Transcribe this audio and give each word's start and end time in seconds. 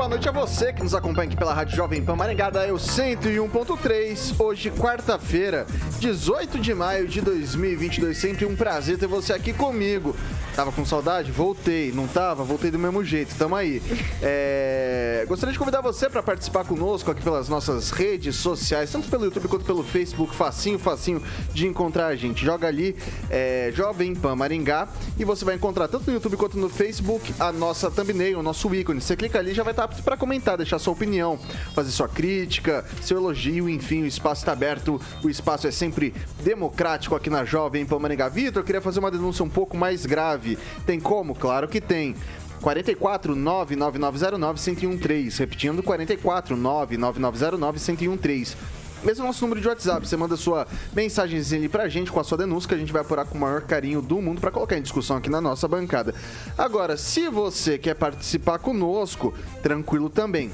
Boa 0.00 0.08
noite 0.08 0.30
a 0.30 0.32
você 0.32 0.72
que 0.72 0.82
nos 0.82 0.94
acompanha 0.94 1.28
aqui 1.28 1.36
pela 1.36 1.52
Rádio 1.52 1.76
Jovem 1.76 2.02
Pan 2.02 2.16
Maringá, 2.16 2.48
da 2.48 2.66
Eu 2.66 2.76
101.3. 2.76 4.34
Hoje, 4.38 4.70
quarta-feira, 4.70 5.66
18 5.98 6.58
de 6.58 6.72
maio 6.72 7.06
de 7.06 7.20
2022. 7.20 8.16
Sempre 8.16 8.46
um 8.46 8.56
prazer 8.56 8.96
ter 8.96 9.06
você 9.06 9.34
aqui 9.34 9.52
comigo. 9.52 10.16
Tava 10.54 10.72
com 10.72 10.84
saudade? 10.84 11.30
Voltei. 11.30 11.92
Não 11.92 12.06
tava? 12.06 12.44
Voltei 12.44 12.70
do 12.70 12.78
mesmo 12.78 13.04
jeito. 13.04 13.34
Tamo 13.36 13.56
aí. 13.56 13.82
É... 14.22 15.24
Gostaria 15.28 15.52
de 15.52 15.58
convidar 15.58 15.80
você 15.80 16.08
para 16.08 16.22
participar 16.22 16.64
conosco 16.64 17.10
aqui 17.10 17.22
pelas 17.22 17.48
nossas 17.48 17.90
redes 17.90 18.36
sociais, 18.36 18.90
tanto 18.90 19.08
pelo 19.08 19.24
YouTube 19.24 19.48
quanto 19.48 19.64
pelo 19.64 19.82
Facebook. 19.82 20.34
Facinho, 20.34 20.78
facinho 20.78 21.22
de 21.52 21.66
encontrar 21.66 22.08
a 22.08 22.16
gente. 22.16 22.44
Joga 22.44 22.68
ali 22.68 22.96
é... 23.30 23.72
Jovem 23.74 24.14
Pan 24.14 24.36
Maringá 24.36 24.88
e 25.18 25.24
você 25.24 25.44
vai 25.44 25.54
encontrar 25.54 25.88
tanto 25.88 26.06
no 26.08 26.14
YouTube 26.14 26.36
quanto 26.36 26.58
no 26.58 26.68
Facebook 26.68 27.32
a 27.38 27.52
nossa 27.52 27.90
thumbnail, 27.90 28.38
o 28.38 28.42
nosso 28.42 28.74
ícone. 28.74 29.00
Você 29.00 29.16
clica 29.16 29.38
ali 29.38 29.54
já 29.54 29.62
vai 29.62 29.72
estar 29.72 29.84
apto 29.84 30.02
para 30.02 30.16
comentar, 30.16 30.56
deixar 30.56 30.78
sua 30.78 30.92
opinião, 30.92 31.38
fazer 31.74 31.90
sua 31.90 32.08
crítica, 32.08 32.84
seu 33.02 33.18
elogio, 33.18 33.68
enfim, 33.68 34.02
o 34.02 34.06
espaço 34.06 34.42
está 34.42 34.52
aberto, 34.52 35.00
o 35.22 35.28
espaço 35.28 35.66
é 35.66 35.70
sempre 35.70 36.14
democrático 36.42 37.14
aqui 37.14 37.30
na 37.30 37.44
Jovem 37.44 37.86
Pan 37.86 37.98
Maringá. 37.98 38.28
Vitor, 38.28 38.62
eu 38.62 38.64
queria 38.66 38.80
fazer 38.80 38.98
uma 38.98 39.10
denúncia 39.10 39.44
um 39.44 39.48
pouco 39.48 39.76
mais 39.76 40.06
grave. 40.06 40.39
Tem 40.86 40.98
como? 40.98 41.34
Claro 41.34 41.68
que 41.68 41.80
tem. 41.80 42.14
44 42.60 43.34
99909 43.34 44.86
1013. 44.86 45.38
Repetindo, 45.38 45.82
44 45.82 46.56
99909 46.56 48.08
1013 48.08 48.56
mesmo 49.02 49.24
nosso 49.24 49.42
número 49.44 49.60
de 49.60 49.68
WhatsApp. 49.68 50.06
Você 50.06 50.16
manda 50.16 50.36
sua 50.36 50.66
mensagenzinha 50.94 51.60
ali 51.60 51.68
pra 51.68 51.88
gente 51.88 52.10
com 52.12 52.20
a 52.20 52.24
sua 52.24 52.38
denúncia, 52.38 52.68
que 52.68 52.74
a 52.74 52.78
gente 52.78 52.92
vai 52.92 53.02
apurar 53.02 53.24
com 53.24 53.36
o 53.36 53.40
maior 53.40 53.62
carinho 53.62 54.02
do 54.02 54.20
mundo 54.20 54.40
para 54.40 54.50
colocar 54.50 54.76
em 54.76 54.82
discussão 54.82 55.16
aqui 55.16 55.30
na 55.30 55.40
nossa 55.40 55.66
bancada. 55.66 56.14
Agora, 56.56 56.96
se 56.96 57.28
você 57.28 57.78
quer 57.78 57.94
participar 57.94 58.58
conosco, 58.58 59.32
tranquilo 59.62 60.10
também 60.10 60.50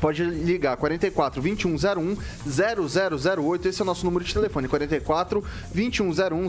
pode 0.00 0.22
ligar 0.24 0.76
44 0.76 1.40
2101 1.40 2.16
0008. 2.46 3.68
Esse 3.68 3.80
é 3.80 3.84
o 3.84 3.86
nosso 3.86 4.04
número 4.04 4.24
de 4.24 4.32
telefone, 4.32 4.68
44 4.68 5.44
2101 5.74 6.48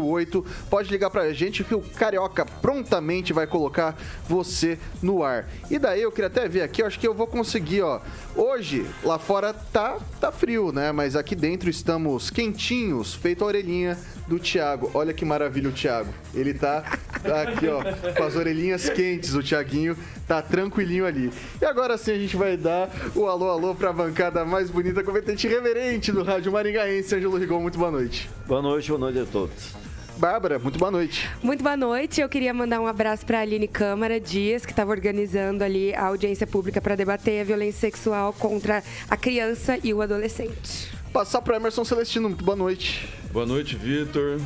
0008. 0.00 0.46
Pode 0.68 0.90
ligar 0.90 1.10
pra 1.10 1.32
gente 1.32 1.64
que 1.64 1.74
o 1.74 1.80
Carioca 1.80 2.44
prontamente 2.44 3.32
vai 3.32 3.46
colocar 3.46 3.96
você 4.28 4.78
no 5.02 5.22
ar. 5.22 5.48
E 5.70 5.78
daí 5.78 6.02
eu 6.02 6.12
queria 6.12 6.28
até 6.28 6.48
ver 6.48 6.62
aqui, 6.62 6.82
eu 6.82 6.86
acho 6.86 6.98
que 6.98 7.06
eu 7.06 7.14
vou 7.14 7.26
conseguir, 7.26 7.82
ó. 7.82 8.00
Hoje, 8.34 8.86
lá 9.02 9.18
fora 9.18 9.52
tá, 9.52 9.98
tá 10.20 10.30
frio, 10.32 10.72
né? 10.72 10.92
Mas 10.92 11.16
aqui 11.16 11.34
dentro 11.34 11.68
estamos 11.68 12.30
quentinhos, 12.30 13.14
feito 13.14 13.44
a 13.44 13.46
orelhinha 13.46 13.98
do 14.30 14.38
Thiago. 14.38 14.92
Olha 14.94 15.12
que 15.12 15.24
maravilha 15.24 15.68
o 15.68 15.72
Thiago. 15.72 16.14
Ele 16.32 16.54
tá, 16.54 16.82
tá 17.20 17.42
aqui, 17.42 17.66
ó, 17.66 17.82
com 18.14 18.22
as 18.22 18.36
orelhinhas 18.36 18.88
quentes, 18.88 19.34
o 19.34 19.42
Thiaguinho 19.42 19.96
tá 20.26 20.40
tranquilinho 20.40 21.04
ali. 21.04 21.32
E 21.60 21.64
agora 21.64 21.98
sim 21.98 22.12
a 22.12 22.18
gente 22.18 22.36
vai 22.36 22.56
dar 22.56 22.88
o 23.16 23.26
alô, 23.26 23.50
alô 23.50 23.74
pra 23.74 23.92
bancada 23.92 24.44
mais 24.44 24.70
bonita, 24.70 25.02
competente 25.02 25.48
e 25.48 25.50
reverente 25.50 26.12
do 26.12 26.22
Rádio 26.22 26.52
Maringaense. 26.52 27.16
Ângelo 27.16 27.36
Rigon, 27.36 27.60
muito 27.60 27.76
boa 27.76 27.90
noite. 27.90 28.30
Boa 28.46 28.62
noite, 28.62 28.88
boa 28.88 29.00
noite 29.00 29.18
a 29.18 29.26
todos. 29.26 29.74
Bárbara, 30.16 30.58
muito 30.58 30.78
boa 30.78 30.90
noite. 30.92 31.28
Muito 31.42 31.64
boa 31.64 31.76
noite. 31.76 32.20
Eu 32.20 32.28
queria 32.28 32.54
mandar 32.54 32.80
um 32.80 32.86
abraço 32.86 33.26
para 33.26 33.38
a 33.38 33.40
Aline 33.40 33.66
Câmara 33.66 34.20
Dias, 34.20 34.64
que 34.64 34.70
estava 34.70 34.92
organizando 34.92 35.64
ali 35.64 35.92
a 35.94 36.06
audiência 36.06 36.46
pública 36.46 36.80
para 36.80 36.94
debater 36.94 37.40
a 37.40 37.44
violência 37.44 37.80
sexual 37.80 38.32
contra 38.34 38.84
a 39.08 39.16
criança 39.16 39.78
e 39.82 39.92
o 39.92 40.02
adolescente. 40.02 40.99
Passar 41.12 41.42
para 41.42 41.56
Emerson 41.56 41.84
Celestino, 41.84 42.28
muito 42.28 42.44
boa 42.44 42.56
noite. 42.56 43.08
Boa 43.32 43.46
noite, 43.46 43.76
Vitor. 43.76 44.40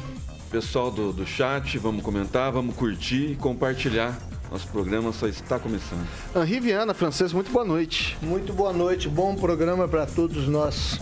Pessoal 0.50 0.90
do, 0.90 1.12
do 1.12 1.26
chat, 1.26 1.78
vamos 1.78 2.02
comentar, 2.02 2.52
vamos 2.52 2.76
curtir 2.76 3.32
e 3.32 3.36
compartilhar 3.36 4.16
nosso 4.54 4.68
programa 4.68 5.12
só 5.12 5.26
está 5.26 5.58
começando. 5.58 6.06
Henri 6.36 6.60
Viana, 6.60 6.94
francês, 6.94 7.32
muito 7.32 7.50
boa 7.50 7.64
noite. 7.64 8.16
Muito 8.22 8.52
boa 8.52 8.72
noite, 8.72 9.08
bom 9.08 9.34
programa 9.34 9.88
para 9.88 10.06
todos 10.06 10.46
nós. 10.46 11.00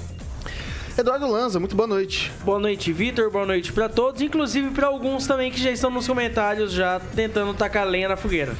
Eduardo 0.96 1.30
Lanza, 1.30 1.60
muito 1.60 1.76
boa 1.76 1.86
noite. 1.86 2.32
Boa 2.44 2.58
noite, 2.58 2.90
Vitor. 2.94 3.30
Boa 3.30 3.44
noite 3.44 3.70
para 3.70 3.90
todos, 3.90 4.22
inclusive 4.22 4.70
para 4.70 4.86
alguns 4.86 5.26
também 5.26 5.50
que 5.50 5.60
já 5.60 5.70
estão 5.70 5.90
nos 5.90 6.06
comentários 6.06 6.72
já 6.72 6.98
tentando 7.14 7.52
tacar 7.52 7.86
lenha 7.86 8.08
na 8.08 8.16
fogueira. 8.16 8.56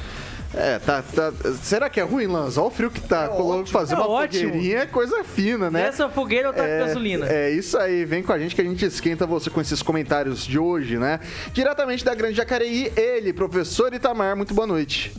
É, 0.55 0.77
tá, 0.77 1.01
tá. 1.01 1.33
Será 1.63 1.89
que 1.89 1.99
é 1.99 2.03
ruim, 2.03 2.27
Lanza? 2.27 2.61
Olha 2.61 2.67
o 2.67 2.71
frio 2.71 2.91
que 2.91 3.01
tá. 3.01 3.25
É 3.25 3.65
fazer 3.65 3.95
é 3.95 3.97
uma 3.97 4.07
ótimo. 4.07 4.51
fogueirinha 4.51 4.77
é 4.79 4.85
coisa 4.85 5.23
fina, 5.23 5.71
né? 5.71 5.87
Essa 5.87 6.07
fogueira 6.09 6.49
eu 6.49 6.53
taco 6.53 6.67
é, 6.67 6.79
gasolina. 6.79 7.27
É 7.27 7.49
isso 7.49 7.77
aí. 7.77 8.05
Vem 8.05 8.21
com 8.21 8.31
a 8.31 8.37
gente 8.37 8.53
que 8.53 8.61
a 8.61 8.63
gente 8.63 8.85
esquenta 8.85 9.25
você 9.25 9.49
com 9.49 9.59
esses 9.59 9.81
comentários 9.81 10.45
de 10.45 10.59
hoje, 10.59 10.97
né? 10.97 11.19
Diretamente 11.53 12.05
da 12.05 12.13
Grande 12.13 12.35
Jacareí, 12.35 12.91
ele, 12.95 13.33
professor 13.33 13.93
Itamar. 13.93 14.35
Muito 14.37 14.53
boa 14.53 14.67
noite. 14.67 15.11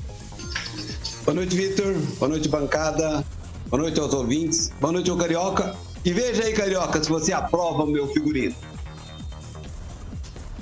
Boa 1.25 1.35
noite, 1.35 1.57
Vitor. 1.57 1.95
Boa 2.19 2.29
noite, 2.29 2.49
bancada. 2.49 3.25
Boa 3.67 3.83
noite 3.83 3.99
aos 3.99 4.15
ouvintes. 4.15 4.71
Boa 4.81 4.93
noite, 4.93 5.11
ao 5.11 5.17
Carioca. 5.17 5.75
E 6.05 6.13
veja 6.13 6.45
aí, 6.45 6.53
Carioca, 6.53 7.03
se 7.03 7.09
você 7.09 7.33
aprova 7.33 7.83
o 7.83 7.87
meu 7.87 8.07
figurino. 8.09 8.55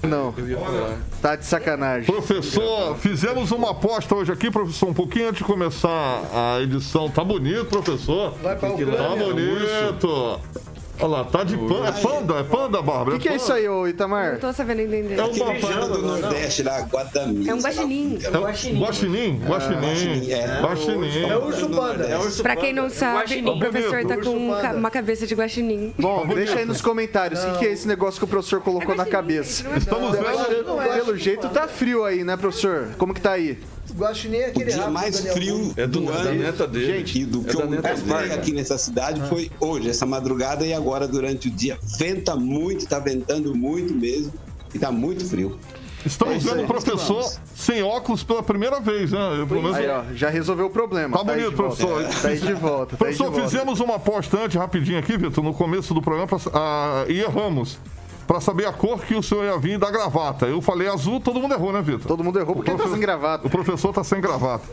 Não. 0.02 0.34
Tá 1.20 1.36
de 1.36 1.46
sacanagem. 1.46 2.04
Professor, 2.04 2.96
fizemos 2.96 3.52
uma 3.52 3.70
aposta 3.70 4.14
hoje 4.14 4.32
aqui, 4.32 4.50
professor, 4.50 4.88
um 4.88 4.94
pouquinho 4.94 5.28
antes 5.28 5.38
de 5.38 5.44
começar 5.44 6.22
a 6.32 6.60
edição. 6.60 7.08
Tá 7.08 7.22
bonito, 7.22 7.66
professor. 7.66 8.34
Vai 8.42 8.56
pra 8.56 8.70
Tá 8.70 8.76
bonito. 9.16 10.41
Olha 11.02 11.08
lá, 11.08 11.24
tá 11.24 11.42
de 11.42 11.58
panda. 11.58 11.88
É 11.88 11.92
panda, 11.92 12.34
é 12.34 12.42
panda, 12.44 12.80
Bárbara. 12.80 13.16
O 13.16 13.18
que, 13.18 13.26
que 13.26 13.28
é 13.28 13.34
isso 13.34 13.52
aí, 13.52 13.68
ô 13.68 13.88
Itamar? 13.88 14.34
Não 14.34 14.38
tô 14.38 14.52
sabendo 14.52 14.82
entender. 14.82 15.18
É 15.18 15.24
um 15.24 15.60
panda 15.60 15.88
do 15.88 16.02
Nordeste 16.02 16.62
lá, 16.62 16.80
Guatami. 16.82 17.48
É 17.48 17.54
um 17.54 17.58
guaxinim. 17.58 18.18
É 18.22 18.28
um 18.28 18.42
guaxinim. 18.42 18.80
Guaxinim? 18.80 19.42
Guaxinim. 19.44 20.30
É. 20.30 20.60
Guaxinim. 20.62 21.24
É 21.28 21.36
urso 21.36 21.68
panda. 21.70 22.04
É 22.04 22.18
urso 22.18 22.42
pra 22.42 22.54
quem 22.54 22.72
não 22.72 22.88
sabe, 22.88 23.42
o 23.44 23.58
professor 23.58 24.04
tá 24.04 24.16
com 24.16 24.76
uma 24.76 24.91
cabeça 24.91 25.26
de 25.26 25.34
guaxinim. 25.34 25.92
Bom, 25.98 26.24
deixa 26.26 26.58
aí 26.58 26.64
nos 26.64 26.80
comentários 26.80 27.42
o 27.42 27.58
que, 27.58 27.66
é 27.66 27.72
esse 27.72 27.88
negócio 27.88 28.20
que 28.20 28.24
o 28.24 28.28
professor 28.28 28.60
colocou 28.60 28.94
na 28.94 29.04
cabeça. 29.04 29.66
Estamos 29.76 30.12
vendo. 30.12 30.94
Pelo 30.94 31.16
jeito 31.16 31.48
tá 31.48 31.66
frio 31.66 32.04
aí, 32.04 32.22
né, 32.22 32.36
professor? 32.36 32.91
Como 32.96 33.12
que 33.12 33.20
tá 33.20 33.32
aí? 33.32 33.58
Guaxinim 33.94 34.38
é 34.38 34.47
aquele 34.47 34.70
o 34.70 34.75
dia 34.75 34.91
mais 34.91 35.20
frio 35.20 35.72
é 35.77 35.86
do, 35.86 36.01
do 36.01 36.09
ano. 36.09 36.24
Da 36.24 36.33
neta 36.33 36.66
dele. 36.66 36.98
Gente, 36.98 37.24
do 37.24 37.41
é 37.41 37.45
que 37.45 37.56
eu 37.56 37.74
encontrei 37.74 38.33
aqui 38.33 38.53
nessa 38.53 38.78
cidade 38.78 39.21
ah. 39.21 39.27
foi 39.27 39.51
hoje, 39.60 39.91
essa 39.91 40.06
madrugada 40.06 40.65
e 40.65 40.72
agora 40.72 41.06
durante 41.06 41.48
o 41.48 41.51
dia. 41.51 41.78
Venta 41.98 42.36
muito, 42.36 42.86
tá 42.86 42.98
ventando 42.98 43.54
muito 43.54 43.92
mesmo 43.95 44.33
e 44.74 44.78
tá 44.78 44.91
muito 44.91 45.27
frio. 45.27 45.59
Estamos 46.04 46.45
é 46.45 46.51
vendo 46.51 46.65
o 46.65 46.66
professor 46.66 47.33
sem 47.54 47.83
óculos 47.83 48.24
pela 48.24 48.42
primeira 48.42 48.80
vez, 48.80 49.12
né? 49.12 49.47
Menos... 49.48 49.77
Aí, 49.77 49.89
ó, 49.89 50.03
já 50.15 50.28
resolveu 50.28 50.66
o 50.66 50.71
problema. 50.71 51.16
Tá, 51.16 51.24
tá 51.24 51.33
bonito, 51.33 51.53
professor. 51.53 52.03
Tá 52.04 52.28
aí 52.28 52.41
de 52.41 52.54
volta. 52.54 52.91
Tá 52.92 52.97
professor, 52.97 53.24
de 53.24 53.30
volta. 53.30 53.48
fizemos 53.48 53.80
uma 53.80 53.97
aposta 53.97 54.41
antes, 54.41 54.56
rapidinho 54.56 54.98
aqui, 54.98 55.16
Vitor, 55.16 55.45
no 55.45 55.54
começo 55.54 55.95
do 55.95 56.03
programa, 56.03 56.27
pra, 56.27 56.39
a, 56.53 57.04
e 57.09 57.21
erramos 57.21 57.78
para 58.32 58.40
saber 58.40 58.64
a 58.64 58.72
cor 58.72 58.98
que 59.00 59.14
o 59.14 59.22
senhor 59.22 59.44
ia 59.44 59.58
vir 59.58 59.78
da 59.78 59.90
gravata. 59.90 60.46
Eu 60.46 60.62
falei 60.62 60.88
azul, 60.88 61.20
todo 61.20 61.38
mundo 61.38 61.52
errou, 61.52 61.70
né, 61.70 61.82
Vitor? 61.82 62.06
Todo 62.06 62.24
mundo 62.24 62.38
errou 62.38 62.54
porque 62.56 62.70
tá 62.70 62.88
sem 62.88 62.98
gravata. 62.98 63.46
O 63.46 63.50
professor 63.50 63.92
tá 63.92 64.02
sem 64.02 64.22
gravata. 64.22 64.64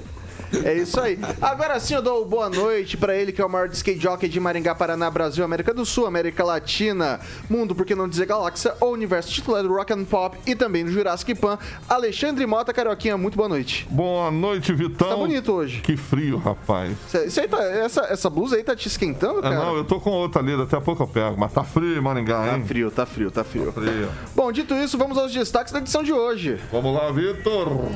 É 0.64 0.74
isso 0.74 1.00
aí. 1.00 1.18
Agora 1.42 1.80
sim 1.80 1.94
eu 1.96 2.02
dou 2.02 2.26
boa 2.26 2.50
noite 2.50 2.98
para 2.98 3.16
ele, 3.16 3.32
que 3.32 3.42
é 3.42 3.46
o 3.46 3.50
maior 3.50 3.68
skate 3.70 4.00
jockey 4.00 4.28
de 4.28 4.40
Maringá, 4.40 4.74
Paraná, 4.76 5.10
Brasil, 5.10 5.44
América 5.44 5.74
do 5.74 5.86
Sul, 5.86 6.06
América 6.06 6.44
Latina, 6.44 7.20
mundo, 7.50 7.76
por 7.76 7.86
que 7.86 7.96
não 7.96 8.08
dizer 8.08 8.26
galáxia, 8.26 8.74
ou 8.80 8.94
universo 8.94 9.32
titular 9.32 9.64
do 9.64 9.74
Rock 9.74 9.94
and 9.94 10.06
Pop 10.06 10.38
e 10.46 10.56
também 10.56 10.84
do 10.86 10.92
Jurassic 10.92 11.34
Pan. 11.36 11.58
Alexandre 11.88 12.46
Mota, 12.46 12.74
Carioquinha, 12.74 13.18
muito 13.18 13.36
boa 13.36 13.50
noite. 13.50 13.88
Boa 13.90 14.32
noite, 14.32 14.74
Vitão. 14.74 15.10
Tá 15.10 15.16
bonito 15.16 15.52
hoje. 15.54 15.82
Que 15.82 15.96
frio, 15.98 16.38
rapaz. 16.38 16.96
Isso 17.26 17.40
aí 17.40 17.48
tá, 17.48 17.62
essa, 17.64 18.02
essa 18.06 18.30
blusa 18.30 18.56
aí 18.56 18.64
tá 18.64 18.76
te 18.76 18.88
esquentando, 18.88 19.42
cara? 19.42 19.56
É, 19.56 19.58
não, 19.58 19.76
eu 19.76 19.84
tô 19.84 20.00
com 20.00 20.10
outra 20.12 20.42
ali, 20.42 20.58
daqui 20.58 20.76
a 20.76 20.82
pouco 20.82 21.04
eu 21.04 21.08
pego, 21.08 21.36
mas 21.38 21.52
tá 21.54 21.64
frio, 21.64 22.02
Maringá, 22.02 22.40
Tá 22.46 22.58
hein? 22.58 22.64
frio, 22.66 22.92
tá 22.92 23.06
frio, 23.06 23.30
tá 23.32 23.44
frio. 23.44 23.72
Tá 23.72 23.82
frio. 23.82 24.10
Bom, 24.36 24.52
dito 24.52 24.74
isso, 24.74 24.98
vamos 24.98 25.18
aos 25.18 25.32
destaques 25.34 25.72
da 25.74 25.80
edição 25.80 26.04
de 26.04 26.14
hoje. 26.14 26.60
Vamos 26.72 26.94
lá, 26.94 27.12
Vitor. 27.12 27.90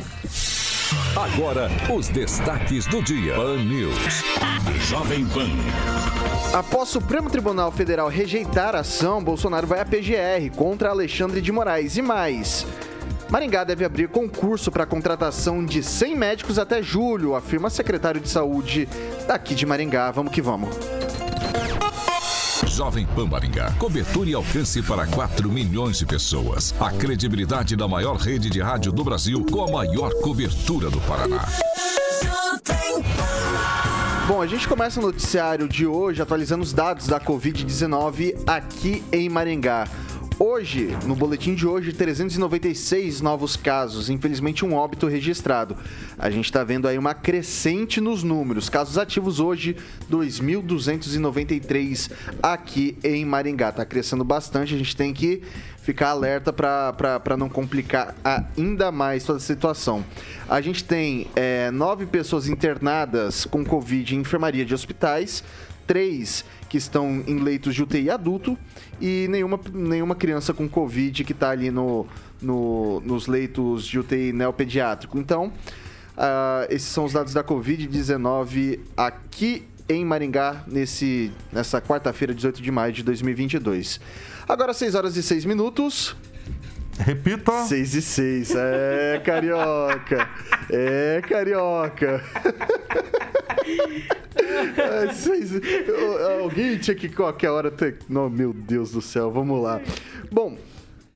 Agora, 1.16 1.70
os 1.94 2.10
destaques 2.10 2.86
do 2.86 3.02
dia. 3.02 3.36
Pan 3.36 3.58
News. 3.58 4.24
Jovem 4.88 5.26
Pan. 5.28 5.50
Após 6.54 6.90
Supremo 6.90 7.30
Tribunal 7.30 7.72
Federal 7.72 8.10
rejeitar 8.10 8.76
a 8.76 8.80
ação, 8.80 9.24
Bolsonaro 9.24 9.66
vai 9.66 9.80
à 9.80 9.86
PGR 9.86 10.56
contra 10.56 10.90
Alexandre 10.90 11.42
de 11.42 11.52
Moraes. 11.52 11.98
E 11.98 12.02
mais. 12.02 12.66
Maringá 13.30 13.64
deve 13.64 13.86
abrir 13.86 14.10
concurso 14.10 14.72
para 14.72 14.86
contratação 14.86 15.66
de 15.66 15.82
100 15.82 16.16
médicos 16.16 16.60
até 16.60 16.84
julho, 16.84 17.36
afirma 17.36 17.70
secretário 17.70 18.22
de 18.22 18.30
saúde 18.30 18.88
daqui 19.28 19.56
de 19.56 19.66
Maringá. 19.66 20.12
Vamos 20.12 20.32
que 20.32 20.42
vamos. 20.42 20.70
Jovem 22.74 23.06
Pan 23.06 23.28
Maringá. 23.28 23.72
Cobertura 23.78 24.32
e 24.32 24.34
alcance 24.34 24.82
para 24.82 25.06
4 25.06 25.48
milhões 25.48 26.00
de 26.00 26.08
pessoas. 26.08 26.74
A 26.80 26.90
credibilidade 26.90 27.76
da 27.76 27.88
maior 27.88 28.16
rede 28.16 28.50
de 28.50 28.60
rádio 28.60 28.92
do 28.92 29.04
Brasil 29.04 29.46
com 29.46 29.64
a 29.64 29.72
maior 29.72 30.12
cobertura 30.22 30.90
do 30.90 31.00
Paraná. 31.02 31.46
Bom, 34.28 34.42
a 34.42 34.48
gente 34.48 34.68
começa 34.68 35.00
o 35.00 35.04
noticiário 35.04 35.70
de 35.70 35.86
hoje 35.86 36.20
atualizando 36.22 36.64
os 36.64 36.74
dados 36.74 37.06
da 37.06 37.20
Covid-19 37.20 38.42
aqui 38.48 39.04
em 39.12 39.30
Maringá. 39.30 39.88
Hoje, 40.40 40.90
no 41.06 41.16
boletim 41.16 41.54
de 41.54 41.68
hoje, 41.68 41.94
396 41.94 43.22
novos 43.22 43.56
casos, 43.56 44.10
infelizmente 44.10 44.66
um 44.66 44.74
óbito 44.74 45.06
registrado. 45.06 45.78
A 46.18 46.32
gente 46.32 46.46
está 46.46 46.64
vendo 46.64 46.88
aí 46.88 46.98
uma 46.98 47.14
crescente 47.14 48.02
nos 48.02 48.24
números. 48.24 48.68
Casos 48.68 48.98
ativos 48.98 49.40
hoje, 49.40 49.78
2.293 50.12 52.12
aqui 52.42 52.98
em 53.04 53.24
Maringá. 53.24 53.70
Está 53.70 53.86
crescendo 53.86 54.24
bastante, 54.24 54.74
a 54.74 54.78
gente 54.78 54.96
tem 54.96 55.14
que 55.14 55.44
ficar 55.84 56.10
alerta 56.10 56.52
para 56.52 57.38
não 57.38 57.48
complicar 57.48 58.16
ainda 58.24 58.92
mais 58.92 59.24
toda 59.24 59.38
a 59.38 59.42
situação. 59.42 60.04
A 60.50 60.60
gente 60.62 60.84
tem 60.84 61.28
é, 61.36 61.70
nove 61.70 62.08
pessoas 62.08 62.50
internadas 62.50 63.46
com 63.46 63.64
Covid 63.64 64.16
em 64.16 64.22
enfermaria 64.22 64.66
de 64.66 64.74
hospitais, 64.74 65.44
três 65.86 66.44
que 66.74 66.78
estão 66.80 67.24
em 67.28 67.38
leitos 67.38 67.76
de 67.76 67.84
UTI 67.84 68.10
adulto 68.10 68.58
e 69.00 69.28
nenhuma, 69.30 69.60
nenhuma 69.72 70.16
criança 70.16 70.56
com 70.56 70.68
Covid 70.68 71.24
que 71.24 71.32
está 71.32 71.52
ali 71.52 71.70
no, 71.70 72.08
no, 72.42 73.00
nos 73.02 73.28
leitos 73.28 73.86
de 73.86 74.00
UTI 74.00 74.34
neopediátrico. 74.34 75.20
Então, 75.20 75.50
uh, 76.18 76.66
esses 76.72 76.88
são 76.88 77.06
os 77.06 77.14
dados 77.14 77.32
da 77.32 77.44
Covid-19 77.44 78.80
aqui 78.98 79.68
em 79.88 80.04
Maringá 80.04 80.64
nesse, 80.66 81.32
nessa 81.52 81.80
quarta-feira, 81.80 82.34
18 82.34 82.60
de 82.60 82.72
maio 82.72 82.92
de 82.92 83.04
2022. 83.04 84.00
Agora, 84.50 84.74
6 84.74 84.96
horas 84.96 85.16
e 85.16 85.22
6 85.22 85.46
minutos. 85.46 86.16
Repita. 87.00 87.64
6 87.64 87.96
e 87.96 88.02
6. 88.02 88.56
É, 88.56 89.22
carioca. 89.24 90.30
É, 90.70 91.22
carioca. 91.28 92.24
É, 94.78 95.14
seis... 95.14 95.52
Alguém 96.42 96.78
tinha 96.78 96.96
que 96.96 97.10
qualquer 97.10 97.50
hora 97.50 97.72
ter. 97.72 97.98
Não, 98.10 98.30
meu 98.30 98.54
Deus 98.54 98.92
do 98.92 99.02
céu, 99.02 99.32
vamos 99.32 99.62
lá. 99.62 99.82
Bom, 100.32 100.58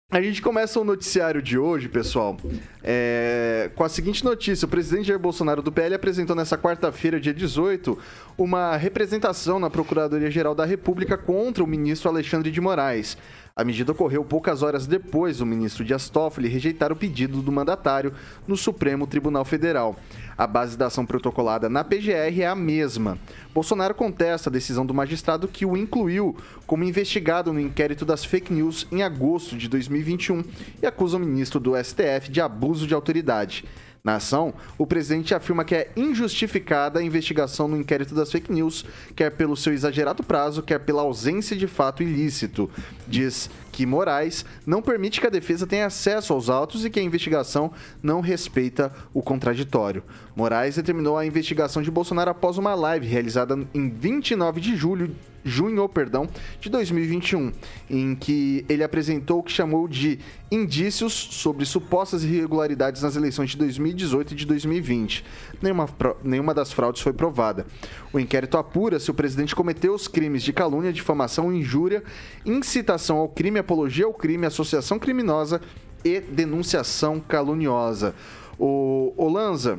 a 0.09 0.21
gente 0.21 0.41
começa 0.41 0.79
o 0.79 0.85
noticiário 0.85 1.41
de 1.41 1.57
hoje, 1.57 1.89
pessoal, 1.89 2.38
é, 2.81 3.69
com 3.75 3.83
a 3.83 3.89
seguinte 3.89 4.23
notícia. 4.23 4.65
O 4.65 4.69
presidente 4.69 5.07
Jair 5.07 5.19
Bolsonaro 5.19 5.62
do 5.62 5.71
PL 5.71 5.95
apresentou 5.95 6.35
nessa 6.35 6.57
quarta-feira, 6.57 7.19
dia 7.19 7.33
18, 7.33 7.97
uma 8.38 8.77
representação 8.77 9.59
na 9.59 9.69
Procuradoria-Geral 9.69 10.56
da 10.56 10.63
República 10.63 11.18
contra 11.18 11.63
o 11.63 11.68
ministro 11.68 12.09
Alexandre 12.09 12.50
de 12.51 12.62
Moraes. 12.62 13.18
A 13.57 13.63
medida 13.63 13.92
ocorreu 13.92 14.24
poucas 14.24 14.62
horas 14.62 14.86
depois 14.86 15.39
do 15.39 15.45
ministro 15.45 15.83
Dias 15.83 16.09
Toffoli 16.09 16.48
rejeitar 16.48 16.92
o 16.92 16.95
pedido 16.95 17.42
do 17.42 17.51
mandatário 17.51 18.13
no 18.48 18.56
Supremo 18.56 19.07
Tribunal 19.07 19.44
Federal. 19.44 19.95
A 20.38 20.45
base 20.45 20.77
da 20.77 20.86
ação 20.86 21.07
protocolada 21.07 21.68
na 21.68 21.83
PGR 21.83 22.39
é 22.39 22.45
a 22.45 22.54
mesma. 22.54 23.18
Bolsonaro 23.56 23.95
contesta 23.95 24.51
a 24.51 24.54
decisão 24.54 24.86
do 24.86 24.94
magistrado 24.94 25.48
que 25.48 25.65
o 25.65 25.75
incluiu 25.75 26.38
como 26.68 26.83
investigado 26.83 27.51
no 27.51 27.59
inquérito 27.59 28.06
das 28.06 28.24
fake 28.24 28.54
news 28.54 28.86
em 28.92 29.01
agosto 29.01 29.57
de 29.57 29.68
2021 29.68 30.44
e 30.80 30.86
acusa 30.86 31.18
o 31.18 31.19
ministro 31.19 31.59
do 31.59 31.75
STF 31.75 32.30
de 32.30 32.39
abuso 32.39 32.86
de 32.86 32.94
autoridade. 32.94 33.65
Na 34.03 34.15
ação, 34.15 34.53
o 34.77 34.88
presidente 34.88 35.33
afirma 35.33 35.65
que 35.65 35.75
é 35.75 35.91
injustificada 35.95 36.99
a 36.99 37.03
investigação 37.03 37.67
no 37.67 37.77
inquérito 37.77 38.15
das 38.15 38.31
fake 38.31 38.51
news, 38.51 38.85
quer 39.15 39.31
pelo 39.31 39.57
seu 39.57 39.73
exagerado 39.73 40.23
prazo, 40.23 40.61
quer 40.61 40.79
pela 40.79 41.01
ausência 41.01 41.55
de 41.55 41.67
fato 41.67 42.01
ilícito. 42.03 42.69
Diz 43.07 43.49
que 43.77 43.85
Moraes 43.85 44.44
não 44.65 44.81
permite 44.81 45.21
que 45.21 45.27
a 45.27 45.29
defesa 45.29 45.68
tenha 45.68 45.85
acesso 45.85 46.33
aos 46.33 46.50
autos 46.50 46.83
e 46.83 46.89
que 46.89 47.00
a 47.00 47.03
investigação 47.03 47.71
não 48.01 48.21
respeita 48.21 48.91
o 49.13 49.21
contraditório. 49.21 50.03
Moraes 50.35 50.77
determinou 50.77 51.15
a 51.15 51.27
investigação 51.27 51.83
de 51.83 51.91
Bolsonaro 51.91 52.31
após 52.31 52.57
uma 52.57 52.74
live 52.74 53.06
realizada 53.06 53.56
em 53.75 53.88
29 53.88 54.59
de 54.59 54.75
julho 54.75 55.15
junho, 55.47 55.88
perdão, 55.88 56.27
de 56.59 56.69
2021, 56.69 57.51
em 57.89 58.15
que 58.15 58.65
ele 58.68 58.83
apresentou 58.83 59.39
o 59.39 59.44
que 59.44 59.51
chamou 59.51 59.88
de 59.88 60.19
indícios 60.51 61.13
sobre 61.13 61.65
supostas 61.65 62.23
irregularidades 62.23 63.01
nas 63.01 63.15
eleições 63.15 63.51
de 63.51 63.57
2018 63.57 64.33
e 64.33 64.35
de 64.35 64.45
2020. 64.45 65.25
Nenhuma, 65.62 65.89
nenhuma 66.23 66.53
das 66.53 66.71
fraudes 66.71 67.01
foi 67.01 67.13
provada. 67.13 67.65
O 68.12 68.19
inquérito 68.19 68.57
apura 68.57 69.00
se 69.00 69.09
o 69.09 69.13
presidente 69.13 69.56
cometeu 69.56 69.94
os 69.94 70.07
crimes 70.07 70.44
de 70.44 70.53
calúnia, 70.53 70.94
difamação, 70.94 71.53
injúria, 71.53 72.03
incitação 72.45 73.18
ao 73.18 73.30
crime, 73.30 73.59
apologia 73.68 74.06
ao 74.06 74.14
crime, 74.14 74.46
associação 74.46 74.98
criminosa 74.98 75.60
e 76.06 76.22
denunciação 76.22 77.19
caluniosa. 77.19 78.16
O 78.58 79.14
Olanza, 79.18 79.78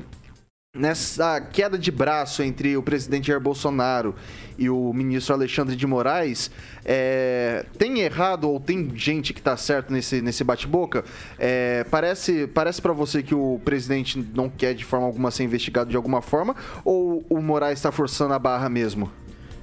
nessa 0.76 1.40
queda 1.40 1.78
de 1.78 1.90
braço 1.90 2.42
entre 2.42 2.76
o 2.76 2.82
presidente 2.82 3.28
Jair 3.28 3.40
Bolsonaro 3.40 4.14
e 4.58 4.68
o 4.68 4.92
ministro 4.92 5.32
Alexandre 5.32 5.74
de 5.74 5.86
Moraes, 5.86 6.50
é, 6.84 7.64
tem 7.78 8.00
errado 8.00 8.44
ou 8.44 8.60
tem 8.60 8.92
gente 8.94 9.32
que 9.32 9.40
está 9.40 9.56
certo 9.56 9.90
nesse, 9.90 10.20
nesse 10.20 10.44
bate-boca? 10.44 11.02
É, 11.38 11.84
parece 11.90 12.46
parece 12.46 12.82
para 12.82 12.92
você 12.92 13.22
que 13.22 13.34
o 13.34 13.58
presidente 13.64 14.18
não 14.34 14.50
quer 14.50 14.74
de 14.74 14.84
forma 14.84 15.06
alguma 15.06 15.30
ser 15.30 15.44
investigado 15.44 15.88
de 15.88 15.96
alguma 15.96 16.20
forma 16.20 16.54
ou 16.84 17.24
o 17.30 17.40
Moraes 17.40 17.78
está 17.78 17.90
forçando 17.90 18.34
a 18.34 18.38
barra 18.38 18.68
mesmo? 18.68 19.10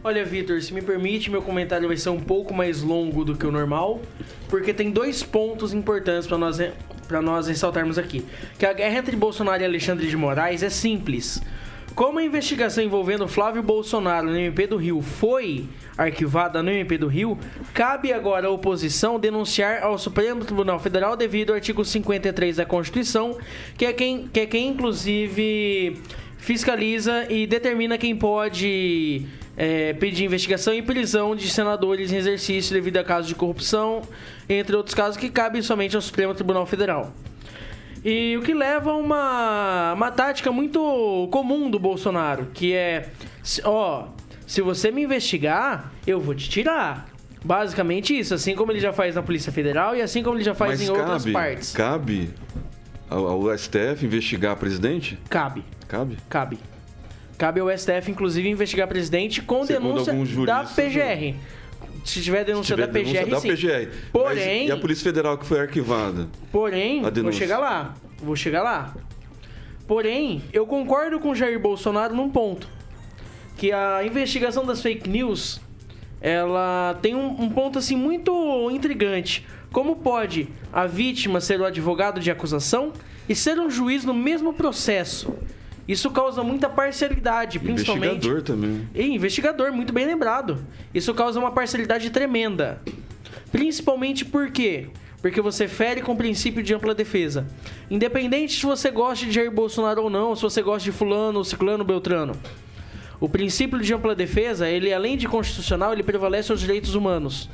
Olha, 0.08 0.24
Vitor, 0.24 0.62
se 0.62 0.72
me 0.72 0.84
permite, 0.84 1.32
meu 1.32 1.42
comentário 1.42 1.88
vai 1.88 1.98
ser 1.98 2.10
um 2.10 2.20
pouco 2.20 2.54
mais 2.54 2.84
longo 2.84 3.26
do 3.26 3.36
que 3.36 3.44
o 3.44 3.52
normal, 3.52 4.00
porque 4.48 4.72
tem 4.72 4.92
dois 4.92 5.24
pontos 5.24 5.74
importantes 5.74 6.28
para 6.28 6.38
nós, 6.38 6.60
para 7.08 7.24
nós 7.24 7.48
ressaltarmos 7.48 7.98
aqui. 7.98 8.24
Que 8.60 8.68
a 8.68 8.74
guerra 8.74 9.00
entre 9.00 9.16
Bolsonaro 9.16 9.64
e 9.64 9.66
Alexandre 9.66 10.08
de 10.08 10.16
Moraes 10.16 10.62
é 10.62 10.70
simples. 10.70 11.42
Como 11.96 12.20
a 12.20 12.24
investigação 12.24 12.84
envolvendo 12.84 13.28
Flávio 13.28 13.64
Bolsonaro 13.64 14.28
no 14.28 14.38
MP 14.38 14.68
do 14.68 14.78
Rio 14.78 15.02
foi 15.02 15.66
arquivada 15.98 16.62
no 16.62 16.70
MP 16.70 17.00
do 17.00 17.08
Rio, 17.08 17.36
cabe 17.74 18.14
agora 18.14 18.46
à 18.46 18.52
oposição 18.52 19.20
denunciar 19.20 19.82
ao 19.82 19.98
Supremo 19.98 20.46
Tribunal 20.46 20.80
Federal 20.80 21.18
devido 21.18 21.50
ao 21.50 21.56
artigo 21.56 21.84
53 21.84 22.58
da 22.58 22.66
Constituição, 22.66 23.40
que 23.76 23.86
é 23.86 23.92
quem, 23.92 24.28
que 24.28 24.42
é 24.42 24.46
quem 24.46 24.68
inclusive 24.68 26.00
fiscaliza 26.38 27.26
e 27.28 27.48
determina 27.48 27.98
quem 27.98 28.16
pode 28.16 29.26
é, 29.58 29.94
pedir 29.94 30.26
investigação 30.26 30.74
e 30.74 30.82
prisão 30.82 31.36
de 31.36 31.50
senadores 31.50 32.12
em 32.12 32.18
exercício 32.18 32.74
devido 32.74 32.98
a 32.98 33.04
casos 33.04 33.28
de 33.28 33.36
corrupção, 33.36 34.02
entre 34.50 34.76
outros 34.76 34.94
casos 34.94 35.18
que 35.18 35.30
cabem 35.30 35.62
somente 35.62 35.96
ao 35.96 36.02
Supremo 36.02 36.34
Tribunal 36.34 36.66
Federal. 36.66 37.14
E 38.04 38.38
o 38.38 38.42
que 38.44 38.54
leva 38.54 38.92
a 38.92 38.96
uma, 38.96 39.94
uma 39.94 40.12
tática 40.12 40.52
muito 40.52 41.28
comum 41.32 41.70
do 41.70 41.80
Bolsonaro, 41.80 42.48
que 42.54 42.74
é, 42.74 43.10
ó, 43.64 44.10
se 44.46 44.62
você 44.62 44.92
me 44.92 45.04
investigar, 45.04 45.92
eu 46.06 46.20
vou 46.20 46.36
te 46.36 46.48
tirar. 46.48 47.10
Basicamente 47.44 48.18
isso, 48.18 48.34
assim 48.34 48.56
como 48.56 48.72
ele 48.72 48.80
já 48.80 48.92
faz 48.92 49.16
na 49.16 49.22
Polícia 49.22 49.52
Federal 49.52 49.96
e 49.96 50.02
assim 50.02 50.24
como 50.24 50.36
ele 50.36 50.44
já 50.44 50.56
faz 50.56 50.80
Mas 50.80 50.82
em 50.82 50.88
cabe, 50.88 51.00
outras 51.00 51.26
partes. 51.32 51.72
Cabe 51.74 52.30
ao, 53.10 53.26
ao 53.28 53.58
STF 53.58 54.04
investigar 54.04 54.56
presidente? 54.56 55.18
Cabe. 55.30 55.64
Cabe? 55.88 56.18
Cabe. 56.28 56.60
Cabe 57.38 57.60
ao 57.60 57.70
STF, 57.70 58.10
inclusive, 58.10 58.48
investigar 58.50 58.88
presidente 58.88 59.42
com 59.42 59.66
Segundo 59.66 60.04
denúncia 60.04 60.46
da 60.46 60.64
PGR. 60.64 61.36
Se 62.06 62.22
tiver 62.22 62.46
denúncia 62.46 62.76
tiver 62.76 62.88
da 62.88 62.94
PGR, 62.94 63.26
denúncia 63.26 63.26
da 63.32 63.40
sim. 63.40 63.48
PGR. 63.50 63.90
Porém, 64.12 64.60
Mas 64.62 64.70
e 64.70 64.72
a 64.72 64.78
Polícia 64.78 65.04
Federal 65.04 65.38
que 65.38 65.46
foi 65.46 65.60
arquivada? 65.60 66.28
porém, 66.52 67.02
vou 67.02 67.32
chegar 67.32 67.58
lá. 67.58 67.96
Vou 68.18 68.36
chegar 68.36 68.64
lá. 68.64 68.96
Porém, 69.88 70.42
eu 70.54 70.66
concordo 70.66 71.20
com 71.20 71.36
Jair 71.36 71.60
Bolsonaro 71.60 72.16
num 72.16 72.30
ponto. 72.30 72.68
Que 73.58 73.72
a 73.72 74.04
investigação 74.06 74.66
das 74.66 74.82
fake 74.82 75.10
news, 75.10 75.62
ela 76.22 76.98
tem 77.02 77.16
um, 77.16 77.44
um 77.44 77.50
ponto 77.50 77.80
assim 77.80 77.96
muito 77.96 78.70
intrigante. 78.72 79.46
Como 79.72 79.98
pode 79.98 80.48
a 80.72 80.86
vítima 80.86 81.42
ser 81.42 81.60
o 81.60 81.66
advogado 81.66 82.20
de 82.20 82.32
acusação 82.32 82.94
e 83.28 83.36
ser 83.36 83.60
um 83.60 83.70
juiz 83.70 84.06
no 84.06 84.14
mesmo 84.14 84.54
processo? 84.54 85.34
Isso 85.88 86.10
causa 86.10 86.44
muita 86.44 86.68
parcialidade, 86.68 87.60
principalmente. 87.60 88.28
Investigador 88.28 88.42
também. 88.42 88.90
E 88.94 89.04
investigador, 89.04 89.72
muito 89.72 89.94
bem 89.94 90.06
lembrado. 90.06 90.66
Isso 90.94 91.14
causa 91.14 91.40
uma 91.40 91.52
parcialidade 91.52 92.10
tremenda. 92.10 92.82
Principalmente 93.52 94.26
por 94.26 94.50
quê? 94.52 94.88
Porque 95.22 95.42
você 95.42 95.68
fere 95.68 96.02
com 96.02 96.14
o 96.14 96.16
princípio 96.16 96.64
de 96.64 96.74
ampla 96.74 96.94
defesa. 96.94 97.48
Independente 97.90 98.60
se 98.60 98.66
você 98.66 98.90
gosta 98.92 99.26
de 99.26 99.32
Jair 99.32 99.52
Bolsonaro 99.52 100.04
ou 100.04 100.10
não, 100.10 100.36
se 100.36 100.42
você 100.42 100.62
gosta 100.62 100.84
de 100.84 100.92
fulano, 100.92 101.44
ciclano, 101.46 101.84
beltrano. 101.84 102.34
O 103.20 103.30
princípio 103.30 103.80
de 103.80 103.94
ampla 103.94 104.14
defesa, 104.14 104.68
ele 104.68 104.94
além 104.94 105.18
de 105.18 105.28
constitucional, 105.28 105.94
ele 105.94 106.04
prevalece 106.04 106.52
aos 106.52 106.60
direitos 106.60 106.96
humanos. 106.96 107.50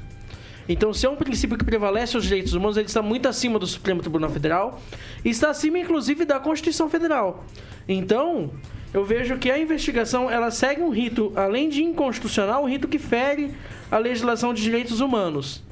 Então, 0.70 0.94
se 0.94 1.06
é 1.06 1.10
um 1.10 1.16
princípio 1.16 1.58
que 1.58 1.66
prevalece 1.66 2.16
aos 2.16 2.26
direitos 2.26 2.54
humanos, 2.54 2.78
ele 2.78 2.88
está 2.88 3.02
muito 3.02 3.28
acima 3.28 3.58
do 3.58 3.68
Supremo 3.68 4.02
Tribunal 4.02 4.30
Federal 4.30 4.82
e 5.24 5.30
está 5.30 5.50
acima, 5.50 5.80
inclusive, 5.80 6.24
da 6.26 6.40
Constituição 6.40 6.90
Federal. 6.90 7.44
Então, 7.88 8.52
eu 8.94 9.04
vejo 9.04 9.38
que 9.38 9.50
a 9.50 9.58
investigação 9.58 10.30
ela 10.30 10.52
segue 10.52 10.82
um 10.82 10.90
rito, 10.90 11.32
além 11.36 11.70
de 11.70 11.84
inconstitucional, 11.84 12.64
um 12.64 12.68
rito 12.68 12.88
que 12.88 13.00
fere 13.00 13.52
a 13.90 13.98
legislação 13.98 14.54
de 14.54 14.62
direitos 14.62 15.00
humanos. 15.00 15.64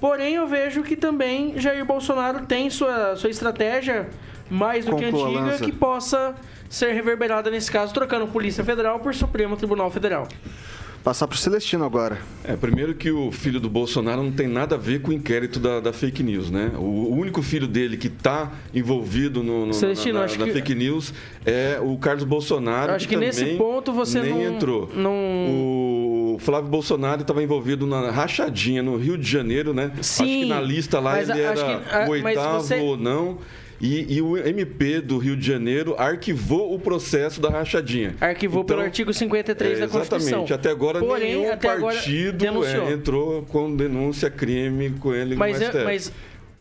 Porém, 0.00 0.34
eu 0.34 0.46
vejo 0.46 0.82
que 0.82 0.96
também 0.96 1.58
Jair 1.60 1.84
Bolsonaro 1.84 2.46
tem 2.46 2.68
sua, 2.70 3.14
sua 3.16 3.30
estratégia 3.30 4.10
mais 4.50 4.84
do 4.84 4.96
que 4.96 5.04
antiga 5.04 5.58
que 5.58 5.72
possa 5.72 6.34
ser 6.68 6.92
reverberada 6.92 7.50
nesse 7.50 7.70
caso, 7.70 7.94
trocando 7.94 8.26
Polícia 8.26 8.64
Federal 8.64 8.98
por 9.00 9.14
Supremo 9.14 9.56
Tribunal 9.56 9.90
Federal. 9.90 10.26
Passar 11.02 11.26
para 11.26 11.34
o 11.34 11.38
Celestino 11.38 11.84
agora. 11.84 12.18
É, 12.44 12.54
primeiro 12.54 12.94
que 12.94 13.10
o 13.10 13.32
filho 13.32 13.58
do 13.58 13.68
Bolsonaro 13.68 14.22
não 14.22 14.30
tem 14.30 14.46
nada 14.46 14.76
a 14.76 14.78
ver 14.78 15.02
com 15.02 15.10
o 15.10 15.12
inquérito 15.12 15.58
da, 15.58 15.80
da 15.80 15.92
fake 15.92 16.22
news, 16.22 16.48
né? 16.48 16.70
O, 16.76 17.16
único 17.16 17.42
filho 17.42 17.66
dele 17.66 17.96
que 17.96 18.06
está 18.06 18.52
envolvido 18.72 19.42
no, 19.42 19.66
no 19.66 19.74
Celestino, 19.74 20.20
na, 20.20 20.26
na, 20.26 20.36
na 20.36 20.44
que... 20.46 20.52
fake 20.52 20.74
news 20.76 21.12
é 21.44 21.80
o 21.82 21.96
Carlos 21.98 22.24
Bolsonaro. 22.24 22.92
Eu 22.92 22.96
acho 22.96 23.08
que, 23.08 23.14
que 23.14 23.20
nesse 23.20 23.44
ponto 23.56 23.92
você 23.92 24.20
nem 24.20 24.30
não, 24.30 24.54
entrou. 24.54 24.90
Não... 24.94 25.12
O 25.12 26.36
Flávio 26.38 26.70
Bolsonaro 26.70 27.22
estava 27.22 27.42
envolvido 27.42 27.86
na 27.86 28.10
rachadinha 28.10 28.82
no 28.82 28.96
Rio 28.96 29.18
de 29.18 29.28
Janeiro, 29.28 29.74
né? 29.74 29.90
Sim, 30.00 30.22
acho 30.22 30.32
que 30.32 30.44
na 30.46 30.60
lista 30.60 31.00
lá 31.00 31.20
ele 31.20 31.32
era 31.32 31.80
que, 31.80 32.08
o 32.08 32.12
oitavo 32.12 32.60
você... 32.60 32.76
ou 32.76 32.96
não. 32.96 33.38
E, 33.82 34.14
e, 34.14 34.22
o 34.22 34.38
MP 34.38 35.00
do 35.00 35.18
Rio 35.18 35.36
de 35.36 35.44
Janeiro 35.44 35.96
arquivou 35.98 36.72
o 36.72 36.78
processo 36.78 37.40
da 37.40 37.50
rachadinha. 37.50 38.14
Arquivou 38.20 38.62
então, 38.62 38.76
pelo 38.76 38.86
artigo 38.86 39.12
53 39.12 39.72
é, 39.72 39.80
da 39.80 39.88
Constituição. 39.88 40.28
Exatamente. 40.28 40.52
Até 40.54 40.70
agora 40.70 41.00
Porém, 41.00 41.34
nenhum 41.34 41.52
até 41.52 41.76
partido 41.76 42.48
agora 42.48 42.68
é, 42.68 42.92
entrou 42.92 43.42
com 43.42 43.74
denúncia 43.74 44.30
crime 44.30 44.90
com 45.00 45.12
ele 45.12 45.34
mas, 45.34 45.58
no 45.58 45.66
STF. 45.66 45.84
Mas... 45.84 46.12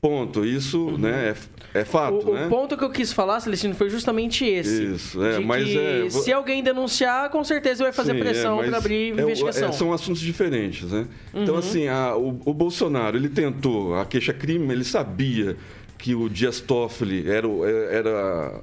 Ponto. 0.02 0.44
Isso 0.44 0.88
uhum. 0.88 0.98
né, 0.98 1.36
é, 1.76 1.82
é 1.82 1.86
fato. 1.86 2.28
O, 2.28 2.34
né? 2.34 2.48
o, 2.48 2.50
ponto 2.50 2.76
que 2.76 2.84
eu 2.84 2.90
quis 2.90 3.14
falar, 3.14 3.40
Celestino, 3.40 3.76
foi 3.76 3.88
justamente 3.88 4.44
esse. 4.44 4.84
Isso, 4.84 5.24
é, 5.24 5.38
mas 5.38 5.70
é, 5.70 6.10
se 6.10 6.34
alguém 6.34 6.64
denunciar, 6.64 7.30
com 7.30 7.44
certeza 7.44 7.84
vai 7.84 7.94
fazer 7.94 8.14
Sim, 8.14 8.18
é, 8.18 8.24
pressão 8.24 8.64
é, 8.64 8.68
para 8.68 8.78
abrir 8.80 9.16
é, 9.16 9.22
investigação. 9.22 9.72
são 9.72 9.94
assuntos 9.94 10.20
diferentes, 10.20 10.92
né? 10.92 11.06
Então, 11.30 11.38
uhum. 11.38 11.44
Então, 11.44 11.58
assim, 11.58 11.88
a, 11.88 12.16
o, 12.16 12.42
o 12.46 12.52
Bolsonaro, 12.52 13.16
ele 13.16 13.30
tentou, 13.30 13.94
a 13.94 14.04
queixa-crime, 14.04 14.74
ele 14.74 14.84
sabia 14.84 15.56
que 16.02 16.16
o 16.16 16.28
Dias 16.28 16.60
Toffoli 16.60 17.30
era, 17.30 17.48
era 17.92 18.62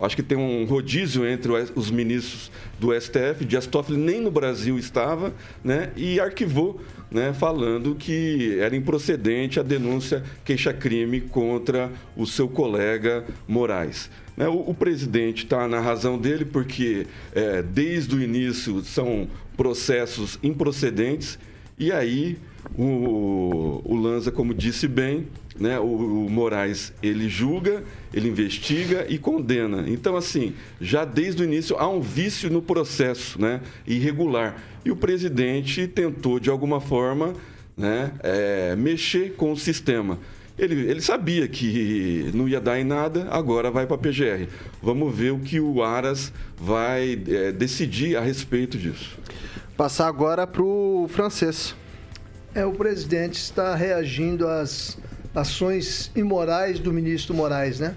acho 0.00 0.14
que 0.14 0.22
tem 0.22 0.38
um 0.38 0.64
rodízio 0.64 1.26
entre 1.26 1.50
os 1.74 1.90
ministros 1.90 2.50
do 2.78 2.98
STF. 2.98 3.44
Dias 3.44 3.66
Toffoli 3.66 3.98
nem 3.98 4.20
no 4.20 4.30
Brasil 4.30 4.78
estava, 4.78 5.34
né? 5.64 5.90
E 5.96 6.20
arquivou, 6.20 6.80
né? 7.10 7.32
Falando 7.32 7.96
que 7.96 8.56
era 8.60 8.76
improcedente 8.76 9.58
a 9.58 9.64
denúncia 9.64 10.22
queixa-crime 10.44 11.22
contra 11.22 11.90
o 12.16 12.24
seu 12.24 12.48
colega 12.48 13.24
Moraes. 13.48 14.08
Né? 14.36 14.46
O, 14.46 14.70
o 14.70 14.74
presidente 14.74 15.42
está 15.42 15.66
na 15.66 15.80
razão 15.80 16.16
dele 16.16 16.44
porque 16.44 17.06
é, 17.34 17.62
desde 17.62 18.14
o 18.14 18.22
início 18.22 18.80
são 18.84 19.26
processos 19.56 20.38
improcedentes 20.40 21.36
e 21.78 21.90
aí 21.90 22.38
o, 22.76 23.80
o 23.84 23.96
Lanza, 23.96 24.30
como 24.30 24.54
disse 24.54 24.86
bem, 24.86 25.26
né, 25.58 25.78
o, 25.78 25.84
o, 25.84 26.30
Moraes 26.30 26.92
ele 27.02 27.28
julga, 27.28 27.82
ele 28.12 28.28
investiga 28.28 29.06
e 29.08 29.18
condena. 29.18 29.84
Então, 29.88 30.16
assim, 30.16 30.54
já 30.80 31.04
desde 31.04 31.42
o 31.42 31.44
início 31.44 31.76
há 31.78 31.88
um 31.88 32.00
vício 32.00 32.50
no 32.50 32.62
processo 32.62 33.40
né, 33.40 33.60
irregular. 33.86 34.62
E 34.84 34.90
o 34.90 34.96
presidente 34.96 35.86
tentou, 35.86 36.38
de 36.38 36.50
alguma 36.50 36.80
forma, 36.80 37.34
né, 37.76 38.12
é, 38.22 38.76
mexer 38.76 39.34
com 39.34 39.52
o 39.52 39.56
sistema. 39.56 40.18
Ele, 40.58 40.88
ele 40.90 41.02
sabia 41.02 41.46
que 41.46 42.30
não 42.32 42.48
ia 42.48 42.60
dar 42.60 42.80
em 42.80 42.84
nada, 42.84 43.28
agora 43.30 43.70
vai 43.70 43.86
para 43.86 43.96
a 43.96 43.98
PGR. 43.98 44.48
Vamos 44.82 45.14
ver 45.14 45.32
o 45.32 45.38
que 45.38 45.60
o 45.60 45.82
Aras 45.82 46.32
vai 46.56 47.20
é, 47.28 47.52
decidir 47.52 48.16
a 48.16 48.22
respeito 48.22 48.78
disso. 48.78 49.18
Passar 49.76 50.08
agora 50.08 50.46
para 50.46 50.62
o 50.62 51.06
francês. 51.10 51.74
É, 52.54 52.64
o 52.64 52.72
presidente 52.72 53.34
está 53.34 53.74
reagindo 53.74 54.48
às 54.48 54.96
ações 55.36 56.10
imorais 56.16 56.78
do 56.78 56.90
ministro 56.90 57.34
Moraes, 57.34 57.78
né? 57.78 57.94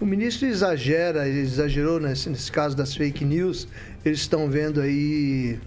O 0.00 0.06
ministro 0.06 0.48
exagera, 0.48 1.28
exagerou 1.28 2.00
nesse, 2.00 2.30
nesse 2.30 2.50
caso 2.50 2.74
das 2.74 2.96
fake 2.96 3.22
news. 3.22 3.68
Eles 4.02 4.20
estão 4.20 4.48
vendo 4.48 4.80
aí 4.80 5.60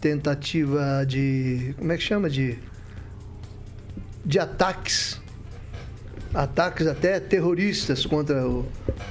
tentativa 0.00 1.04
de. 1.04 1.74
Como 1.76 1.90
é 1.90 1.96
que 1.96 2.02
chama? 2.04 2.30
De. 2.30 2.56
De 4.24 4.38
ataques. 4.38 5.20
Ataques 6.32 6.86
até 6.86 7.18
terroristas 7.18 8.06
contra 8.06 8.46
o, 8.46 8.68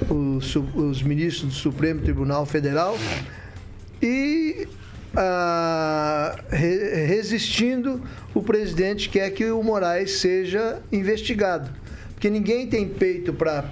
o, 0.08 0.38
os 0.76 1.02
ministros 1.02 1.52
do 1.52 1.54
Supremo 1.54 2.00
Tribunal 2.00 2.46
Federal. 2.46 2.96
E 4.00 4.66
re, 6.50 7.06
resistindo, 7.06 8.02
o 8.34 8.42
presidente 8.42 9.08
quer 9.08 9.30
que 9.30 9.50
o 9.50 9.62
Moraes 9.62 10.18
seja 10.18 10.80
investigado. 10.92 11.70
Porque 12.12 12.30
ninguém 12.30 12.66
tem 12.66 12.88
peito 12.88 13.32
para 13.32 13.68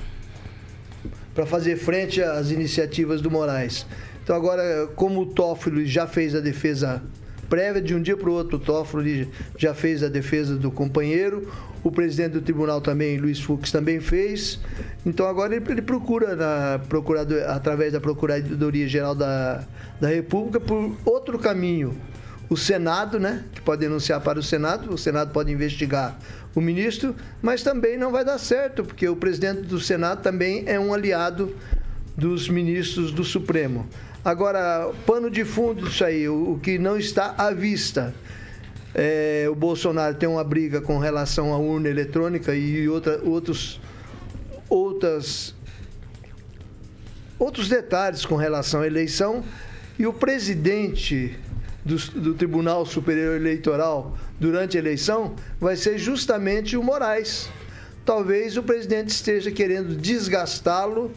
fazer 1.47 1.77
frente 1.77 2.23
às 2.23 2.51
iniciativas 2.51 3.21
do 3.21 3.31
Moraes. 3.31 3.87
Então, 4.23 4.35
agora, 4.35 4.87
como 4.97 5.21
o 5.21 5.27
Toffoli 5.27 5.87
já 5.87 6.07
fez 6.07 6.35
a 6.35 6.41
defesa 6.41 7.03
prévia, 7.45 7.81
de 7.81 7.95
um 7.95 8.03
dia 8.03 8.17
para 8.17 8.29
o 8.29 8.33
outro, 8.33 8.57
o 8.57 8.61
Toffoli 8.61 9.29
já 9.57 9.75
fez 9.75 10.03
a 10.03 10.09
defesa 10.09 10.57
do 10.57 10.71
companheiro, 10.71 11.51
o 11.83 11.91
presidente 11.91 12.33
do 12.33 12.41
tribunal 12.41 12.81
também, 12.81 13.19
Luiz 13.19 13.41
Fux, 13.41 13.71
também 13.71 14.01
fez. 14.01 14.59
Então 15.05 15.27
agora 15.27 15.55
ele, 15.55 15.65
ele 15.69 15.83
procura, 15.83 16.35
na, 16.35 16.81
procurador, 16.89 17.43
através 17.49 17.93
da 17.93 18.01
Procuradoria 18.01 18.89
Geral 18.89 19.15
da, 19.15 19.65
da 20.01 20.09
República, 20.09 20.59
por 20.59 20.97
outro 21.05 21.39
caminho. 21.39 21.97
O 22.49 22.57
Senado, 22.57 23.19
né, 23.19 23.45
que 23.53 23.61
pode 23.61 23.81
denunciar 23.81 24.21
para 24.21 24.39
o 24.39 24.43
Senado, 24.43 24.93
o 24.93 24.99
Senado 24.99 25.33
pode 25.33 25.51
investigar 25.51 26.19
o 26.55 26.61
ministro, 26.61 27.15
mas 27.43 27.63
também 27.63 27.99
não 27.99 28.13
vai 28.13 28.25
dar 28.25 28.39
certo, 28.39 28.85
porque 28.85 29.09
o 29.09 29.17
presidente 29.17 29.63
do 29.63 29.81
Senado 29.81 30.23
também 30.23 30.63
é 30.67 30.79
um 30.79 30.95
aliado 30.95 31.55
dos 32.17 32.49
ministros 32.49 33.11
do 33.11 33.25
Supremo. 33.25 33.87
Agora, 34.25 34.91
pano 35.05 35.31
de 35.31 35.45
fundo 35.45 35.87
disso 35.87 36.05
aí, 36.05 36.29
o, 36.29 36.59
que 36.63 36.79
não 36.79 36.97
está 36.97 37.35
à 37.37 37.53
vista 37.53 38.15
é, 38.95 39.47
o 39.51 39.57
Bolsonaro 39.57 40.15
tem 40.15 40.29
uma 40.29 40.45
briga 40.45 40.81
com 40.81 40.99
relação 40.99 41.53
à 41.53 41.59
urna 41.59 41.89
eletrônica 41.89 42.55
e 42.55 42.89
outra, 42.89 43.21
outros, 43.25 43.81
outras, 44.69 45.53
outros 47.37 47.69
detalhes 47.69 48.25
com 48.25 48.37
relação 48.37 48.83
à 48.83 48.87
eleição. 48.87 49.43
E 49.99 50.07
o 50.07 50.13
presidente 50.13 51.37
do, 51.85 51.97
do 51.97 52.35
Tribunal 52.35 52.87
Superior 52.87 53.35
Eleitoral 53.35 54.17
durante 54.39 54.77
a 54.77 54.81
eleição 54.81 55.35
vai 55.61 55.75
ser 55.75 55.99
justamente 55.99 56.77
o 56.77 56.83
Moraes. 56.83 57.51
Talvez 58.05 58.57
o 58.57 58.63
presidente 58.63 59.09
esteja 59.09 59.51
querendo 59.51 59.97
desgastá-lo 59.97 61.11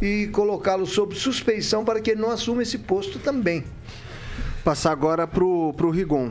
e 0.00 0.28
colocá-lo 0.28 0.86
sob 0.86 1.14
suspeição 1.14 1.84
para 1.84 2.00
que 2.00 2.12
ele 2.12 2.20
não 2.20 2.30
assuma 2.30 2.62
esse 2.62 2.78
posto 2.78 3.18
também. 3.18 3.64
Passar 4.64 4.92
agora 4.92 5.26
para 5.26 5.44
o 5.44 5.90
Rigon. 5.90 6.30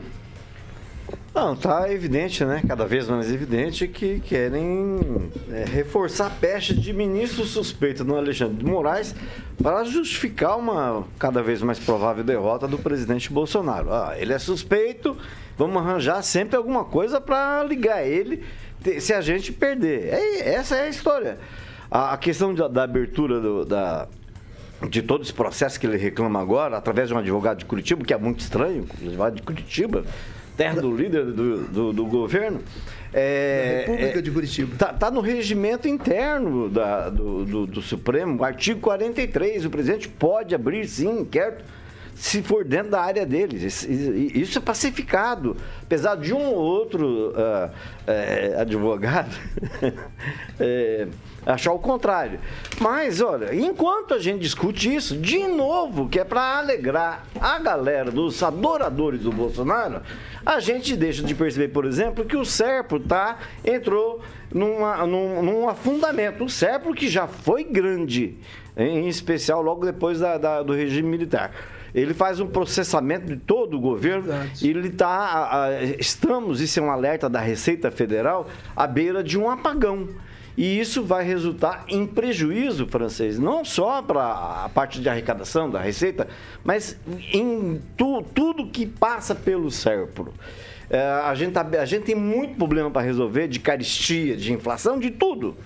Não, 1.32 1.54
tá 1.54 1.90
evidente, 1.92 2.44
né? 2.44 2.60
Cada 2.66 2.84
vez 2.84 3.08
mais 3.08 3.30
evidente 3.30 3.86
que 3.86 4.18
querem 4.20 5.30
é, 5.50 5.64
reforçar 5.64 6.26
a 6.26 6.30
peste 6.30 6.74
de 6.74 6.92
ministro 6.92 7.44
suspeito 7.44 8.04
no 8.04 8.16
Alexandre 8.16 8.56
de 8.56 8.64
Moraes 8.64 9.14
para 9.62 9.84
justificar 9.84 10.58
uma 10.58 11.04
cada 11.18 11.40
vez 11.40 11.62
mais 11.62 11.78
provável 11.78 12.24
derrota 12.24 12.66
do 12.66 12.78
presidente 12.78 13.32
Bolsonaro. 13.32 13.92
Ah, 13.92 14.14
ele 14.18 14.32
é 14.32 14.38
suspeito, 14.40 15.16
vamos 15.56 15.76
arranjar 15.76 16.20
sempre 16.22 16.56
alguma 16.56 16.84
coisa 16.84 17.20
para 17.20 17.62
ligar 17.62 18.04
ele 18.04 18.44
se 18.98 19.12
a 19.12 19.20
gente 19.20 19.52
perder. 19.52 20.12
É, 20.12 20.54
essa 20.54 20.74
é 20.76 20.86
a 20.86 20.88
história. 20.88 21.38
A, 21.90 22.14
a 22.14 22.16
questão 22.16 22.54
da, 22.54 22.68
da 22.68 22.84
abertura 22.84 23.40
do, 23.40 23.64
da, 23.64 24.06
de 24.88 25.02
todo 25.02 25.22
esse 25.22 25.32
processo 25.32 25.78
que 25.78 25.86
ele 25.86 25.96
reclama 25.96 26.40
agora, 26.40 26.76
através 26.76 27.08
de 27.08 27.14
um 27.14 27.18
advogado 27.18 27.58
de 27.58 27.64
Curitiba, 27.64 28.04
que 28.04 28.14
é 28.14 28.18
muito 28.18 28.40
estranho, 28.40 28.86
um 29.02 29.06
advogado 29.06 29.34
de 29.36 29.42
Curitiba, 29.42 30.04
terra 30.56 30.80
do 30.80 30.94
líder 30.94 31.24
do, 31.26 31.64
do, 31.64 31.92
do 31.92 32.06
governo. 32.06 32.60
É, 33.12 33.84
República 33.86 34.18
é, 34.18 34.22
de 34.22 34.30
Curitiba. 34.30 34.76
Tá, 34.76 34.92
tá 34.92 35.10
no 35.10 35.20
regimento 35.20 35.88
interno 35.88 36.68
da, 36.68 37.08
do, 37.08 37.44
do, 37.44 37.66
do 37.66 37.82
Supremo, 37.82 38.42
artigo 38.44 38.80
43. 38.80 39.64
O 39.64 39.70
presidente 39.70 40.08
pode 40.08 40.54
abrir, 40.54 40.86
sim, 40.86 41.20
inquérito 41.20 41.64
se 42.20 42.42
for 42.42 42.64
dentro 42.64 42.90
da 42.90 43.00
área 43.00 43.24
deles. 43.24 43.82
Isso, 43.82 44.58
é 44.58 44.60
pacificado. 44.60 45.56
Apesar 45.82 46.16
de 46.16 46.34
um 46.34 46.48
ou 46.48 46.56
outro 46.56 47.30
uh, 47.30 47.70
uh, 47.70 48.60
advogado 48.60 49.34
uh, 49.82 51.08
achar 51.44 51.72
o 51.72 51.78
contrário. 51.78 52.40
Mas, 52.80 53.20
olha, 53.20 53.54
enquanto 53.54 54.14
a 54.14 54.18
gente 54.18 54.40
discute 54.40 54.94
isso, 54.94 55.16
de 55.16 55.46
novo, 55.46 56.08
que 56.08 56.18
é 56.18 56.24
para 56.24 56.58
alegrar 56.58 57.24
a 57.40 57.58
galera 57.58 58.10
dos 58.10 58.42
adoradores 58.42 59.20
do 59.20 59.32
Bolsonaro, 59.32 60.02
a 60.44 60.60
gente 60.60 60.96
deixa 60.96 61.22
de 61.22 61.34
perceber, 61.34 61.68
por 61.68 61.84
exemplo, 61.84 62.24
que 62.24 62.36
o 62.36 62.44
Serpo 62.44 62.98
tá, 62.98 63.38
entrou 63.64 64.22
numa, 64.52 65.06
num, 65.06 65.42
num 65.42 65.68
afundamento. 65.68 66.44
O 66.44 66.48
Serpo 66.48 66.94
que 66.94 67.08
já 67.08 67.26
foi 67.26 67.64
grande, 67.64 68.36
em 68.76 69.08
especial 69.08 69.62
logo 69.62 69.84
depois 69.84 70.20
da, 70.20 70.38
da, 70.38 70.62
do 70.62 70.72
regime 70.72 71.08
militar 71.08 71.52
ele 71.94 72.14
faz 72.14 72.40
um 72.40 72.46
processamento 72.46 73.26
de 73.26 73.36
todo 73.36 73.76
o 73.76 73.80
governo 73.80 74.22
Verdade. 74.22 74.66
e 74.66 74.70
ele 74.70 74.88
está. 74.88 75.70
Estamos, 75.98 76.60
isso 76.60 76.78
é 76.78 76.82
um 76.82 76.90
alerta 76.90 77.28
da 77.28 77.40
Receita 77.40 77.90
Federal, 77.90 78.48
à 78.76 78.86
beira 78.86 79.22
de 79.22 79.38
um 79.38 79.50
apagão. 79.50 80.08
E 80.60 80.78
isso 80.78 81.02
vai 81.02 81.24
resultar 81.24 81.86
em 81.88 82.06
prejuízo 82.06 82.86
francês, 82.86 83.38
não 83.38 83.64
só 83.64 84.02
para 84.02 84.64
a 84.64 84.68
parte 84.68 85.00
de 85.00 85.08
arrecadação 85.08 85.70
da 85.70 85.80
Receita, 85.80 86.28
mas 86.62 86.98
em 87.32 87.80
tu, 87.96 88.22
tudo 88.34 88.66
que 88.66 88.84
passa 88.84 89.34
pelo 89.34 89.70
Serpro. 89.70 90.34
É, 90.90 91.00
a, 91.00 91.34
gente 91.34 91.52
tá, 91.52 91.66
a 91.80 91.86
gente 91.86 92.04
tem 92.04 92.14
muito 92.14 92.56
problema 92.56 92.90
para 92.90 93.00
resolver 93.00 93.48
de 93.48 93.58
caristia, 93.58 94.36
de 94.36 94.52
inflação, 94.52 94.98
de 94.98 95.10
tudo. 95.10 95.56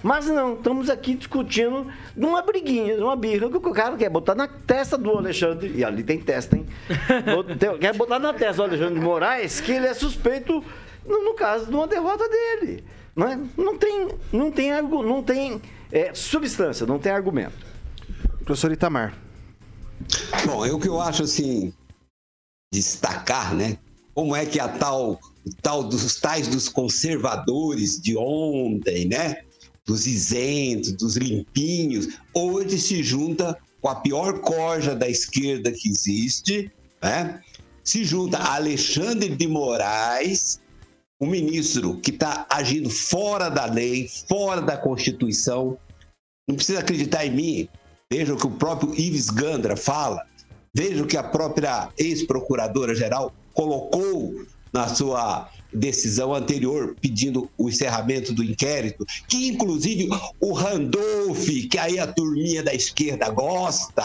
Mas 0.00 0.26
não, 0.26 0.54
estamos 0.54 0.88
aqui 0.88 1.16
discutindo 1.16 1.88
de 2.16 2.24
uma 2.24 2.40
briguinha, 2.40 2.94
de 2.94 3.02
uma 3.02 3.16
birra 3.16 3.50
que 3.50 3.56
o 3.56 3.72
cara 3.72 3.96
quer 3.96 4.10
botar 4.10 4.36
na 4.36 4.46
testa 4.46 4.96
do 4.96 5.10
Alexandre, 5.10 5.72
e 5.74 5.84
ali 5.84 6.04
tem 6.04 6.20
testa, 6.20 6.54
hein? 6.54 6.64
quer 7.80 7.94
botar 7.94 8.20
na 8.20 8.32
testa 8.32 8.62
do 8.62 8.68
Alexandre 8.68 8.94
de 8.94 9.04
Moraes 9.04 9.60
que 9.60 9.72
ele 9.72 9.88
é 9.88 9.94
suspeito, 9.94 10.62
no, 11.04 11.24
no 11.24 11.34
caso, 11.34 11.66
de 11.66 11.74
uma 11.74 11.88
derrota 11.88 12.28
dele. 12.28 12.84
Não, 13.16 13.26
é? 13.26 13.40
não 13.56 13.78
tem, 13.78 14.08
não 14.30 14.52
tem, 14.52 14.70
não 14.82 15.22
tem 15.22 15.62
é, 15.90 16.12
substância, 16.14 16.86
não 16.86 16.98
tem 16.98 17.10
argumento. 17.10 17.66
Professor 18.44 18.70
Itamar. 18.70 19.16
Bom, 20.44 20.64
é 20.64 20.72
o 20.72 20.78
que 20.78 20.88
eu 20.88 21.00
acho 21.00 21.22
assim, 21.22 21.72
destacar, 22.72 23.54
né? 23.54 23.78
Como 24.14 24.36
é 24.36 24.44
que 24.44 24.60
a 24.60 24.68
tal, 24.68 25.18
tal 25.62 25.82
dos 25.82 26.20
tais 26.20 26.46
dos 26.46 26.68
conservadores 26.68 28.00
de 28.00 28.16
ontem, 28.16 29.06
né? 29.06 29.36
dos 29.86 30.06
isentos, 30.06 30.92
dos 30.92 31.16
limpinhos, 31.16 32.18
hoje 32.34 32.78
se 32.78 33.02
junta 33.04 33.56
com 33.80 33.88
a 33.88 33.94
pior 33.94 34.40
corja 34.40 34.96
da 34.96 35.08
esquerda 35.08 35.70
que 35.70 35.88
existe, 35.88 36.70
né? 37.00 37.40
se 37.84 38.04
junta 38.04 38.36
a 38.36 38.56
Alexandre 38.56 39.28
de 39.28 39.46
Moraes, 39.46 40.60
um 41.20 41.26
ministro 41.26 41.98
que 41.98 42.10
está 42.10 42.46
agindo 42.48 42.90
fora 42.90 43.48
da 43.48 43.64
lei, 43.64 44.08
fora 44.28 44.60
da 44.60 44.76
Constituição. 44.76 45.78
Não 46.48 46.56
precisa 46.56 46.80
acreditar 46.80 47.24
em 47.24 47.30
mim. 47.30 47.68
Veja 48.10 48.34
o 48.34 48.36
que 48.36 48.46
o 48.46 48.50
próprio 48.50 48.94
Ives 48.94 49.30
Gandra 49.30 49.76
fala. 49.76 50.24
Veja 50.74 51.02
o 51.02 51.06
que 51.06 51.16
a 51.16 51.22
própria 51.22 51.88
ex-procuradora-geral 51.98 53.32
colocou 53.54 54.44
na 54.72 54.88
sua 54.88 55.50
decisão 55.72 56.34
anterior 56.34 56.94
pedindo 57.00 57.50
o 57.56 57.68
encerramento 57.68 58.32
do 58.32 58.44
inquérito, 58.44 59.04
que 59.26 59.48
inclusive 59.48 60.08
o 60.40 60.52
Randolph, 60.52 61.46
que 61.70 61.78
aí 61.78 61.98
a 61.98 62.06
turminha 62.06 62.62
da 62.62 62.74
esquerda 62.74 63.28
gosta, 63.30 64.04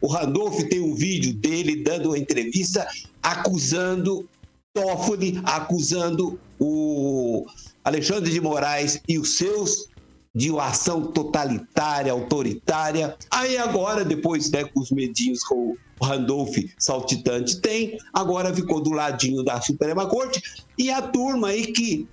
o 0.00 0.06
Randolph 0.06 0.62
tem 0.68 0.80
um 0.80 0.94
vídeo 0.94 1.32
dele 1.34 1.82
dando 1.82 2.10
uma 2.10 2.18
entrevista 2.18 2.86
acusando 3.22 4.28
Toffoli, 4.74 5.40
acusando 5.44 6.40
o 6.58 7.44
Alexandre 7.84 8.30
de 8.30 8.40
Moraes 8.40 9.00
e 9.06 9.18
os 9.18 9.36
seus 9.36 9.88
de 10.34 10.50
uma 10.50 10.68
ação 10.68 11.02
totalitária, 11.12 12.10
autoritária. 12.10 13.16
Aí 13.30 13.58
agora, 13.58 14.02
depois 14.02 14.50
né, 14.50 14.64
com 14.64 14.80
os 14.80 14.90
medinhos 14.90 15.44
com 15.44 15.76
o 16.00 16.04
Randolph 16.04 16.56
saltitante 16.78 17.60
tem, 17.60 17.98
agora 18.14 18.54
ficou 18.54 18.80
do 18.80 18.90
ladinho 18.90 19.44
da 19.44 19.60
Suprema 19.60 20.06
Corte, 20.06 20.42
e 20.78 20.90
a 20.90 21.02
turma 21.02 21.48
aí 21.48 21.66
que, 21.66 22.08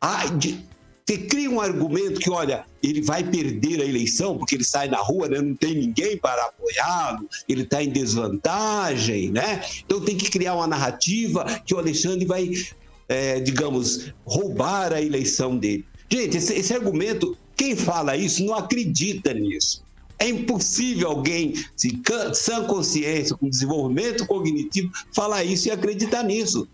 ai, 0.00 0.30
de, 0.30 0.64
que 1.08 1.16
cria 1.16 1.50
um 1.50 1.58
argumento 1.58 2.20
que, 2.20 2.28
olha, 2.28 2.66
ele 2.82 3.00
vai 3.00 3.24
perder 3.24 3.80
a 3.80 3.84
eleição 3.86 4.36
porque 4.36 4.54
ele 4.56 4.64
sai 4.64 4.88
na 4.88 4.98
rua, 4.98 5.26
né? 5.26 5.40
não 5.40 5.54
tem 5.54 5.74
ninguém 5.74 6.18
para 6.18 6.44
apoiá-lo, 6.44 7.26
ele 7.48 7.62
está 7.62 7.82
em 7.82 7.88
desvantagem, 7.88 9.30
né? 9.30 9.64
Então 9.86 10.02
tem 10.02 10.18
que 10.18 10.30
criar 10.30 10.54
uma 10.54 10.66
narrativa 10.66 11.46
que 11.64 11.74
o 11.74 11.78
Alexandre 11.78 12.26
vai, 12.26 12.50
é, 13.08 13.40
digamos, 13.40 14.12
roubar 14.26 14.92
a 14.92 15.00
eleição 15.00 15.56
dele. 15.56 15.86
Gente, 16.10 16.36
esse, 16.36 16.52
esse 16.52 16.74
argumento, 16.74 17.34
quem 17.56 17.74
fala 17.74 18.14
isso 18.14 18.44
não 18.44 18.54
acredita 18.54 19.32
nisso. 19.32 19.82
É 20.18 20.28
impossível 20.28 21.08
alguém, 21.08 21.54
se 21.74 22.02
sã 22.34 22.64
consciência, 22.64 23.34
com 23.34 23.48
desenvolvimento 23.48 24.26
cognitivo, 24.26 24.90
falar 25.14 25.42
isso 25.42 25.68
e 25.68 25.70
acreditar 25.70 26.22
nisso. 26.22 26.68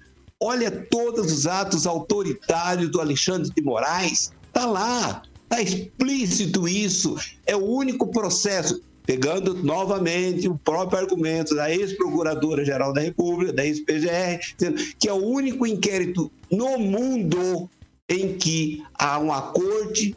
Olha 0.47 0.71
todos 0.71 1.33
os 1.33 1.47
atos 1.47 1.87
autoritários 1.87 2.91
do 2.91 3.01
Alexandre 3.01 3.51
de 3.51 3.63
Moraes, 3.63 4.31
está 4.47 4.67
lá, 4.67 5.23
está 5.45 5.63
explícito 5.63 6.69
isso. 6.69 7.17
É 7.47 7.57
o 7.57 7.65
único 7.65 8.09
processo, 8.09 8.79
pegando 9.07 9.55
novamente 9.55 10.47
o 10.47 10.55
próprio 10.59 10.99
argumento 10.99 11.55
da 11.57 11.75
ex-procuradora-geral 11.75 12.93
da 12.93 13.01
República, 13.01 13.55
da 13.55 13.65
ex-PGR, 13.65 14.39
que 14.99 15.09
é 15.09 15.15
o 15.15 15.25
único 15.25 15.67
inquérito 15.67 16.31
no 16.51 16.79
mundo 16.79 17.71
em 18.07 18.37
que 18.37 18.85
há 18.99 19.19
uma 19.19 19.41
corte 19.41 20.15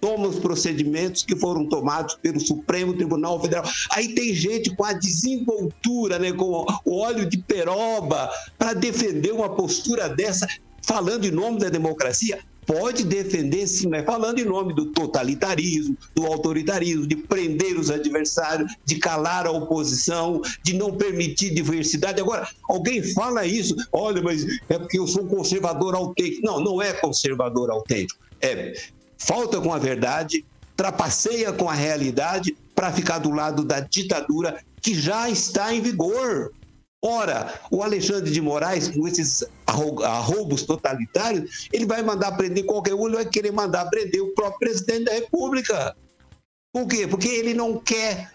toma 0.00 0.28
os 0.28 0.38
procedimentos 0.38 1.22
que 1.22 1.36
foram 1.36 1.66
tomados 1.66 2.14
pelo 2.14 2.40
Supremo 2.40 2.94
Tribunal 2.94 3.40
Federal. 3.40 3.64
Aí 3.90 4.14
tem 4.14 4.34
gente 4.34 4.74
com 4.74 4.84
a 4.84 4.92
desenvoltura, 4.92 6.18
né, 6.18 6.32
com 6.32 6.66
o 6.84 6.96
óleo 6.98 7.28
de 7.28 7.38
peroba, 7.38 8.30
para 8.58 8.72
defender 8.72 9.32
uma 9.32 9.54
postura 9.54 10.08
dessa, 10.08 10.46
falando 10.82 11.24
em 11.24 11.30
nome 11.30 11.58
da 11.58 11.68
democracia. 11.68 12.38
Pode 12.66 13.04
defender, 13.04 13.64
sim, 13.68 13.86
mas 13.88 14.04
falando 14.04 14.40
em 14.40 14.44
nome 14.44 14.74
do 14.74 14.86
totalitarismo, 14.86 15.96
do 16.16 16.26
autoritarismo, 16.26 17.06
de 17.06 17.14
prender 17.14 17.78
os 17.78 17.90
adversários, 17.90 18.74
de 18.84 18.96
calar 18.96 19.46
a 19.46 19.52
oposição, 19.52 20.42
de 20.64 20.74
não 20.74 20.92
permitir 20.96 21.54
diversidade. 21.54 22.20
Agora, 22.20 22.48
alguém 22.68 23.04
fala 23.04 23.46
isso, 23.46 23.76
olha, 23.92 24.20
mas 24.20 24.44
é 24.68 24.78
porque 24.80 24.98
eu 24.98 25.06
sou 25.06 25.22
um 25.22 25.28
conservador 25.28 25.94
autêntico. 25.94 26.44
Não, 26.44 26.58
não 26.58 26.82
é 26.82 26.92
conservador 26.92 27.70
autêntico. 27.70 28.18
É 28.40 28.74
falta 29.18 29.60
com 29.60 29.72
a 29.72 29.78
verdade, 29.78 30.44
trapaceia 30.76 31.52
com 31.52 31.68
a 31.68 31.74
realidade 31.74 32.56
para 32.74 32.92
ficar 32.92 33.18
do 33.18 33.30
lado 33.30 33.64
da 33.64 33.80
ditadura 33.80 34.62
que 34.80 34.94
já 34.94 35.28
está 35.28 35.74
em 35.74 35.80
vigor. 35.80 36.52
Ora, 37.02 37.60
o 37.70 37.82
Alexandre 37.82 38.30
de 38.30 38.40
Moraes, 38.40 38.88
com 38.88 39.06
esses 39.06 39.44
arroubos 39.66 40.62
totalitários, 40.62 41.68
ele 41.72 41.86
vai 41.86 42.02
mandar 42.02 42.32
prender 42.36 42.64
qualquer 42.64 42.94
um, 42.94 43.06
ele 43.06 43.16
vai 43.16 43.26
querer 43.26 43.52
mandar 43.52 43.86
prender 43.86 44.20
o 44.20 44.34
próprio 44.34 44.58
presidente 44.58 45.04
da 45.04 45.12
República. 45.12 45.96
Por 46.72 46.86
quê? 46.86 47.06
Porque 47.06 47.28
ele 47.28 47.54
não 47.54 47.78
quer 47.78 48.30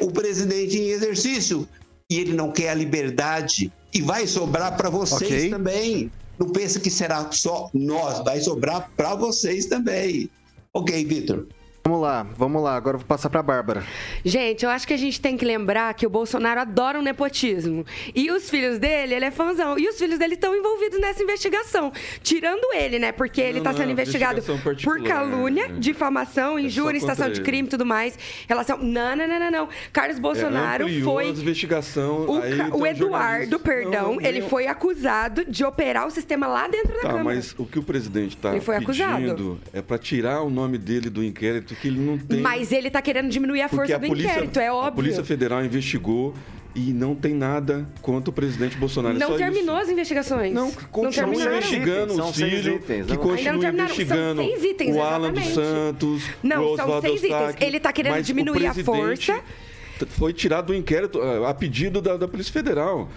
o 0.00 0.10
presidente 0.10 0.78
em 0.78 0.88
exercício 0.88 1.68
e 2.10 2.18
ele 2.18 2.32
não 2.32 2.52
quer 2.52 2.70
a 2.70 2.74
liberdade. 2.74 3.72
E 3.92 4.02
vai 4.02 4.26
sobrar 4.26 4.76
para 4.76 4.90
vocês 4.90 5.30
okay. 5.30 5.50
também. 5.50 6.10
Não 6.38 6.48
pense 6.48 6.80
que 6.80 6.90
será 6.90 7.30
só 7.30 7.70
nós, 7.72 8.24
vai 8.24 8.40
sobrar 8.40 8.90
para 8.96 9.14
vocês 9.14 9.66
também. 9.66 10.28
Ok, 10.72 11.04
Vitor. 11.04 11.46
Vamos 11.86 12.00
lá, 12.00 12.26
vamos 12.38 12.62
lá. 12.62 12.76
Agora 12.76 12.94
eu 12.94 12.98
vou 13.00 13.06
passar 13.06 13.28
para 13.28 13.40
a 13.40 13.42
Bárbara. 13.42 13.84
Gente, 14.24 14.64
eu 14.64 14.70
acho 14.70 14.88
que 14.88 14.94
a 14.94 14.96
gente 14.96 15.20
tem 15.20 15.36
que 15.36 15.44
lembrar 15.44 15.92
que 15.92 16.06
o 16.06 16.08
Bolsonaro 16.08 16.58
adora 16.58 16.96
o 16.96 17.02
um 17.02 17.04
nepotismo. 17.04 17.84
E 18.14 18.30
os 18.30 18.48
filhos 18.48 18.78
dele, 18.78 19.12
ele 19.12 19.26
é 19.26 19.30
fãzão. 19.30 19.78
E 19.78 19.86
os 19.86 19.98
filhos 19.98 20.18
dele 20.18 20.32
estão 20.32 20.56
envolvidos 20.56 20.98
nessa 20.98 21.22
investigação. 21.22 21.92
Tirando 22.22 22.72
ele, 22.72 22.98
né? 22.98 23.12
Porque 23.12 23.38
ele 23.38 23.58
está 23.58 23.74
sendo 23.74 23.90
investigado 23.92 24.40
por 24.82 25.02
calúnia, 25.02 25.68
né? 25.68 25.74
difamação, 25.78 26.56
é 26.56 26.62
injúria, 26.62 26.96
instação 26.96 27.30
de 27.30 27.42
crime 27.42 27.68
e 27.68 27.70
tudo 27.70 27.84
mais. 27.84 28.18
Relação. 28.48 28.78
Não, 28.78 29.14
não, 29.14 29.28
não, 29.28 29.38
não, 29.38 29.50
não. 29.50 29.68
Carlos 29.92 30.18
Bolsonaro 30.18 30.88
é, 30.88 31.00
foi. 31.02 31.28
investigação. 31.28 32.24
O, 32.24 32.40
aí, 32.40 32.60
o 32.72 32.86
Eduardo, 32.86 33.60
perdão, 33.60 34.14
não, 34.14 34.20
ele 34.22 34.40
foi 34.40 34.66
acusado 34.68 35.44
de 35.44 35.62
operar 35.62 36.06
o 36.06 36.10
sistema 36.10 36.46
lá 36.46 36.66
dentro 36.66 36.94
da 36.94 37.00
tá, 37.00 37.08
Câmara. 37.08 37.24
Mas 37.24 37.54
o 37.58 37.66
que 37.66 37.78
o 37.78 37.82
presidente 37.82 38.36
está 38.36 38.52
pedindo 38.52 38.72
acusado. 38.72 39.60
é 39.70 39.82
para 39.82 39.98
tirar 39.98 40.40
o 40.40 40.48
nome 40.48 40.78
dele 40.78 41.10
do 41.10 41.22
inquérito 41.22 41.73
inquérito, 41.74 41.80
que 41.80 41.88
ele 41.88 42.00
não 42.00 42.18
tem. 42.18 42.40
Mas 42.40 42.72
ele 42.72 42.90
tá 42.90 43.02
querendo 43.02 43.28
diminuir 43.28 43.62
a 43.62 43.68
força 43.68 43.96
a 43.96 43.98
do 43.98 44.06
polícia, 44.06 44.30
inquérito, 44.30 44.60
é 44.60 44.70
óbvio. 44.70 44.88
A 44.88 44.92
Polícia 44.92 45.24
Federal 45.24 45.64
investigou 45.64 46.34
e 46.74 46.92
não 46.92 47.14
tem 47.14 47.34
nada 47.34 47.88
contra 48.02 48.30
o 48.30 48.32
presidente 48.32 48.76
Bolsonaro. 48.76 49.16
É 49.16 49.20
não 49.20 49.34
é 49.34 49.38
terminou 49.38 49.76
isso. 49.76 49.84
as 49.84 49.90
investigações. 49.90 50.52
Não, 50.52 50.72
continua 50.90 51.34
investigando 51.34 52.14
são 52.14 52.30
os 52.30 52.36
filhos, 52.36 52.66
itens, 52.66 53.06
que 53.06 53.16
continua 53.16 53.68
investigando 53.68 54.42
são 54.42 54.50
seis 54.50 54.64
itens, 54.64 54.96
o 54.96 55.00
Alan 55.00 55.32
dos 55.32 55.46
Santos, 55.48 56.24
não, 56.42 56.72
o 56.72 56.76
são 56.76 57.00
seis 57.00 57.22
itens. 57.22 57.56
Ele 57.60 57.76
está 57.76 57.92
querendo 57.92 58.22
diminuir 58.22 58.66
a 58.66 58.74
força. 58.74 59.40
Foi 60.08 60.32
tirado 60.32 60.66
do 60.66 60.74
inquérito 60.74 61.20
a 61.22 61.54
pedido 61.54 62.02
da, 62.02 62.16
da 62.16 62.26
Polícia 62.26 62.52
Federal. 62.52 63.08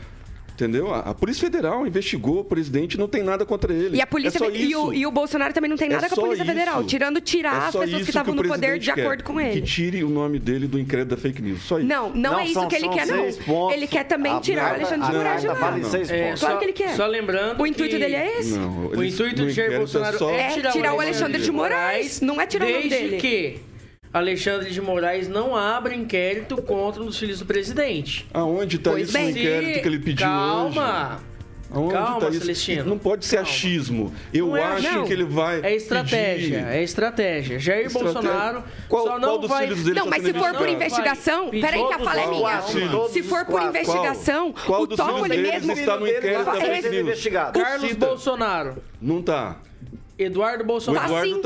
Entendeu? 0.57 0.91
A, 0.91 1.01
a, 1.01 1.13
Polícia 1.13 1.41
Federal 1.41 1.85
investigou 1.85 2.39
o 2.39 2.43
presidente, 2.43 2.97
não 2.97 3.07
tem 3.07 3.21
nada 3.21 3.45
contra 3.45 3.71
ele. 3.71 3.95
E 3.95 4.01
a 4.01 4.07
Polícia 4.07 4.43
é 4.43 4.57
e, 4.57 4.75
o, 4.75 4.91
e, 4.91 5.05
o, 5.05 5.11
Bolsonaro 5.11 5.53
também 5.53 5.69
não 5.69 5.77
tem 5.77 5.87
nada 5.87 6.07
é 6.07 6.09
com 6.09 6.15
a 6.15 6.23
Polícia 6.23 6.43
Federal, 6.43 6.83
tirando 6.83 7.21
tirar 7.21 7.53
é 7.53 7.67
as 7.67 7.75
pessoas 7.75 8.01
que 8.01 8.09
estavam 8.09 8.33
no 8.33 8.41
poder 8.41 8.79
de 8.79 8.89
acordo 8.89 9.23
com 9.23 9.39
ele. 9.39 9.61
Que 9.61 9.67
tire 9.67 10.03
o 10.03 10.09
nome 10.09 10.39
dele 10.39 10.65
do 10.65 10.79
inquérito 10.79 11.09
da 11.09 11.17
fake 11.17 11.43
news. 11.43 11.61
Só 11.61 11.77
isso. 11.77 11.87
Não, 11.87 12.09
não, 12.09 12.31
não 12.31 12.39
é 12.39 12.45
isso 12.45 12.55
são, 12.55 12.67
que 12.67 12.75
ele 12.75 12.89
quer, 12.89 13.05
não. 13.05 13.31
Pontos. 13.45 13.75
Ele 13.75 13.85
quer 13.85 14.03
também 14.05 14.31
a 14.31 14.39
tirar 14.39 14.71
o 14.71 14.75
Alexandre 14.77 15.05
de 15.05 15.15
Moraes 15.15 15.41
de 15.41 15.47
lá. 15.47 15.77
É, 16.09 16.33
claro 16.33 16.57
que 16.57 16.65
ele 16.65 16.73
quer. 16.73 16.95
Só 16.95 17.05
lembrando. 17.05 17.61
O 17.61 17.67
intuito 17.67 17.93
que... 17.93 17.99
dele 17.99 18.15
é 18.15 18.39
esse? 18.39 18.57
Não, 18.57 18.87
o 18.87 19.03
intuito 19.03 19.45
de 19.45 19.51
Jair 19.51 19.77
Bolsonaro 19.77 20.29
é 20.31 20.49
tirar, 20.49 20.71
tirar 20.71 20.95
o 20.95 20.99
Alexandre 20.99 21.39
de 21.39 21.51
Moraes, 21.51 22.19
não 22.19 22.41
é 22.41 22.47
tirar 22.47 22.65
o 22.65 22.71
nome 22.71 22.89
dele. 22.89 23.09
Desde 23.09 23.17
que 23.17 23.76
Alexandre 24.13 24.69
de 24.71 24.81
Moraes 24.81 25.27
não 25.27 25.55
abre 25.55 25.95
inquérito 25.95 26.61
contra 26.61 27.03
dos 27.03 27.17
filhos 27.19 27.39
do 27.39 27.45
presidente. 27.45 28.27
Aonde 28.33 28.77
está 28.77 28.99
esse 28.99 29.17
inquérito 29.17 29.81
que 29.81 29.87
ele 29.87 29.99
pediu 29.99 30.25
calma. 30.25 30.65
hoje? 30.67 30.75
Calma. 30.75 31.37
Aonde 31.69 31.93
Calma, 31.93 32.19
tá 32.21 32.31
Celestino. 32.31 32.79
Isso? 32.79 32.89
Não 32.89 32.97
pode 32.97 33.25
ser 33.25 33.35
Calma. 33.37 33.49
achismo. 33.51 34.13
Eu 34.33 34.55
é, 34.55 34.63
acho 34.63 34.89
não. 34.93 35.05
que 35.05 35.11
ele 35.13 35.25
vai. 35.25 35.59
É 35.61 35.75
estratégia, 35.75 36.59
pedir... 36.59 36.71
é 36.71 36.81
estratégia. 36.83 37.59
Jair 37.59 37.87
Estratégia. 37.87 38.21
Bolsonaro 38.21 38.63
qual, 38.87 39.03
só 39.05 39.19
não 39.19 39.27
qual 39.27 39.37
dos 39.39 39.49
vai. 39.49 39.63
filhos 39.63 39.83
dele 39.83 39.99
Não, 39.99 40.05
tá 40.05 40.09
mas 40.11 40.23
se 40.23 40.33
for 40.33 40.53
por 40.55 40.69
investigação. 40.69 41.49
Peraí, 41.49 41.85
que 41.85 41.93
a 41.93 41.99
fala 41.99 42.21
é 42.21 42.27
minha. 42.27 42.61
Se 43.09 43.23
for 43.23 43.45
por 43.45 43.61
investigação, 43.61 44.53
Qual 44.65 44.83
o 44.83 44.87
dos 44.87 44.97
filhos 44.97 45.13
Toffoli 45.13 45.29
deles 45.41 45.65
mesmo. 45.65 45.71
está 45.73 45.97
no 45.99 46.07
inquérito 46.07 46.45
da 46.45 46.95
investigado. 46.99 47.59
Carlos. 47.59 47.93
Bolsonaro. 47.93 48.77
Não 49.01 49.21
tá. 49.21 49.57
Eduardo 50.17 50.63
O 50.63 50.67
Bolsonaro. 50.67 51.05
Eduardo 51.07 51.35
sim. 51.35 51.41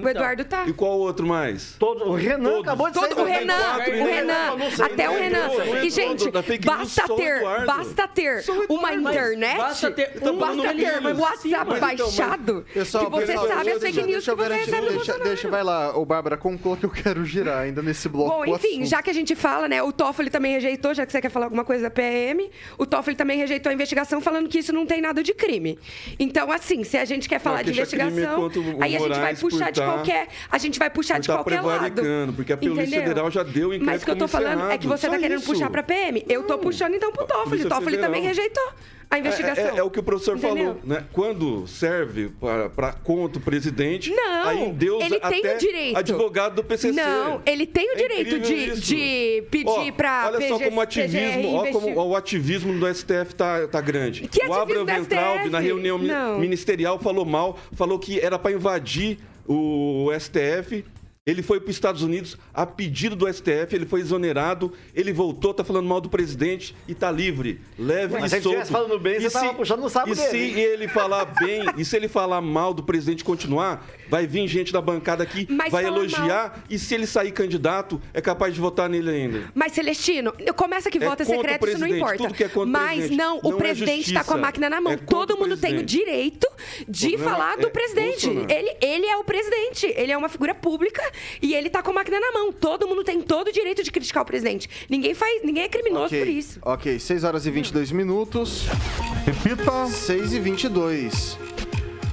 Tá. 0.00 0.06
O 0.06 0.08
Eduardo 0.08 0.44
tá. 0.44 0.64
E 0.66 0.72
qual 0.72 0.98
outro 0.98 1.26
mais? 1.26 1.74
Todo, 1.78 2.08
o 2.08 2.14
Renan 2.14 2.50
Todos. 2.50 2.60
acabou 2.62 2.88
de 2.88 2.94
Todo 2.94 3.14
sair 3.14 3.22
o 3.22 3.24
Renan, 3.24 3.54
quatro, 3.54 3.92
o 3.92 3.96
né? 3.96 4.12
Renan, 4.12 4.56
até 4.84 5.10
o? 5.10 5.12
Renan. 5.14 5.48
Não 5.48 5.84
E, 5.84 5.90
gente, 5.90 6.30
basta 6.64 7.12
o 7.12 7.16
ter, 7.16 7.44
basta 7.66 8.08
ter 8.08 8.44
o 8.68 8.74
uma 8.74 8.94
internet, 8.94 9.56
Basta 9.56 9.90
ter 9.90 10.12
um 10.22 10.38
basta 10.38 10.74
ter 10.74 11.06
um 11.06 11.20
WhatsApp 11.20 11.44
então, 11.44 11.80
baixado, 11.80 12.66
Pessoal, 12.72 13.04
que 13.04 13.10
você 13.10 13.26
pessoal, 13.26 13.48
sabe 13.48 13.70
as 13.70 13.82
fake 13.82 14.02
news 14.02 14.24
que 14.24 14.34
você 14.34 14.54
recebe 14.54 14.88
deixa, 14.88 15.18
deixa, 15.18 15.50
vai 15.50 15.62
lá, 15.62 15.96
ô 15.96 16.04
Bárbara, 16.04 16.36
conclua 16.36 16.76
que 16.76 16.86
eu 16.86 16.90
quero 16.90 17.24
girar 17.24 17.62
ainda 17.62 17.82
nesse 17.82 18.08
bloco. 18.08 18.30
Bom, 18.30 18.52
o 18.52 18.56
enfim, 18.56 18.84
já 18.84 19.02
que 19.02 19.10
a 19.10 19.14
gente 19.14 19.34
fala, 19.34 19.68
né, 19.68 19.82
o 19.82 19.92
Toffoli 19.92 20.30
também 20.30 20.52
rejeitou, 20.52 20.94
já 20.94 21.06
que 21.06 21.12
você 21.12 21.20
quer 21.20 21.30
falar 21.30 21.46
alguma 21.46 21.64
coisa 21.64 21.84
da 21.84 21.90
PM, 21.90 22.50
o 22.78 22.86
Toffoli 22.86 23.16
também 23.16 23.38
rejeitou 23.38 23.70
a 23.70 23.72
investigação 23.72 24.20
falando 24.20 24.48
que 24.48 24.58
isso 24.58 24.72
não 24.72 24.86
tem 24.86 25.00
nada 25.00 25.22
de 25.22 25.32
crime. 25.32 25.78
Então, 26.18 26.50
assim, 26.50 26.84
se 26.84 26.96
a 26.96 27.04
gente 27.04 27.28
quer 27.28 27.38
falar 27.38 27.62
de 27.62 27.72
crime 27.72 27.84
investigação, 27.84 28.46
o 28.46 28.82
aí 28.82 28.96
a 28.96 28.98
gente 28.98 29.18
vai 29.18 29.34
puxar 29.36 29.70
de 29.70 29.80
tá- 29.84 29.92
qualquer, 29.92 30.28
a 30.50 30.58
gente 30.58 30.78
vai 30.78 30.90
puxar 30.90 31.18
de 31.20 31.26
tá 31.26 31.34
qualquer 31.34 31.60
lado. 31.60 32.02
porque 32.34 32.52
a 32.52 32.56
Polícia 32.56 32.82
Entendeu? 32.82 33.00
Federal 33.02 33.30
já 33.30 33.42
deu 33.42 33.68
inquérito 33.74 33.84
Mas 33.86 34.02
o 34.02 34.04
que 34.04 34.10
eu 34.10 34.16
tô 34.16 34.28
falando 34.28 34.70
é 34.70 34.78
que 34.78 34.86
você 34.86 35.06
tá 35.06 35.12
Só 35.14 35.18
querendo 35.20 35.38
isso. 35.40 35.50
puxar 35.50 35.70
pra 35.70 35.82
PM. 35.82 36.24
Eu 36.28 36.42
tô 36.44 36.58
puxando 36.58 36.94
então 36.94 37.12
pro 37.12 37.26
Toffoli. 37.26 37.64
Toffoli 37.64 37.98
também 37.98 38.22
rejeitou 38.22 38.64
a 39.10 39.18
investigação. 39.18 39.64
É, 39.64 39.74
é- 39.74 39.78
é 39.78 39.82
o 39.82 39.90
que 39.90 40.00
o 40.00 40.02
professor 40.02 40.36
Entendeu? 40.36 40.66
falou, 40.74 40.80
né? 40.84 41.04
Quando 41.12 41.66
serve 41.68 42.30
para, 42.40 42.68
para 42.70 42.92
contra 42.94 43.38
o 43.38 43.40
presidente, 43.40 44.10
Não, 44.10 44.48
aí 44.48 44.72
Deus 44.72 45.04
ele 45.04 45.20
tem 45.20 45.54
o 45.54 45.58
direito. 45.58 45.96
advogado 45.98 46.54
do 46.56 46.64
PCC. 46.64 46.92
Não, 47.00 47.40
ele 47.46 47.66
tem 47.66 47.90
o 47.90 47.92
É 47.92 47.96
direito 47.96 48.40
de, 48.40 48.80
de 48.80 49.44
pedir 49.50 49.68
Ó, 49.68 49.92
pra 49.92 50.24
Olha 50.32 50.48
só 50.48 50.56
PG 50.58 50.64
como 50.64 50.78
o 50.78 50.80
ativismo, 50.80 51.54
ó, 51.54 51.66
como 51.70 52.06
o 52.08 52.16
ativismo 52.16 52.78
do 52.78 52.86
STF 52.92 53.34
tá, 53.36 53.68
tá 53.68 53.80
grande. 53.80 54.26
Que 54.26 54.40
o 54.46 54.52
Abraham 54.52 54.82
ativismo 54.82 54.84
do 54.84 55.08
Ventralb, 55.10 55.38
STF? 55.40 55.50
na 55.50 55.60
reunião 55.60 55.98
Não. 55.98 56.38
ministerial, 56.40 56.98
falou 56.98 57.24
mal, 57.24 57.58
falou 57.72 57.98
que 57.98 58.18
era 58.18 58.38
para 58.38 58.52
invadir 58.52 59.18
o 59.46 60.10
STF. 60.18 60.84
Ele 61.26 61.42
foi 61.42 61.58
para 61.58 61.70
os 61.70 61.76
Estados 61.76 62.02
Unidos 62.02 62.36
a 62.52 62.66
pedido 62.66 63.16
do 63.16 63.26
STF, 63.32 63.74
ele 63.74 63.86
foi 63.86 64.00
exonerado, 64.00 64.70
ele 64.94 65.10
voltou, 65.10 65.54
tá 65.54 65.64
falando 65.64 65.86
mal 65.86 65.98
do 65.98 66.10
presidente 66.10 66.76
e 66.86 66.94
tá 66.94 67.10
livre. 67.10 67.62
Leve 67.78 68.12
Mas 68.12 68.24
ele 68.24 68.28
se 68.28 68.34
ele 68.36 68.42
solto. 68.42 68.58
estivesse 68.58 68.70
falando 68.72 68.98
bem, 69.00 69.16
E 69.16 69.20
você 69.22 69.30
tava 69.30 69.54
puxando 69.54 69.80
no 69.80 69.88
saco 69.88 70.10
e 70.10 70.14
dele, 70.14 70.28
se 70.28 70.36
hein? 70.36 70.58
ele 70.60 70.86
falar 70.86 71.24
bem, 71.24 71.62
e 71.78 71.84
se 71.86 71.96
ele 71.96 72.08
falar 72.08 72.42
mal 72.42 72.74
do 72.74 72.82
presidente 72.82 73.20
e 73.22 73.24
continuar, 73.24 73.86
vai 74.10 74.26
vir 74.26 74.46
gente 74.46 74.70
da 74.70 74.82
bancada 74.82 75.22
aqui, 75.22 75.46
Mas 75.48 75.72
vai 75.72 75.86
elogiar, 75.86 76.62
e 76.68 76.78
se 76.78 76.94
ele 76.94 77.06
sair 77.06 77.32
candidato, 77.32 77.98
é 78.12 78.20
capaz 78.20 78.52
de 78.52 78.60
votar 78.60 78.90
nele 78.90 79.08
ainda. 79.08 79.50
Mas, 79.54 79.72
Celestino, 79.72 80.30
começa 80.54 80.90
que 80.90 80.98
É 81.02 81.06
é 81.06 81.24
secreto, 81.24 81.30
isso 81.30 81.40
não 81.40 81.58
presidente, 81.88 81.96
importa. 81.96 82.16
tudo 82.18 82.34
que 82.34 82.44
é 82.44 82.48
contra 82.50 82.70
Mas 82.70 82.96
presidente. 82.96 83.16
não, 83.16 83.38
o 83.38 83.48
Não 83.48 83.54
é 83.56 83.60
presidente 83.60 84.12
tá 84.12 84.24
com 84.24 84.34
a 84.34 84.36
máquina 84.36 84.68
na 84.68 84.78
mão. 84.78 84.92
é 84.92 84.96
Todo 84.98 85.38
mundo 85.38 85.56
tem 85.56 85.70
o 85.72 85.76
presidente. 85.78 85.86
direito 86.04 86.46
de 86.86 87.16
falar 87.16 87.54
é 87.54 87.62
do 87.62 87.70
presidente. 87.70 88.26
Bolsonaro. 88.26 88.52
Ele, 88.52 88.76
ele 88.82 89.06
é 89.06 89.16
o 89.16 89.24
presidente, 89.24 89.86
ele 89.96 90.12
é 90.12 90.18
uma 90.18 90.28
figura 90.28 90.54
pública 90.54 91.13
e 91.40 91.54
ele 91.54 91.70
tá 91.70 91.82
com 91.82 91.90
a 91.90 91.94
máquina 91.94 92.18
na 92.20 92.32
mão. 92.32 92.52
Todo 92.52 92.86
mundo 92.86 93.04
tem 93.04 93.20
todo 93.20 93.48
o 93.48 93.52
direito 93.52 93.82
de 93.82 93.90
criticar 93.90 94.22
o 94.22 94.26
presidente. 94.26 94.68
Ninguém 94.88 95.14
faz, 95.14 95.42
ninguém 95.42 95.64
é 95.64 95.68
criminoso 95.68 96.06
Ok, 96.06 96.18
por 96.18 96.28
isso. 96.28 96.58
Ok, 96.62 96.98
6 96.98 97.24
horas 97.24 97.46
e 97.46 97.50
22 97.50 97.92
minutos. 97.92 98.66
Repita. 99.24 99.86
6 99.86 100.32
e 100.32 100.40
22. 100.40 101.38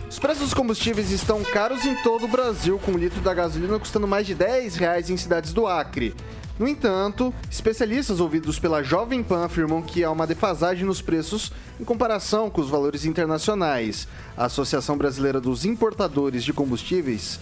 Os 0.09 0.19
preços 0.19 0.43
dos 0.43 0.53
combustíveis 0.53 1.09
estão 1.11 1.41
caros 1.43 1.85
em 1.85 1.95
todo 2.03 2.25
o 2.25 2.27
Brasil, 2.27 2.77
com 2.79 2.91
o 2.91 2.97
litro 2.97 3.21
da 3.21 3.33
gasolina 3.33 3.79
custando 3.79 4.07
mais 4.07 4.27
de 4.27 4.35
10 4.35 4.75
reais 4.75 5.09
em 5.09 5.17
cidades 5.17 5.53
do 5.53 5.65
Acre. 5.65 6.13
No 6.59 6.67
entanto, 6.67 7.33
especialistas 7.49 8.19
ouvidos 8.19 8.59
pela 8.59 8.83
Jovem 8.83 9.23
Pan 9.23 9.45
afirmam 9.45 9.81
que 9.81 10.03
há 10.03 10.11
uma 10.11 10.27
defasagem 10.27 10.85
nos 10.85 11.01
preços 11.01 11.51
em 11.79 11.83
comparação 11.83 12.51
com 12.51 12.61
os 12.61 12.69
valores 12.69 13.03
internacionais. 13.03 14.07
A 14.37 14.45
Associação 14.45 14.95
Brasileira 14.95 15.41
dos 15.41 15.65
Importadores 15.65 16.43
de 16.43 16.53
Combustíveis 16.53 17.39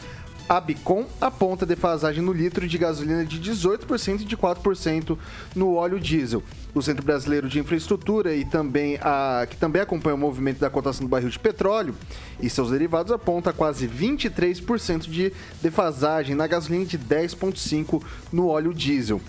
a 0.49 0.59
Bicom 0.59 1.05
aponta 1.21 1.63
defasagem 1.63 2.23
no 2.23 2.33
litro 2.33 2.67
de 2.67 2.75
gasolina 2.75 3.23
de 3.23 3.39
18% 3.39 4.21
e 4.21 4.25
de 4.25 4.35
4% 4.35 5.15
no 5.55 5.75
óleo 5.75 5.99
diesel. 5.99 6.43
O 6.73 6.81
Centro 6.81 7.05
Brasileiro 7.05 7.47
de 7.47 7.59
Infraestrutura 7.59 8.35
e 8.35 8.43
também 8.43 8.97
a 8.99 9.45
que 9.47 9.55
também 9.55 9.79
acompanha 9.79 10.15
o 10.15 10.17
movimento 10.17 10.59
da 10.59 10.69
cotação 10.69 11.05
do 11.05 11.09
barril 11.09 11.29
de 11.29 11.37
petróleo 11.37 11.93
e 12.41 12.49
seus 12.49 12.71
derivados 12.71 13.11
aponta 13.11 13.53
quase 13.53 13.87
23% 13.87 15.01
de 15.01 15.31
defasagem 15.61 16.35
na 16.35 16.47
gasolina 16.47 16.85
de 16.85 16.97
10.5 16.97 18.01
no 18.33 18.47
óleo 18.47 18.73
diesel. 18.73 19.21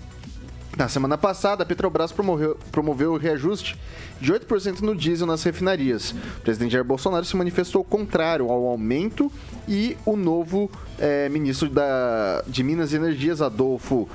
Na 0.77 0.87
semana 0.87 1.17
passada, 1.17 1.63
a 1.63 1.65
Petrobras 1.65 2.11
promoveu, 2.11 2.57
promoveu 2.71 3.13
o 3.13 3.17
reajuste 3.17 3.77
de 4.21 4.31
8% 4.31 4.79
no 4.79 4.95
diesel 4.95 5.27
nas 5.27 5.43
refinarias. 5.43 6.11
O 6.11 6.41
presidente 6.41 6.71
Jair 6.71 6.85
Bolsonaro 6.85 7.25
se 7.25 7.35
manifestou 7.35 7.83
contrário 7.83 8.49
ao 8.49 8.65
aumento 8.67 9.29
e 9.67 9.97
o 10.05 10.15
novo 10.15 10.71
eh, 10.97 11.27
ministro 11.29 11.69
da, 11.69 12.41
de 12.47 12.63
Minas 12.63 12.93
e 12.93 12.95
Energias, 12.95 13.41
Adolfo. 13.41 14.07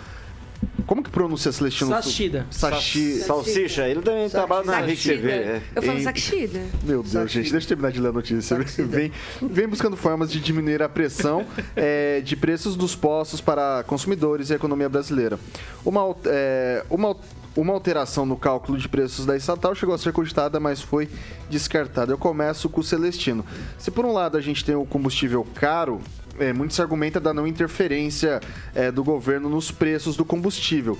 Como 0.87 1.03
que 1.03 1.11
pronuncia 1.11 1.51
Celestino? 1.51 1.91
Sachida. 1.91 2.47
Sachi. 2.51 3.19
Salsicha, 3.21 3.89
ele 3.89 4.01
também 4.03 4.29
trabalha 4.29 4.65
na 4.65 4.81
Rick 4.81 5.03
TV. 5.03 5.31
é. 5.31 5.63
Eu 5.75 5.83
falo 5.83 5.99
Em- 5.99 6.03
saxida. 6.03 6.61
Meu 6.85 7.03
Deus, 7.03 7.31
gente, 7.31 7.51
deixa 7.51 7.65
eu 7.65 7.69
terminar 7.69 7.91
de 7.93 8.01
ler 8.01 8.09
a 8.09 8.13
notícia. 8.13 8.57
Vem, 8.79 9.11
vem 9.43 9.67
buscando 9.69 9.97
formas 9.97 10.31
de 10.31 10.39
diminuir 10.41 10.83
a 10.83 10.89
pressão 10.89 11.45
eh, 11.75 12.21
de 12.25 12.37
preços 12.37 12.77
dos 12.77 12.95
postos 12.95 13.41
para 13.41 13.83
consumidores 13.87 14.51
e 14.51 14.53
a 14.53 14.57
economia 14.57 14.89
brasileira. 14.89 15.39
Uma, 15.85 16.15
eh, 16.27 16.85
uma, 16.89 17.17
uma 17.57 17.73
alteração 17.73 18.25
no 18.25 18.37
cálculo 18.37 18.79
de 18.79 18.89
preços 18.89 19.27
da 19.27 19.37
estatal 19.37 19.75
chegou 19.75 19.95
a 19.95 19.99
ser 19.99 20.13
cogitada, 20.13 20.61
mas 20.61 20.81
foi 20.81 21.09
descartada. 21.51 22.13
Eu 22.13 22.19
começo 22.19 22.69
com 22.69 22.81
o 22.81 22.85
Celestino. 22.85 23.45
Se 23.79 23.91
por 23.91 24.05
um 24.05 24.13
lado 24.13 24.37
a 24.37 24.41
gente 24.41 24.65
tem 24.65 24.75
o 24.75 24.85
combustível 24.85 25.47
caro, 25.55 26.01
é, 26.39 26.53
muito 26.53 26.75
se 26.75 26.83
argumenta 26.83 27.21
da 27.21 27.33
não 27.33 27.47
interferência 27.47 28.41
é, 28.75 28.91
do 28.91 29.03
governo 29.03 29.49
nos 29.49 29.71
preços 29.71 30.17
do 30.17 30.25
combustível. 30.25 30.99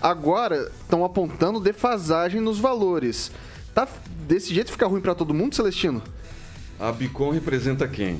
Agora 0.00 0.70
estão 0.80 1.04
apontando 1.04 1.60
defasagem 1.60 2.40
nos 2.40 2.58
valores. 2.58 3.30
Tá 3.74 3.86
desse 4.26 4.54
jeito 4.54 4.72
fica 4.72 4.86
ruim 4.86 5.00
para 5.00 5.14
todo 5.14 5.34
mundo, 5.34 5.54
Celestino? 5.54 6.02
A 6.78 6.92
Bicom 6.92 7.30
representa 7.30 7.86
quem? 7.86 8.18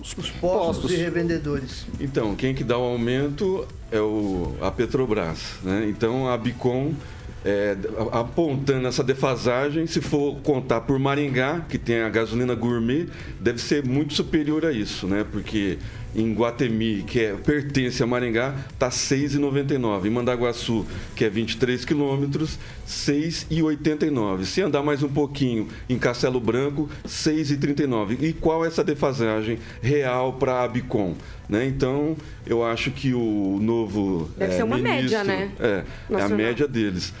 Os 0.00 0.30
postos 0.30 0.92
e 0.92 0.96
revendedores. 0.96 1.86
Então, 1.98 2.34
quem 2.34 2.54
que 2.54 2.64
dá 2.64 2.78
o 2.78 2.82
aumento 2.82 3.66
é 3.90 4.00
o, 4.00 4.54
a 4.60 4.70
Petrobras. 4.70 5.56
Né? 5.62 5.88
Então, 5.88 6.28
a 6.28 6.38
Bicom, 6.38 6.94
é, 7.44 7.76
apontando 8.12 8.86
essa 8.86 9.02
defasagem, 9.02 9.86
se 9.86 10.00
for 10.00 10.36
contar 10.42 10.82
por 10.82 10.98
Maringá, 10.98 11.64
que 11.68 11.78
tem 11.78 12.02
a 12.02 12.08
gasolina 12.08 12.54
gourmet, 12.54 13.06
deve 13.40 13.58
ser 13.60 13.84
muito 13.84 14.14
superior 14.14 14.66
a 14.66 14.72
isso, 14.72 15.06
né? 15.06 15.24
porque 15.30 15.78
em 16.14 16.32
Guatemi, 16.34 17.02
que 17.06 17.20
é, 17.20 17.34
pertence 17.34 18.02
a 18.02 18.06
Maringá, 18.06 18.54
está 18.72 18.86
R$ 18.86 18.92
6,99. 18.92 20.06
Em 20.06 20.10
Mandaguaçu, 20.10 20.86
que 21.14 21.24
é 21.24 21.30
23 21.30 21.84
quilômetros, 21.84 22.54
R$ 22.54 22.58
6,89. 22.86 24.44
Se 24.44 24.62
andar 24.62 24.82
mais 24.82 25.02
um 25.02 25.08
pouquinho 25.08 25.68
em 25.88 25.98
Castelo 25.98 26.40
Branco, 26.40 26.88
R$ 27.02 27.08
6,39. 27.08 28.18
E 28.20 28.32
qual 28.32 28.64
é 28.64 28.68
essa 28.68 28.82
defasagem 28.82 29.58
real 29.80 30.34
para 30.34 30.64
a 30.64 30.68
Bicom? 30.68 31.14
Né? 31.48 31.66
Então, 31.66 32.16
eu 32.46 32.64
acho 32.64 32.90
que 32.90 33.12
o 33.12 33.58
novo. 33.60 34.30
Deve 34.36 34.52
é, 34.52 34.56
ser 34.56 34.62
uma 34.62 34.76
ministro, 34.76 35.02
média, 35.02 35.24
né? 35.24 35.50
É, 35.58 35.84
é 36.10 36.22
a 36.22 36.28
média 36.28 36.68
deles 36.68 37.12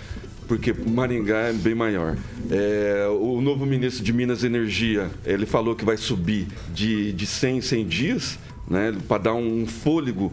porque 0.50 0.72
Maringá 0.72 1.42
é 1.42 1.52
bem 1.52 1.76
maior. 1.76 2.16
É, 2.50 3.06
o 3.08 3.40
novo 3.40 3.64
ministro 3.64 4.02
de 4.02 4.12
Minas 4.12 4.42
e 4.42 4.46
Energia, 4.46 5.08
ele 5.24 5.46
falou 5.46 5.76
que 5.76 5.84
vai 5.84 5.96
subir 5.96 6.48
de, 6.74 7.12
de 7.12 7.24
100 7.24 7.58
em 7.58 7.60
100 7.60 7.86
dias, 7.86 8.38
né, 8.70 8.96
para 9.06 9.24
dar 9.24 9.34
um 9.34 9.66
fôlego 9.66 10.32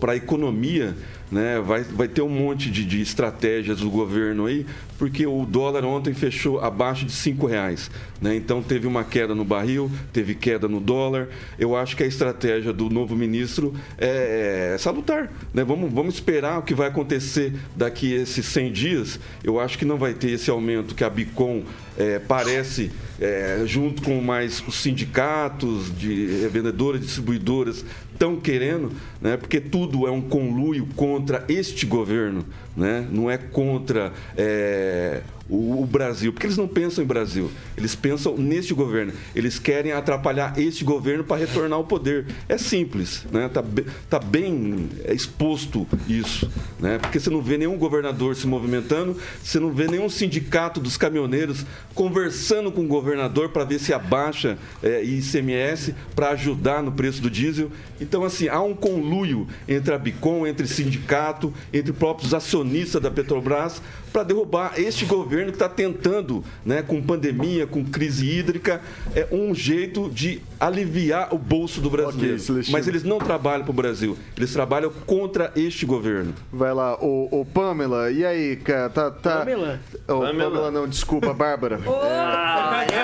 para 0.00 0.12
a 0.12 0.16
economia, 0.16 0.96
né? 1.30 1.60
Vai, 1.60 1.82
vai 1.82 2.08
ter 2.08 2.22
um 2.22 2.28
monte 2.28 2.70
de, 2.70 2.84
de 2.84 3.02
estratégias 3.02 3.80
do 3.80 3.90
governo 3.90 4.46
aí, 4.46 4.64
porque 4.98 5.26
o 5.26 5.44
dólar 5.44 5.84
ontem 5.84 6.14
fechou 6.14 6.60
abaixo 6.60 7.04
de 7.04 7.12
cinco 7.12 7.46
reais, 7.46 7.90
né? 8.20 8.34
Então 8.34 8.62
teve 8.62 8.86
uma 8.86 9.04
queda 9.04 9.34
no 9.34 9.44
barril, 9.44 9.90
teve 10.12 10.34
queda 10.34 10.66
no 10.66 10.80
dólar. 10.80 11.28
Eu 11.58 11.76
acho 11.76 11.94
que 11.94 12.02
a 12.02 12.06
estratégia 12.06 12.72
do 12.72 12.88
novo 12.88 13.14
ministro 13.14 13.74
é, 13.98 14.72
é 14.74 14.78
salutar, 14.78 15.30
né? 15.52 15.62
Vamos, 15.62 15.92
vamos 15.92 16.14
esperar 16.14 16.58
o 16.58 16.62
que 16.62 16.74
vai 16.74 16.88
acontecer 16.88 17.52
daqui 17.76 18.14
esses 18.14 18.46
100 18.46 18.72
dias. 18.72 19.20
Eu 19.44 19.60
acho 19.60 19.78
que 19.78 19.84
não 19.84 19.98
vai 19.98 20.14
ter 20.14 20.30
esse 20.30 20.50
aumento 20.50 20.94
que 20.94 21.04
a 21.04 21.10
Bicom 21.10 21.62
é, 21.98 22.18
parece, 22.18 22.90
é, 23.20 23.62
junto 23.66 24.02
com 24.02 24.20
mais 24.20 24.66
os 24.66 24.76
sindicatos 24.76 25.94
de 25.96 26.48
vendedoras, 26.48 27.00
distribuidoras, 27.02 27.84
estão 28.20 28.36
querendo, 28.36 28.92
né? 29.18 29.38
porque 29.38 29.58
tudo 29.58 30.06
é 30.06 30.10
um 30.10 30.20
conluio 30.20 30.86
contra 30.94 31.42
este 31.48 31.86
governo, 31.86 32.44
né? 32.76 33.08
não 33.10 33.30
é 33.30 33.38
contra 33.38 34.12
é, 34.36 35.22
o, 35.50 35.82
o, 35.82 35.86
Brasil, 35.86 36.32
porque 36.32 36.46
eles 36.46 36.56
não 36.56 36.68
pensam 36.68 37.02
em 37.02 37.06
Brasil, 37.06 37.50
eles 37.76 37.96
pensam 37.96 38.36
neste 38.36 38.72
governo. 38.72 39.12
Eles 39.34 39.58
querem 39.58 39.90
atrapalhar 39.90 40.56
este 40.58 40.84
governo 40.84 41.24
para 41.24 41.38
retornar 41.38 41.76
ao 41.76 41.84
poder. 41.84 42.26
É 42.48 42.56
simples, 42.56 43.24
né? 43.32 43.48
Tá, 43.48 43.64
tá 44.08 44.18
bem 44.20 44.88
exposto 45.08 45.86
isso, 46.08 46.48
né? 46.78 46.98
Porque 46.98 47.18
você 47.18 47.30
não 47.30 47.42
vê 47.42 47.58
nenhum 47.58 47.76
governador 47.76 48.36
se 48.36 48.46
movimentando, 48.46 49.16
você 49.42 49.58
não 49.58 49.72
vê 49.72 49.88
nenhum 49.88 50.08
sindicato 50.08 50.78
dos 50.78 50.96
caminhoneiros 50.96 51.66
conversando 51.94 52.70
com 52.70 52.82
o 52.82 52.86
governador 52.86 53.48
para 53.48 53.64
ver 53.64 53.80
se 53.80 53.92
abaixa 53.92 54.56
é, 54.82 55.02
ICMS 55.02 55.94
para 56.14 56.30
ajudar 56.30 56.82
no 56.82 56.92
preço 56.92 57.20
do 57.20 57.28
diesel. 57.28 57.70
Então, 58.10 58.24
assim, 58.24 58.48
há 58.48 58.60
um 58.60 58.74
conluio 58.74 59.46
entre 59.68 59.94
a 59.94 59.98
Bicom, 59.98 60.44
entre 60.44 60.66
sindicato, 60.66 61.54
entre 61.72 61.92
próprios 61.92 62.34
acionistas 62.34 63.00
da 63.00 63.08
Petrobras 63.08 63.80
para 64.12 64.22
derrubar 64.22 64.74
este 64.76 65.04
governo 65.04 65.46
que 65.46 65.56
está 65.56 65.68
tentando, 65.68 66.44
né, 66.64 66.82
com 66.82 67.00
pandemia, 67.02 67.66
com 67.66 67.84
crise 67.84 68.28
hídrica, 68.28 68.80
é 69.14 69.26
um 69.30 69.54
jeito 69.54 70.10
de 70.10 70.40
aliviar 70.58 71.34
o 71.34 71.38
bolso 71.38 71.80
do 71.80 71.88
brasileiro. 71.88 72.42
Okay, 72.42 72.64
Mas 72.70 72.86
eles 72.86 73.02
não 73.02 73.18
trabalham 73.18 73.64
para 73.64 73.70
o 73.70 73.74
Brasil, 73.74 74.16
eles 74.36 74.52
trabalham 74.52 74.92
contra 75.06 75.52
este 75.56 75.86
governo. 75.86 76.34
Vai 76.52 76.74
lá, 76.74 77.02
o, 77.02 77.40
o 77.40 77.44
Pamela, 77.44 78.10
e 78.10 78.24
aí, 78.24 78.56
cara? 78.56 78.90
Tá, 78.90 79.10
tá... 79.10 79.38
Pamela? 79.38 79.80
Oh, 80.06 80.20
Pamela. 80.20 80.50
Pamela 80.50 80.70
não, 80.70 80.88
desculpa, 80.88 81.32
Bárbara. 81.32 81.80
Oh, 81.86 82.00
ah, 82.02 82.84
é 82.84 83.00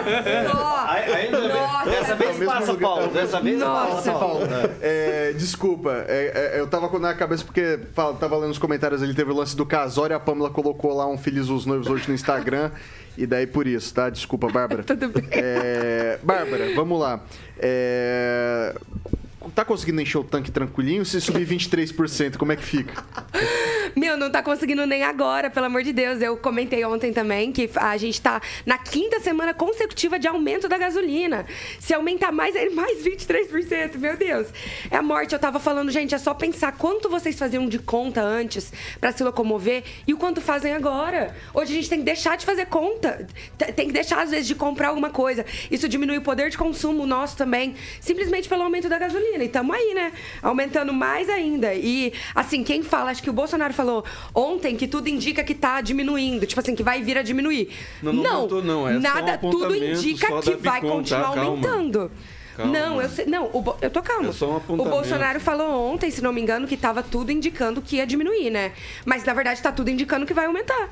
Dessa 1.90 2.14
vez 2.14 2.44
passa, 2.44 2.74
Paulo. 2.74 3.08
Dessa 3.08 3.40
vez 3.40 3.62
passa, 3.62 4.12
Paulo. 4.12 4.40
É, 4.80 5.32
desculpa, 5.32 6.04
é, 6.08 6.56
é, 6.56 6.60
eu 6.60 6.66
tava 6.66 6.88
com 6.88 6.98
na 6.98 7.14
cabeça 7.14 7.44
porque 7.44 7.78
tava 7.94 8.36
lendo 8.36 8.50
os 8.50 8.58
comentários 8.58 9.02
ali, 9.02 9.14
teve 9.14 9.30
o 9.30 9.34
lance 9.34 9.56
do 9.56 9.64
casório, 9.64 10.16
a 10.16 10.20
Pamela 10.20 10.50
colocou 10.50 10.95
lá 10.96 11.06
um 11.06 11.18
Feliz 11.18 11.48
os 11.48 11.66
Noivos 11.66 11.88
hoje 11.88 12.08
no 12.08 12.14
Instagram. 12.14 12.70
E 13.16 13.26
daí 13.26 13.46
por 13.46 13.66
isso, 13.66 13.94
tá? 13.94 14.10
Desculpa, 14.10 14.48
Bárbara. 14.48 14.82
Tudo 14.84 15.08
bem. 15.08 15.28
É... 15.30 16.18
Bárbara, 16.22 16.74
vamos 16.74 17.00
lá. 17.00 17.22
É 17.58 18.74
tá 19.54 19.64
conseguindo 19.64 20.00
encher 20.00 20.18
o 20.18 20.24
tanque 20.24 20.50
tranquilinho? 20.50 21.04
Se 21.04 21.20
subir 21.20 21.46
23%, 21.46 22.36
como 22.36 22.52
é 22.52 22.56
que 22.56 22.64
fica? 22.64 23.02
Meu, 23.94 24.16
não 24.16 24.30
tá 24.30 24.42
conseguindo 24.42 24.86
nem 24.86 25.02
agora, 25.02 25.50
pelo 25.50 25.66
amor 25.66 25.82
de 25.82 25.92
Deus. 25.92 26.20
Eu 26.20 26.36
comentei 26.36 26.84
ontem 26.84 27.12
também 27.12 27.52
que 27.52 27.70
a 27.76 27.96
gente 27.96 28.20
tá 28.20 28.40
na 28.64 28.78
quinta 28.78 29.20
semana 29.20 29.54
consecutiva 29.54 30.18
de 30.18 30.26
aumento 30.26 30.68
da 30.68 30.78
gasolina. 30.78 31.46
Se 31.78 31.94
aumentar 31.94 32.32
mais, 32.32 32.56
é 32.56 32.68
mais 32.70 33.02
23%, 33.04 33.98
meu 33.98 34.16
Deus. 34.16 34.48
É 34.90 34.96
a 34.96 35.02
morte. 35.02 35.32
Eu 35.32 35.38
tava 35.38 35.60
falando, 35.60 35.90
gente, 35.90 36.14
é 36.14 36.18
só 36.18 36.34
pensar 36.34 36.72
quanto 36.72 37.08
vocês 37.08 37.38
faziam 37.38 37.68
de 37.68 37.78
conta 37.78 38.22
antes 38.22 38.72
para 39.00 39.12
se 39.12 39.22
locomover 39.22 39.84
e 40.06 40.14
o 40.14 40.16
quanto 40.16 40.40
fazem 40.40 40.72
agora. 40.72 41.34
Hoje 41.54 41.72
a 41.72 41.76
gente 41.76 41.88
tem 41.88 41.98
que 41.98 42.04
deixar 42.04 42.36
de 42.36 42.46
fazer 42.46 42.66
conta. 42.66 43.26
Tem 43.74 43.86
que 43.86 43.92
deixar, 43.92 44.22
às 44.22 44.30
vezes, 44.30 44.46
de 44.46 44.54
comprar 44.54 44.88
alguma 44.88 45.10
coisa. 45.10 45.44
Isso 45.70 45.88
diminui 45.88 46.18
o 46.18 46.22
poder 46.22 46.50
de 46.50 46.58
consumo 46.58 47.06
nosso 47.06 47.36
também, 47.36 47.74
simplesmente 48.00 48.48
pelo 48.48 48.62
aumento 48.62 48.88
da 48.88 48.98
gasolina. 48.98 49.44
E 49.44 49.46
estamos 49.46 49.74
aí, 49.74 49.94
né? 49.94 50.12
Aumentando 50.42 50.92
mais 50.92 51.28
ainda. 51.28 51.74
E, 51.74 52.12
assim, 52.34 52.64
quem 52.64 52.82
fala, 52.82 53.10
acho 53.10 53.22
que 53.22 53.30
o 53.30 53.32
Bolsonaro 53.32 53.74
falou 53.76 54.04
ontem 54.34 54.74
que 54.74 54.88
tudo 54.88 55.08
indica 55.08 55.44
que 55.44 55.52
está 55.52 55.80
diminuindo, 55.80 56.46
tipo 56.46 56.60
assim, 56.60 56.74
que 56.74 56.82
vai 56.82 57.02
vir 57.02 57.18
a 57.18 57.22
diminuir. 57.22 57.70
Não, 58.02 58.12
não, 58.12 58.22
não, 58.22 58.48
não, 58.48 58.62
não. 58.62 58.88
É 58.88 58.98
nada, 58.98 59.38
tudo 59.38 59.74
indica 59.74 60.40
que 60.40 60.56
vai 60.56 60.80
Bicom, 60.80 60.96
continuar 60.96 61.32
tá? 61.32 61.40
aumentando. 61.40 62.10
Calma. 62.56 62.72
Não, 62.72 63.02
eu 63.02 63.08
sei, 63.10 63.26
não, 63.26 63.44
o, 63.52 63.76
eu 63.82 63.90
tô 63.90 64.00
calmo. 64.00 64.30
É 64.30 64.72
um 64.72 64.80
o 64.80 64.84
Bolsonaro 64.86 65.38
falou 65.38 65.92
ontem, 65.92 66.10
se 66.10 66.22
não 66.22 66.32
me 66.32 66.40
engano, 66.40 66.66
que 66.66 66.74
estava 66.74 67.02
tudo 67.02 67.30
indicando 67.30 67.82
que 67.82 67.96
ia 67.96 68.06
diminuir, 68.06 68.48
né? 68.48 68.72
Mas 69.04 69.24
na 69.24 69.34
verdade 69.34 69.58
está 69.58 69.70
tudo 69.70 69.90
indicando 69.90 70.24
que 70.24 70.32
vai 70.32 70.46
aumentar. 70.46 70.88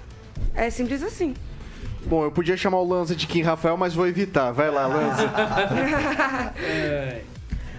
É 0.55 0.69
simples 0.69 1.03
assim. 1.03 1.35
Bom, 2.05 2.25
eu 2.25 2.31
podia 2.31 2.55
chamar 2.55 2.81
o 2.81 2.87
Lanza 2.87 3.17
de 3.17 3.27
Kim 3.27 3.41
Rafael, 3.41 3.79
mas 3.79 3.95
vou 3.95 4.07
evitar. 4.07 4.53
Vai 4.53 4.71
lá, 4.71 4.87
Lanza. 4.87 5.23
é. 6.63 7.23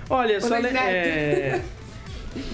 Olha, 0.10 0.40
só, 0.42 0.56
é, 0.56 1.62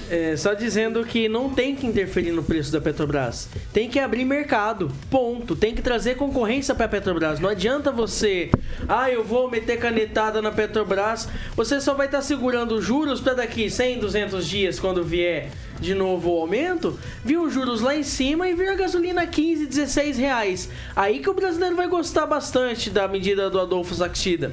é, 0.09 0.35
só 0.35 0.53
dizendo 0.53 1.03
que 1.05 1.29
não 1.29 1.49
tem 1.49 1.75
que 1.75 1.87
interferir 1.87 2.31
no 2.31 2.43
preço 2.43 2.71
da 2.71 2.81
Petrobras. 2.81 3.47
Tem 3.73 3.89
que 3.89 3.99
abrir 3.99 4.25
mercado. 4.25 4.91
Ponto. 5.09 5.55
Tem 5.55 5.73
que 5.73 5.81
trazer 5.81 6.15
concorrência 6.15 6.75
para 6.75 6.85
a 6.85 6.89
Petrobras. 6.89 7.39
Não 7.39 7.49
adianta 7.49 7.91
você, 7.91 8.51
ah, 8.87 9.09
eu 9.09 9.23
vou 9.23 9.49
meter 9.49 9.77
canetada 9.77 10.41
na 10.41 10.51
Petrobras. 10.51 11.27
Você 11.55 11.79
só 11.79 11.93
vai 11.93 12.07
estar 12.07 12.19
tá 12.19 12.23
segurando 12.23 12.81
juros 12.81 13.21
para 13.21 13.33
daqui 13.33 13.69
100, 13.69 13.99
200 13.99 14.47
dias, 14.47 14.79
quando 14.79 15.03
vier 15.03 15.49
de 15.81 15.95
novo 15.95 16.29
o 16.29 16.41
aumento, 16.41 16.97
vir 17.25 17.39
os 17.39 17.51
juros 17.51 17.81
lá 17.81 17.95
em 17.95 18.03
cima 18.03 18.47
e 18.47 18.53
vir 18.53 18.69
a 18.69 18.75
gasolina 18.75 19.25
15, 19.25 19.65
16 19.65 20.17
reais. 20.17 20.69
Aí 20.95 21.19
que 21.19 21.29
o 21.29 21.33
brasileiro 21.33 21.75
vai 21.75 21.87
gostar 21.87 22.27
bastante 22.27 22.91
da 22.91 23.07
medida 23.07 23.49
do 23.49 23.59
Adolfo 23.59 23.95
Saxida. 23.95 24.51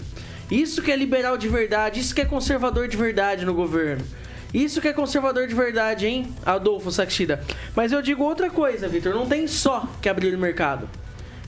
Isso 0.51 0.81
que 0.81 0.91
é 0.91 0.97
liberal 0.97 1.37
de 1.37 1.47
verdade, 1.47 2.01
isso 2.01 2.15
que 2.15 2.23
é 2.23 2.25
conservador 2.25 2.89
de 2.89 2.97
verdade 2.97 3.45
no 3.45 3.53
governo. 3.53 4.03
Isso 4.53 4.81
que 4.81 4.89
é 4.89 4.93
conservador 4.93 5.47
de 5.47 5.55
verdade, 5.55 6.07
hein, 6.07 6.33
Adolfo 6.45 6.91
Saxida. 6.91 7.43
Mas 7.77 7.93
eu 7.93 8.01
digo 8.01 8.25
outra 8.25 8.49
coisa, 8.49 8.89
Vitor, 8.89 9.15
não 9.15 9.27
tem 9.27 9.47
só 9.47 9.87
que 10.01 10.09
abrir 10.09 10.35
o 10.35 10.39
mercado. 10.39 10.89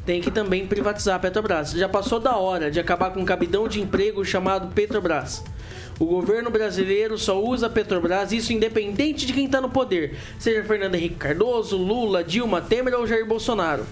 Tem 0.04 0.20
que 0.20 0.30
também 0.30 0.66
privatizar 0.66 1.16
a 1.16 1.18
Petrobras. 1.18 1.72
Já 1.72 1.88
passou 1.88 2.20
da 2.20 2.36
hora 2.36 2.70
de 2.70 2.78
acabar 2.78 3.10
com 3.10 3.20
um 3.20 3.24
cabidão 3.24 3.68
de 3.68 3.80
emprego 3.80 4.24
chamado 4.24 4.72
Petrobras. 4.74 5.42
O 5.98 6.06
governo 6.06 6.50
brasileiro 6.50 7.18
só 7.18 7.42
usa 7.42 7.66
a 7.66 7.70
Petrobras, 7.70 8.32
isso 8.32 8.52
independente 8.52 9.26
de 9.26 9.34
quem 9.34 9.44
está 9.44 9.60
no 9.60 9.68
poder, 9.68 10.16
seja 10.38 10.64
Fernando 10.64 10.94
Henrique 10.94 11.16
Cardoso, 11.16 11.76
Lula, 11.76 12.24
Dilma, 12.24 12.62
Temer 12.62 12.94
ou 12.94 13.06
Jair 13.06 13.26
Bolsonaro. 13.26 13.84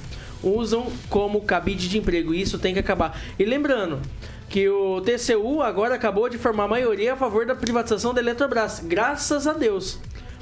Usam 0.43 0.87
como 1.11 1.43
cabide 1.43 1.89
de 1.89 1.99
emprego, 1.99 2.33
isso 2.33 2.59
tem 2.59 2.73
que 2.73 2.81
acabar. 2.81 3.21
E 3.39 3.45
lembrando, 3.45 4.01
que 4.49 4.69
o 4.69 5.01
TCU 5.01 5.63
agora 5.63 5.95
acabou 5.95 6.29
de 6.29 6.39
formar 6.39 6.67
maioria 6.67 7.13
a 7.13 7.17
favor 7.17 7.45
da 7.45 7.55
privatização 7.55 8.15
da 8.15 8.21
Eletrobras. 8.21 8.81
Graças 8.85 9.47
a 9.47 9.53
Deus. 9.53 9.99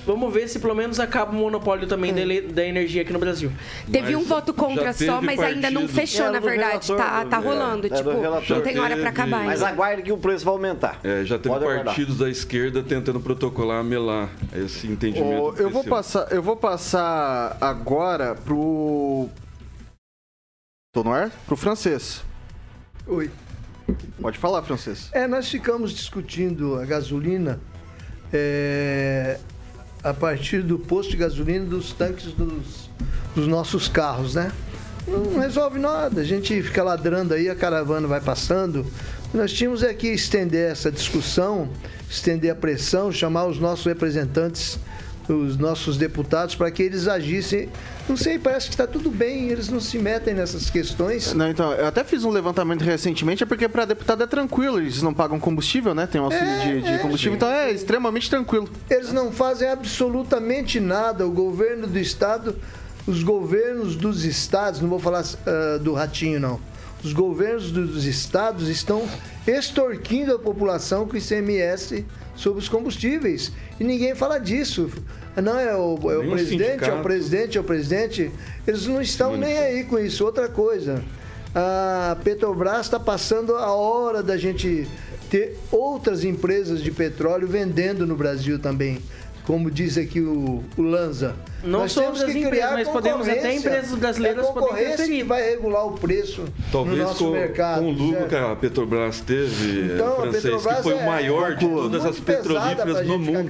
Vamos 0.06 0.32
ver 0.32 0.46
se 0.46 0.60
pelo 0.60 0.74
menos 0.74 1.00
acaba 1.00 1.32
o 1.32 1.34
monopólio 1.34 1.88
também 1.88 2.12
é. 2.12 2.40
da, 2.40 2.64
energia 2.64 3.02
aqui 3.02 3.12
no 3.12 3.18
Brasil. 3.18 3.50
Teve 3.90 4.12
mas 4.12 4.22
um 4.22 4.24
voto 4.24 4.54
contra 4.54 4.92
só, 4.92 5.20
mas 5.20 5.40
ainda 5.40 5.68
não 5.68 5.88
fechou, 5.88 6.26
é, 6.26 6.30
na 6.30 6.38
verdade. 6.38 6.92
Relator, 6.92 6.96
tá, 6.96 7.24
tá 7.24 7.38
rolando. 7.38 7.88
É, 7.88 7.90
tipo, 7.90 8.10
não 8.54 8.60
tem 8.60 8.78
hora 8.78 8.96
para 8.96 9.10
acabar. 9.10 9.44
Mas 9.44 9.64
aguarde 9.64 10.02
que 10.02 10.12
o 10.12 10.16
preço 10.16 10.44
vai 10.44 10.54
aumentar. 10.54 11.00
É, 11.02 11.24
já 11.24 11.36
teve 11.36 11.52
Pode 11.52 11.64
partidos 11.64 12.14
aguardar. 12.14 12.18
da 12.18 12.30
esquerda 12.30 12.82
tentando 12.84 13.18
protocolar, 13.18 13.82
melar 13.82 14.28
esse 14.54 14.86
entendimento. 14.86 15.42
Oh, 15.42 15.60
eu, 15.60 15.68
vou 15.68 15.82
passar, 15.82 16.28
eu 16.30 16.42
vou 16.42 16.56
passar 16.56 17.58
agora 17.60 18.36
pro. 18.36 19.28
Tô 20.94 21.02
no 21.02 21.12
ar? 21.12 21.32
Pro 21.48 21.56
francês. 21.56 22.22
Oi. 23.08 23.28
Pode 24.20 24.38
falar, 24.38 24.62
francês. 24.62 25.08
É, 25.12 25.26
nós 25.26 25.48
ficamos 25.48 25.92
discutindo 25.92 26.76
a 26.76 26.84
gasolina 26.84 27.60
é, 28.32 29.38
a 30.02 30.12
partir 30.12 30.62
do 30.62 30.78
posto 30.78 31.10
de 31.10 31.16
gasolina 31.16 31.64
dos 31.64 31.92
tanques 31.92 32.32
dos, 32.32 32.90
dos 33.34 33.46
nossos 33.46 33.88
carros, 33.88 34.34
né? 34.34 34.50
Não 35.06 35.38
resolve 35.38 35.78
nada. 35.78 36.20
A 36.20 36.24
gente 36.24 36.60
fica 36.62 36.82
ladrando 36.82 37.34
aí, 37.34 37.48
a 37.48 37.54
caravana 37.54 38.08
vai 38.08 38.20
passando. 38.20 38.84
Nós 39.32 39.52
tínhamos 39.52 39.82
é 39.82 39.94
que 39.94 40.08
estender 40.08 40.70
essa 40.70 40.90
discussão, 40.90 41.68
estender 42.10 42.50
a 42.50 42.54
pressão, 42.54 43.12
chamar 43.12 43.46
os 43.46 43.58
nossos 43.58 43.86
representantes 43.86 44.78
os 45.32 45.56
nossos 45.56 45.96
deputados 45.96 46.54
para 46.54 46.70
que 46.70 46.82
eles 46.82 47.08
agissem. 47.08 47.68
Não 48.08 48.16
sei, 48.16 48.38
parece 48.38 48.66
que 48.66 48.74
está 48.74 48.86
tudo 48.86 49.10
bem, 49.10 49.48
eles 49.48 49.68
não 49.68 49.80
se 49.80 49.98
metem 49.98 50.34
nessas 50.34 50.70
questões. 50.70 51.34
Não, 51.34 51.48
então, 51.48 51.72
eu 51.72 51.86
até 51.86 52.04
fiz 52.04 52.24
um 52.24 52.30
levantamento 52.30 52.82
recentemente, 52.82 53.42
é 53.42 53.46
porque 53.46 53.68
para 53.68 53.84
deputado 53.84 54.22
é 54.22 54.26
tranquilo, 54.26 54.78
eles 54.78 55.02
não 55.02 55.12
pagam 55.12 55.40
combustível, 55.40 55.94
né? 55.94 56.06
Tem 56.06 56.20
um 56.20 56.24
auxílio 56.24 56.48
é, 56.48 56.64
de, 56.64 56.82
de 56.82 56.88
é, 56.88 56.98
combustível, 56.98 57.32
sim. 57.32 57.36
então 57.36 57.48
é 57.48 57.70
extremamente 57.72 58.30
tranquilo. 58.30 58.68
Eles 58.88 59.12
não 59.12 59.32
fazem 59.32 59.68
absolutamente 59.68 60.78
nada, 60.78 61.26
o 61.26 61.30
governo 61.30 61.86
do 61.86 61.98
estado, 61.98 62.56
os 63.06 63.22
governos 63.22 63.96
dos 63.96 64.24
estados, 64.24 64.80
não 64.80 64.88
vou 64.88 64.98
falar 64.98 65.22
uh, 65.22 65.78
do 65.80 65.92
ratinho 65.92 66.40
não, 66.40 66.60
os 67.06 67.12
governos 67.12 67.70
dos 67.70 68.04
estados 68.04 68.68
estão 68.68 69.08
extorquindo 69.46 70.34
a 70.34 70.38
população 70.38 71.06
com 71.06 71.14
o 71.14 71.16
ICMS 71.16 72.04
sobre 72.34 72.58
os 72.58 72.68
combustíveis. 72.68 73.52
E 73.78 73.84
ninguém 73.84 74.14
fala 74.16 74.38
disso. 74.38 74.90
Não, 75.40 75.56
é 75.56 75.76
o, 75.76 76.10
é 76.10 76.18
o 76.18 76.30
presidente, 76.30 76.84
é 76.84 76.92
o 76.92 77.02
presidente, 77.02 77.58
é 77.58 77.60
o 77.60 77.64
presidente. 77.64 78.30
Eles 78.66 78.86
não 78.88 79.00
estão 79.00 79.36
nem 79.36 79.56
aí 79.56 79.84
com 79.84 79.98
isso. 80.00 80.24
Outra 80.24 80.48
coisa, 80.48 81.04
a 81.54 82.16
Petrobras 82.24 82.86
está 82.86 82.98
passando 82.98 83.54
a 83.54 83.70
hora 83.70 84.20
da 84.20 84.36
gente 84.36 84.88
ter 85.30 85.56
outras 85.70 86.24
empresas 86.24 86.82
de 86.82 86.90
petróleo 86.90 87.46
vendendo 87.46 88.04
no 88.04 88.16
Brasil 88.16 88.58
também 88.58 89.00
como 89.46 89.70
diz 89.70 89.96
aqui 89.96 90.20
o, 90.20 90.64
o 90.76 90.82
Lanza. 90.82 91.36
Não 91.62 91.80
Nós 91.80 91.94
temos 91.94 92.22
que 92.22 92.30
empresas, 92.30 92.50
criar 92.50 92.72
mas 92.72 92.88
podemos 92.88 93.28
até 93.28 93.54
empresas 93.54 93.98
brasileiras 93.98 94.44
é 94.44 94.52
concorrência 94.52 95.06
que 95.06 95.22
vai 95.22 95.50
regular 95.50 95.86
o 95.86 95.92
preço 95.92 96.44
Talvez 96.70 96.98
no 96.98 97.04
nosso 97.04 97.24
com, 97.24 97.30
mercado. 97.30 97.80
com 97.80 97.86
o 97.86 97.92
lucro 97.92 98.28
que 98.28 98.34
a 98.34 98.56
Petrobras 98.56 99.20
teve, 99.20 99.94
então, 99.94 100.16
francês, 100.16 100.42
Petrobras 100.42 100.76
que 100.76 100.82
foi 100.82 100.92
é, 100.92 100.96
o 100.96 101.06
maior 101.06 101.56
de 101.56 101.66
todas 101.66 102.04
as 102.04 102.20
petrolíferas 102.20 103.06
no 103.06 103.18
mundo. 103.18 103.48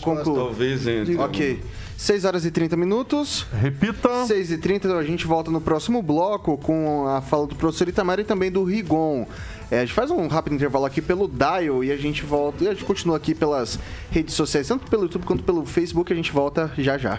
Com, 0.00 0.22
com, 0.22 0.34
Talvez 0.34 0.86
entre. 0.86 1.16
Ok. 1.16 1.60
6 1.96 2.24
horas 2.26 2.44
e 2.44 2.50
30 2.50 2.76
minutos. 2.76 3.46
Repita. 3.60 4.26
6 4.26 4.52
e 4.52 4.58
30, 4.58 4.96
a 4.96 5.02
gente 5.02 5.26
volta 5.26 5.50
no 5.50 5.60
próximo 5.60 6.02
bloco 6.02 6.58
com 6.58 7.06
a 7.08 7.22
fala 7.22 7.46
do 7.46 7.54
professor 7.54 7.88
Itamar 7.88 8.20
e 8.20 8.24
também 8.24 8.50
do 8.50 8.62
Rigon. 8.64 9.26
É, 9.70 9.78
a 9.78 9.80
gente 9.80 9.94
faz 9.94 10.10
um 10.10 10.26
rápido 10.28 10.54
intervalo 10.54 10.84
aqui 10.84 11.02
pelo 11.02 11.26
Dial 11.28 11.82
e 11.82 11.90
a 11.90 11.96
gente 11.96 12.24
volta. 12.24 12.64
E 12.64 12.68
a 12.68 12.72
gente 12.72 12.84
continua 12.84 13.16
aqui 13.16 13.34
pelas 13.34 13.78
redes 14.10 14.34
sociais, 14.34 14.68
tanto 14.68 14.88
pelo 14.88 15.02
YouTube 15.02 15.24
quanto 15.24 15.42
pelo 15.42 15.64
Facebook. 15.66 16.12
A 16.12 16.16
gente 16.16 16.32
volta 16.32 16.72
já 16.78 16.96
já. 16.96 17.18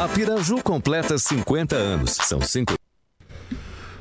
A 0.00 0.08
Piraju 0.08 0.62
completa 0.62 1.16
50 1.16 1.76
anos. 1.76 2.10
São 2.10 2.40
cinco. 2.40 2.74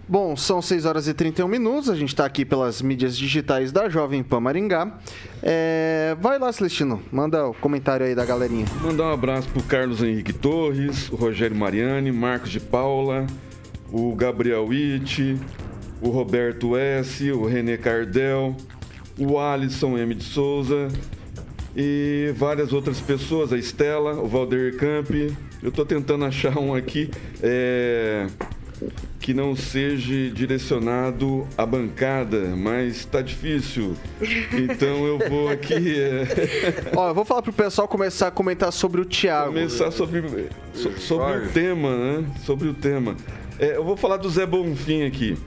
Bom, 0.08 0.36
são 0.36 0.62
6 0.62 0.86
horas 0.86 1.08
e 1.08 1.13
31 1.13 1.47
minutos. 1.47 1.89
A 1.89 1.95
gente 1.95 2.10
está 2.10 2.25
aqui 2.25 2.43
pelas 2.43 2.82
mídias 2.82 3.15
digitais 3.15 3.71
da 3.71 3.88
Jovem 3.88 4.23
Pan 4.23 4.39
Maringá. 4.39 4.99
É... 5.41 6.17
Vai 6.19 6.39
lá, 6.39 6.51
Celestino. 6.51 7.01
Manda 7.12 7.47
o 7.47 7.53
comentário 7.53 8.06
aí 8.06 8.13
da 8.13 8.25
galerinha. 8.25 8.65
Mandar 8.82 9.06
um 9.06 9.13
abraço 9.13 9.47
pro 9.49 9.63
Carlos 9.63 10.01
Henrique 10.01 10.34
Torres, 10.34 11.10
o 11.10 11.15
Rogério 11.15 11.56
Mariani, 11.56 12.12
Marcos 12.12 12.49
de 12.49 12.60
Paula, 12.60 13.25
o 13.91 14.13
Gabriel 14.15 14.65
Witt, 14.65 15.39
o 16.01 16.10
Roberto 16.10 16.75
S., 16.75 17.32
o 17.32 17.45
René 17.45 17.77
Cardel, 17.77 18.58
o 19.17 19.39
Alisson 19.39 19.97
M. 19.97 20.13
de 20.15 20.23
Souza 20.23 20.89
e 21.75 22.34
várias 22.36 22.73
outras 22.73 22.99
pessoas, 22.99 23.53
a 23.53 23.58
Estela, 23.58 24.13
o 24.13 24.27
Valder 24.27 24.75
Camp, 24.77 25.10
eu 25.63 25.69
estou 25.69 25.86
tentando 25.86 26.26
achar 26.26 26.58
um 26.58 26.76
aqui 26.76 27.10
é, 27.41 28.28
que 29.19 29.34
não 29.34 29.56
seja 29.56 30.30
direcionado 30.30 31.47
à 31.58 31.65
bancada, 31.65 32.54
mas 32.58 32.97
está 32.97 33.21
difícil. 33.21 33.95
Então 34.52 35.06
eu 35.06 35.17
vou 35.30 35.47
aqui. 35.47 35.97
É... 35.97 36.28
Ó, 36.93 37.08
eu 37.08 37.15
vou 37.15 37.23
falar 37.23 37.41
pro 37.41 37.54
pessoal 37.54 37.88
começar 37.88 38.28
a 38.28 38.32
comentar 38.32 38.73
sobre 38.73 38.99
o 38.99 39.06
Thiago. 39.06 39.54
Começar 39.54 39.89
sobre, 39.91 40.21
sobre 40.97 41.47
o 41.47 41.49
tema, 41.49 41.95
né? 41.95 42.26
Sobre 42.45 42.67
o 42.67 42.73
tema. 42.73 43.15
É, 43.58 43.78
eu 43.78 43.84
vou 43.86 43.95
falar 43.95 44.17
do 44.17 44.30
Zé 44.30 44.45
Bonfim 44.45 45.04
aqui. 45.04 45.38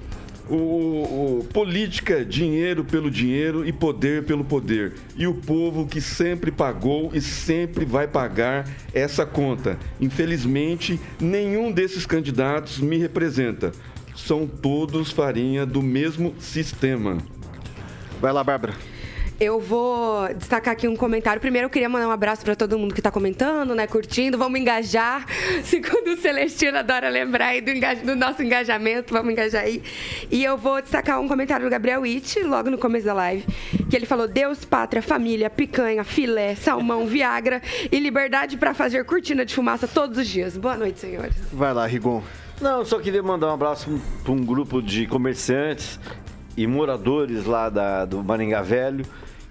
O, 0.49 1.41
o, 1.41 1.45
política, 1.53 2.25
dinheiro 2.25 2.85
pelo 2.85 3.11
dinheiro 3.11 3.67
e 3.67 3.73
poder 3.73 4.25
pelo 4.25 4.45
poder. 4.45 4.95
E 5.17 5.27
o 5.27 5.35
povo 5.35 5.87
que 5.87 6.01
sempre 6.01 6.51
pagou 6.51 7.11
e 7.13 7.21
sempre 7.21 7.85
vai 7.85 8.07
pagar 8.07 8.69
essa 8.95 9.27
conta. 9.27 9.79
Infelizmente, 10.01 11.01
nenhum 11.21 11.73
desses 11.73 12.07
candidatos 12.07 12.79
me 12.79 12.97
representa. 12.97 13.73
São 14.15 14.47
todos 14.47 15.11
farinha 15.11 15.67
do 15.67 15.83
mesmo 15.83 16.35
sistema. 16.39 17.19
Vai 18.21 18.33
lá, 18.33 18.43
Bárbara. 18.43 18.96
Eu 19.39 19.61
vou 19.61 20.33
destacar 20.33 20.73
aqui 20.73 20.89
um 20.89 20.97
comentário. 20.97 21.39
Primeiro, 21.41 21.67
eu 21.67 21.71
queria 21.71 21.91
mandar 21.91 22.09
um 22.09 22.11
abraço 22.11 22.43
para 22.43 22.57
todo 22.57 22.79
mundo 22.79 22.95
que 22.95 23.01
está 23.01 23.11
comentando, 23.11 23.75
né? 23.75 23.87
Curtindo. 23.87 24.39
Vamos 24.39 24.59
engajar. 24.59 25.27
Segundo 25.63 26.15
o 26.15 26.17
Celestino 26.17 26.79
adora 26.79 27.11
lembrar 27.11 27.49
aí 27.49 27.61
do, 27.61 27.73
do, 28.07 28.17
nosso 28.17 28.43
engajamento. 28.43 29.13
Vamos 29.13 29.33
engajar 29.33 29.65
aí. 29.65 29.83
E 30.31 30.43
eu 30.43 30.57
vou 30.57 30.81
destacar 30.81 31.21
um 31.21 31.29
comentário 31.29 31.67
do 31.67 31.71
Gabriel 31.71 32.01
Witt, 32.01 32.43
logo 32.45 32.71
no 32.71 32.79
começo 32.79 33.05
da 33.05 33.13
live, 33.13 33.45
que 33.91 33.95
ele 33.95 34.07
falou: 34.07 34.27
Deus, 34.27 34.65
pátria, 34.65 35.03
família, 35.03 35.51
picanha, 35.51 36.03
filé, 36.03 36.55
salmão, 36.55 37.05
Viagra 37.17 37.61
e 37.93 38.01
liberdade 38.01 38.57
para 38.57 38.73
fazer 38.73 39.05
cortina 39.05 39.45
de 39.45 39.55
fumaça 39.55 39.87
todos 39.87 40.17
os 40.17 40.27
dias. 40.27 40.57
Boa 40.57 40.79
noite, 40.79 41.01
senhores. 41.01 41.37
Vai 41.53 41.75
lá, 41.75 41.87
Rigon. 41.87 42.23
Não, 42.59 42.79
eu 42.79 42.87
só 42.87 42.99
queria 42.99 43.23
mandar 43.23 43.49
um 43.49 43.55
abraço 43.55 44.01
para 44.25 44.33
um 44.33 44.43
grupo 44.43 44.81
de 44.81 45.07
comerciantes 45.07 46.01
e 46.57 46.67
moradores 46.67 47.45
lá 47.45 47.69
da, 47.69 48.05
do 48.05 48.23
Maringá 48.23 48.63
Velho 48.63 49.05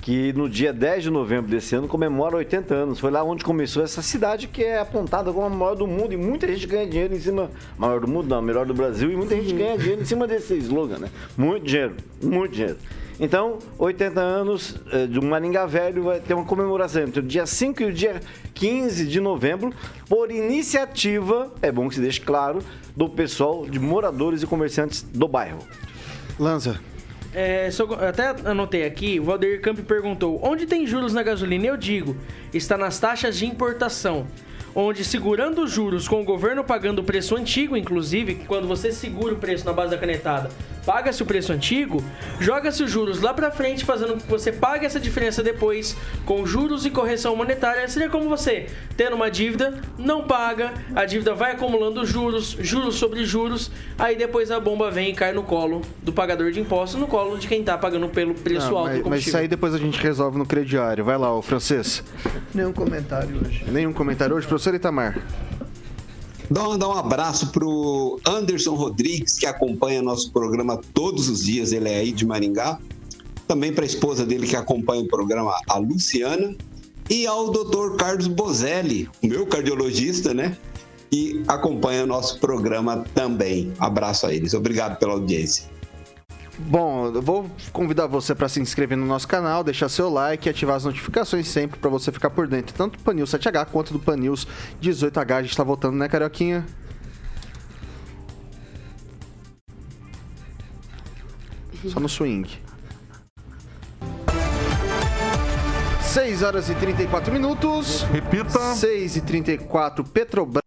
que 0.05 0.31
no 0.33 0.47
dia 0.47 0.71
10 0.71 1.05
de 1.05 1.09
novembro 1.09 1.49
desse 1.49 1.75
ano 1.75 1.87
comemora 1.87 2.35
80 2.35 2.75
anos. 2.75 2.99
Foi 2.99 3.09
lá 3.09 3.23
onde 3.23 3.43
começou 3.43 3.83
essa 3.83 4.03
cidade 4.03 4.47
que 4.47 4.63
é 4.63 4.79
apontada 4.79 5.33
como 5.33 5.47
a 5.47 5.49
maior 5.49 5.75
do 5.75 5.87
mundo 5.87 6.13
e 6.13 6.17
muita 6.17 6.47
gente 6.47 6.67
ganha 6.67 6.85
dinheiro 6.85 7.15
em 7.15 7.19
cima. 7.19 7.49
Maior 7.75 8.01
do 8.01 8.07
mundo, 8.07 8.27
não, 8.27 8.39
melhor 8.39 8.67
do 8.67 8.73
Brasil, 8.75 9.11
e 9.11 9.15
muita 9.15 9.35
gente 9.35 9.51
ganha 9.53 9.75
dinheiro 9.75 10.03
em 10.03 10.05
cima 10.05 10.27
desse 10.27 10.53
slogan, 10.57 10.99
né? 10.99 11.09
Muito 11.35 11.65
dinheiro, 11.65 11.95
muito 12.21 12.51
dinheiro. 12.51 12.77
Então, 13.19 13.57
80 13.79 14.21
anos 14.21 14.75
eh, 14.91 15.07
de 15.07 15.17
um 15.17 15.27
Maringá 15.27 15.65
Velho 15.65 16.03
vai 16.03 16.19
ter 16.19 16.35
uma 16.35 16.45
comemoração 16.45 17.01
entre 17.01 17.21
o 17.21 17.23
dia 17.23 17.47
5 17.47 17.81
e 17.81 17.85
o 17.85 17.91
dia 17.91 18.21
15 18.53 19.07
de 19.07 19.19
novembro, 19.19 19.73
por 20.07 20.29
iniciativa, 20.29 21.51
é 21.63 21.71
bom 21.71 21.89
que 21.89 21.95
se 21.95 22.01
deixe 22.01 22.21
claro, 22.21 22.59
do 22.95 23.09
pessoal 23.09 23.65
de 23.65 23.79
moradores 23.79 24.43
e 24.43 24.45
comerciantes 24.45 25.01
do 25.01 25.27
bairro. 25.27 25.59
Lanza. 26.37 26.79
É, 27.37 27.69
até 28.07 28.49
anotei 28.49 28.85
aqui, 28.85 29.19
o 29.19 29.25
Valdir 29.25 29.59
Camp 29.59 29.79
perguntou: 29.79 30.39
onde 30.41 30.65
tem 30.65 30.87
juros 30.87 31.13
na 31.13 31.21
gasolina? 31.21 31.65
Eu 31.65 31.75
digo, 31.75 32.15
está 32.53 32.77
nas 32.77 32.97
taxas 32.97 33.37
de 33.37 33.45
importação 33.45 34.25
onde 34.75 35.05
segurando 35.05 35.63
os 35.63 35.71
juros 35.71 36.07
com 36.07 36.21
o 36.21 36.25
governo 36.25 36.63
pagando 36.63 36.99
o 36.99 37.03
preço 37.03 37.35
antigo, 37.35 37.77
inclusive, 37.77 38.43
quando 38.45 38.67
você 38.67 38.91
segura 38.91 39.33
o 39.33 39.37
preço 39.37 39.65
na 39.65 39.71
base 39.71 39.91
da 39.91 39.97
canetada, 39.97 40.49
paga-se 40.85 41.23
o 41.23 41.25
preço 41.25 41.51
antigo, 41.51 42.03
joga-se 42.39 42.83
os 42.83 42.91
juros 42.91 43.21
lá 43.21 43.33
para 43.33 43.49
frente, 43.49 43.85
fazendo 43.85 44.13
com 44.13 44.19
que 44.19 44.29
você 44.29 44.51
pague 44.51 44.85
essa 44.85 44.99
diferença 44.99 45.41
depois 45.41 45.95
com 46.25 46.45
juros 46.45 46.85
e 46.85 46.89
correção 46.89 47.35
monetária. 47.35 47.87
Seria 47.87 48.09
como 48.09 48.29
você 48.29 48.67
tendo 48.95 49.15
uma 49.15 49.31
dívida, 49.31 49.79
não 49.97 50.25
paga, 50.25 50.73
a 50.93 51.05
dívida 51.05 51.33
vai 51.33 51.53
acumulando 51.53 52.05
juros, 52.05 52.55
juros 52.59 52.95
sobre 52.95 53.25
juros, 53.25 53.71
aí 53.97 54.15
depois 54.15 54.51
a 54.51 54.59
bomba 54.59 54.91
vem 54.91 55.11
e 55.11 55.13
cai 55.13 55.31
no 55.33 55.43
colo 55.43 55.81
do 56.03 56.13
pagador 56.13 56.51
de 56.51 56.59
impostos, 56.59 56.99
no 56.99 57.07
colo 57.07 57.37
de 57.37 57.47
quem 57.47 57.63
tá 57.63 57.77
pagando 57.77 58.07
pelo 58.09 58.35
preço 58.35 58.69
não, 58.69 58.77
alto 58.77 58.91
mas, 58.91 59.03
do 59.03 59.09
Mas 59.09 59.27
isso 59.27 59.37
aí 59.37 59.47
depois 59.47 59.73
a 59.73 59.77
gente 59.77 59.99
resolve 59.99 60.37
no 60.37 60.45
crediário. 60.45 61.03
Vai 61.03 61.17
lá, 61.17 61.33
o 61.33 61.41
francês. 61.41 62.03
Nenhum 62.53 62.73
comentário 62.73 63.39
hoje. 63.43 63.65
Nenhum 63.67 63.93
comentário 63.93 64.35
hoje, 64.35 64.45
professor? 64.45 64.64
Professor 64.65 64.75
Itamar. 64.75 65.23
Dá 66.49 66.69
um, 66.69 66.77
dá 66.77 66.87
um 66.87 66.93
abraço 66.93 67.51
pro 67.51 68.19
Anderson 68.25 68.73
Rodrigues, 68.73 69.37
que 69.37 69.45
acompanha 69.45 70.01
nosso 70.01 70.31
programa 70.31 70.81
todos 70.93 71.29
os 71.29 71.43
dias, 71.43 71.71
ele 71.71 71.89
é 71.89 71.97
aí 71.97 72.11
de 72.11 72.25
Maringá. 72.25 72.79
Também 73.47 73.71
para 73.71 73.83
a 73.83 73.85
esposa 73.85 74.25
dele 74.25 74.47
que 74.47 74.55
acompanha 74.55 75.03
o 75.03 75.07
programa, 75.07 75.55
a 75.69 75.77
Luciana. 75.77 76.55
E 77.07 77.27
ao 77.27 77.51
doutor 77.51 77.95
Carlos 77.95 78.25
Bozelli, 78.25 79.07
meu 79.21 79.45
cardiologista, 79.45 80.33
né? 80.33 80.57
E 81.11 81.43
acompanha 81.47 82.03
o 82.03 82.07
nosso 82.07 82.39
programa 82.39 83.05
também. 83.13 83.71
Abraço 83.77 84.25
a 84.25 84.33
eles. 84.33 84.55
Obrigado 84.55 84.97
pela 84.97 85.13
audiência. 85.13 85.69
Bom, 86.57 87.07
eu 87.13 87.21
vou 87.21 87.49
convidar 87.73 88.07
você 88.07 88.33
para 88.33 88.47
se 88.47 88.61
inscrever 88.61 88.97
no 88.97 89.05
nosso 89.05 89.27
canal, 89.27 89.63
deixar 89.63 89.89
seu 89.89 90.09
like 90.09 90.47
e 90.47 90.49
ativar 90.49 90.77
as 90.77 90.85
notificações 90.85 91.47
sempre 91.47 91.79
para 91.79 91.89
você 91.89 92.11
ficar 92.11 92.29
por 92.29 92.47
dentro, 92.47 92.73
tanto 92.73 92.97
do 92.97 93.03
Panils 93.03 93.29
7H 93.31 93.67
quanto 93.67 93.91
do 93.91 93.99
Panils 93.99 94.47
18H. 94.81 95.35
A 95.35 95.43
gente 95.43 95.57
tá 95.57 95.63
voltando, 95.63 95.97
né, 95.97 96.07
Carioquinha? 96.07 96.65
Só 101.89 101.99
no 101.99 102.09
swing. 102.09 102.49
6 106.01 106.43
horas 106.43 106.69
e 106.69 106.75
34 106.75 107.31
minutos. 107.31 108.03
Repita. 108.03 108.73
6 108.75 109.17
e 109.17 109.21
34 109.21 110.03
Petrobras. 110.03 110.64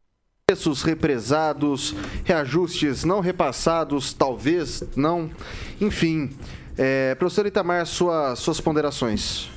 Preços 0.49 0.83
represados, 0.83 1.95
reajustes 2.25 3.05
não 3.05 3.21
repassados, 3.21 4.15
talvez 4.15 4.83
não. 4.97 5.31
Enfim, 5.79 6.31
é, 6.75 7.15
professor 7.17 7.45
Itamar, 7.47 7.85
sua, 7.85 8.35
suas 8.35 8.59
ponderações. 8.59 9.51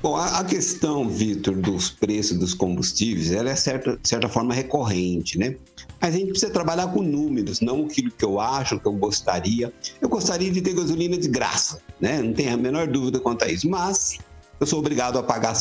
Bom, 0.00 0.14
a 0.14 0.44
questão, 0.44 1.08
Vitor, 1.08 1.56
dos 1.56 1.90
preços 1.90 2.38
dos 2.38 2.54
combustíveis, 2.54 3.32
ela 3.32 3.50
é 3.50 3.56
certa, 3.56 3.96
de 4.00 4.08
certa 4.08 4.28
forma 4.28 4.54
recorrente, 4.54 5.36
né? 5.36 5.56
Mas 6.00 6.14
a 6.14 6.16
gente 6.16 6.28
precisa 6.28 6.52
trabalhar 6.52 6.86
com 6.92 7.02
números, 7.02 7.60
não 7.60 7.84
aquilo 7.84 8.12
que 8.12 8.24
eu 8.24 8.38
acho, 8.38 8.78
que 8.78 8.86
eu 8.86 8.92
gostaria. 8.92 9.72
Eu 10.00 10.08
gostaria 10.08 10.52
de 10.52 10.62
ter 10.62 10.74
gasolina 10.74 11.18
de 11.18 11.26
graça, 11.26 11.80
né? 12.00 12.22
Não 12.22 12.32
tem 12.32 12.50
a 12.50 12.56
menor 12.56 12.86
dúvida 12.86 13.18
quanto 13.18 13.44
a 13.44 13.50
isso. 13.50 13.68
Mas 13.68 14.18
eu 14.60 14.66
sou 14.66 14.78
obrigado 14.78 15.18
a 15.18 15.24
pagar 15.24 15.56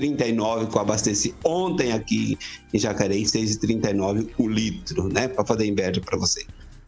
6,39 0.00 0.70
que 0.70 0.76
eu 0.76 0.80
abasteci 0.80 1.34
ontem 1.44 1.92
aqui 1.92 2.38
em 2.72 2.78
Jacareí, 2.78 3.24
6,39 3.24 4.30
o 4.38 4.48
litro, 4.48 5.08
né? 5.08 5.28
Para 5.28 5.44
fazer 5.44 5.66
inveja 5.66 6.00
para 6.00 6.18
você. 6.18 6.44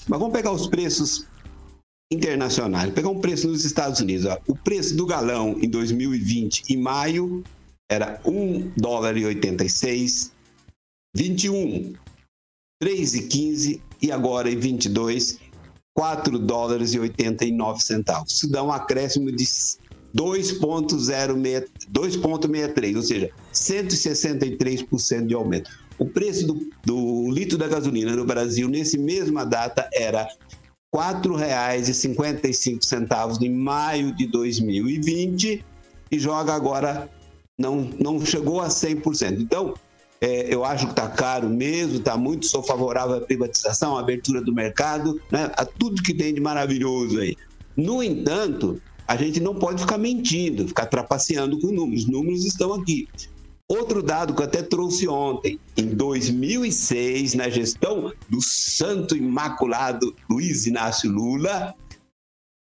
Mas 0.06 0.18
vamos 0.18 0.32
pegar 0.32 0.52
os 0.52 0.66
preços 0.66 1.26
internacionais. 2.12 2.92
Pegar 2.92 3.08
um 3.08 3.20
preço 3.20 3.48
nos 3.48 3.64
Estados 3.64 4.00
Unidos. 4.00 4.26
Ó. 4.26 4.38
O 4.46 4.56
preço 4.56 4.96
do 4.96 5.06
galão 5.06 5.56
em 5.60 5.68
2020, 5.68 6.64
em 6.70 6.76
maio, 6.76 7.42
era 7.90 8.20
1 8.24 8.72
dólar 8.76 9.16
e 9.16 9.24
86, 9.24 10.32
21, 11.14 11.94
3,15 12.82 13.80
e 14.00 14.12
agora 14.12 14.50
em 14.50 14.56
22, 14.56 15.40
4 15.94 16.38
dólares 16.38 16.94
e 16.94 16.98
89 17.00 17.80
centavos. 17.80 18.34
Isso 18.34 18.50
dá 18.50 18.62
um 18.62 18.70
acréscimo 18.70 19.32
de 19.32 19.44
2,63, 20.18 22.96
ou 22.96 23.02
seja, 23.02 23.30
163% 23.52 25.26
de 25.26 25.34
aumento. 25.34 25.70
O 25.98 26.06
preço 26.06 26.46
do, 26.46 26.70
do, 26.84 27.30
litro 27.30 27.56
da 27.56 27.68
gasolina 27.68 28.14
no 28.14 28.24
Brasil, 28.24 28.68
nesse 28.68 28.98
mesma 28.98 29.44
data, 29.44 29.88
era 29.92 30.24
R$ 30.24 30.30
4,55 30.94 33.42
em 33.42 33.50
maio 33.50 34.14
de 34.14 34.26
2020 34.26 35.64
e 36.10 36.18
joga 36.18 36.54
agora, 36.54 37.10
não, 37.58 37.90
não 38.00 38.24
chegou 38.24 38.60
a 38.60 38.68
100%. 38.68 39.40
Então, 39.40 39.74
é, 40.20 40.52
eu 40.52 40.64
acho 40.64 40.86
que 40.86 40.92
está 40.92 41.08
caro 41.08 41.48
mesmo, 41.48 41.98
está 41.98 42.16
muito, 42.16 42.46
sou 42.46 42.62
favorável 42.62 43.16
à 43.16 43.20
privatização, 43.20 43.96
à 43.96 44.00
abertura 44.00 44.40
do 44.40 44.52
mercado, 44.52 45.20
né, 45.30 45.50
a 45.56 45.64
tudo 45.64 46.02
que 46.02 46.12
tem 46.14 46.34
de 46.34 46.40
maravilhoso 46.40 47.20
aí. 47.20 47.36
No 47.76 48.02
entanto, 48.02 48.82
a 49.08 49.16
gente 49.16 49.40
não 49.40 49.54
pode 49.54 49.80
ficar 49.80 49.96
mentindo, 49.96 50.68
ficar 50.68 50.84
trapaceando 50.84 51.58
com 51.58 51.68
números. 51.68 52.04
Os 52.04 52.10
números 52.10 52.44
estão 52.44 52.74
aqui. 52.74 53.08
Outro 53.66 54.02
dado 54.02 54.34
que 54.34 54.42
eu 54.42 54.44
até 54.44 54.62
trouxe 54.62 55.08
ontem, 55.08 55.58
em 55.76 55.86
2006, 55.86 57.32
na 57.32 57.48
gestão 57.48 58.12
do 58.28 58.42
santo 58.42 59.16
imaculado 59.16 60.14
Luiz 60.28 60.66
Inácio 60.66 61.10
Lula, 61.10 61.74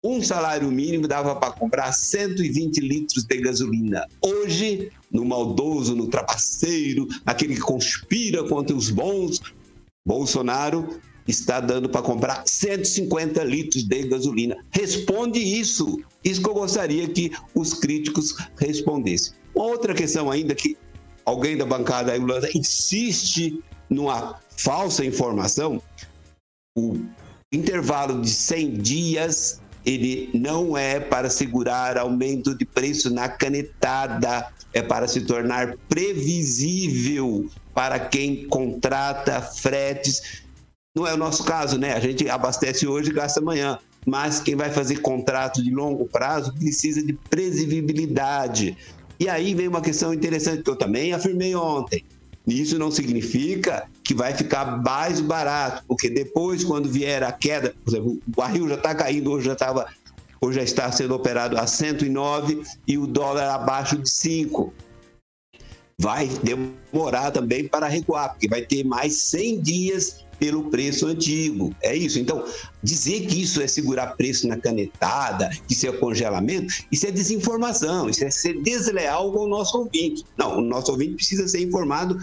um 0.04 0.22
salário 0.22 0.70
mínimo 0.70 1.08
dava 1.08 1.34
para 1.34 1.54
comprar 1.54 1.94
120 1.94 2.78
litros 2.82 3.24
de 3.24 3.38
gasolina. 3.38 4.06
Hoje, 4.22 4.92
no 5.10 5.24
maldoso, 5.24 5.96
no 5.96 6.08
trapaceiro, 6.08 7.08
naquele 7.26 7.56
que 7.56 7.62
conspira 7.62 8.44
contra 8.44 8.76
os 8.76 8.90
bons, 8.90 9.40
Bolsonaro 10.06 11.00
está 11.28 11.60
dando 11.60 11.90
para 11.90 12.02
comprar 12.02 12.44
150 12.46 13.44
litros 13.44 13.84
de 13.84 14.04
gasolina. 14.04 14.58
Responde 14.72 15.40
isso. 15.40 16.00
Isso 16.24 16.42
que 16.42 16.50
eu 16.50 16.54
gostaria 16.54 17.08
que 17.08 17.32
os 17.54 17.74
críticos 17.74 18.36
respondessem. 18.58 19.34
Uma 19.56 19.66
outra 19.66 19.94
questão 19.94 20.32
ainda 20.32 20.56
que 20.56 20.78
alguém 21.26 21.58
da 21.58 21.66
bancada 21.66 22.12
aí, 22.12 22.20
insiste 22.56 23.62
numa 23.90 24.40
falsa 24.58 25.06
informação, 25.06 25.82
o 26.78 26.98
intervalo 27.52 28.22
de 28.22 28.30
100 28.30 28.74
dias 28.74 29.62
ele 29.86 30.30
não 30.34 30.78
é 30.78 31.00
para 31.00 31.30
segurar 31.30 31.98
aumento 31.98 32.56
de 32.58 32.66
preço 32.66 33.14
na 33.14 33.28
canetada, 33.28 34.48
é 34.74 34.82
para 34.82 35.08
se 35.08 35.22
tornar 35.22 35.76
previsível 35.90 37.50
para 37.74 38.00
quem 38.00 38.48
contrata 38.48 39.42
fretes. 39.42 40.44
Não 40.96 41.08
é 41.08 41.14
o 41.14 41.18
nosso 41.18 41.44
caso, 41.44 41.78
né? 41.78 41.94
A 41.94 42.00
gente 42.00 42.30
abastece 42.30 42.86
hoje 42.88 43.10
e 43.10 43.14
gasta 43.14 43.40
amanhã. 43.40 43.80
Mas 44.06 44.40
quem 44.40 44.56
vai 44.56 44.70
fazer 44.70 44.98
contrato 44.98 45.64
de 45.64 45.74
longo 45.74 46.06
prazo 46.06 46.54
precisa 46.54 47.02
de 47.02 47.14
previsibilidade. 47.14 48.78
E 49.20 49.28
aí 49.28 49.56
vem 49.56 49.68
uma 49.68 49.82
questão 49.82 50.14
interessante 50.14 50.62
que 50.62 50.70
eu 50.70 50.76
também 50.76 51.14
afirmei 51.14 51.56
ontem. 51.56 52.04
Isso 52.46 52.78
não 52.78 52.92
significa 52.92 53.88
que 54.04 54.14
vai 54.14 54.34
ficar 54.34 54.84
mais 54.84 55.22
barato, 55.22 55.84
porque 55.88 56.10
depois, 56.10 56.64
quando 56.64 56.90
vier 56.90 57.24
a 57.24 57.32
queda, 57.32 57.74
por 57.84 57.92
exemplo, 57.92 58.12
o 58.12 58.22
barril 58.28 58.68
já 58.68 58.76
está 58.76 58.94
caindo, 58.94 59.32
hoje 59.32 59.46
já 59.46 59.54
estava, 59.54 59.88
hoje 60.42 60.58
já 60.58 60.64
está 60.64 60.92
sendo 60.92 61.16
operado 61.16 61.58
a 61.58 61.66
109 61.66 62.62
e 62.86 62.98
o 62.98 63.08
dólar 63.08 63.50
abaixo 63.50 63.98
de 63.98 64.10
5. 64.10 64.74
Vai 65.98 66.28
demorar 66.28 67.32
também 67.32 67.66
para 67.66 67.88
recuar, 67.88 68.32
porque 68.32 68.50
vai 68.50 68.62
ter 68.62 68.84
mais 68.84 69.22
100 69.22 69.62
dias 69.62 70.23
pelo 70.40 70.70
preço 70.70 71.08
antigo. 71.08 71.76
É 71.82 71.96
isso. 71.96 72.20
Então, 72.20 72.44
dizer 72.82 73.26
que 73.28 73.42
isso 73.42 73.62
é 73.62 73.68
segurar 73.68 74.16
preço 74.16 74.48
na 74.48 74.58
canetada, 74.58 75.50
que 75.68 75.74
isso 75.74 75.88
é 75.88 75.92
congelamento, 75.92 76.74
isso 76.92 77.08
é 77.08 77.12
desinformação, 77.12 78.10
isso 78.10 78.24
é 78.24 78.30
ser 78.30 78.62
desleal 78.62 79.32
com 79.32 79.46
o 79.46 79.48
nosso 79.48 79.78
ouvinte. 79.78 80.24
Não, 80.38 80.58
o 80.58 80.62
nosso 80.62 80.92
ouvinte 80.92 81.16
precisa 81.16 81.48
ser 81.48 81.62
informado. 81.62 82.20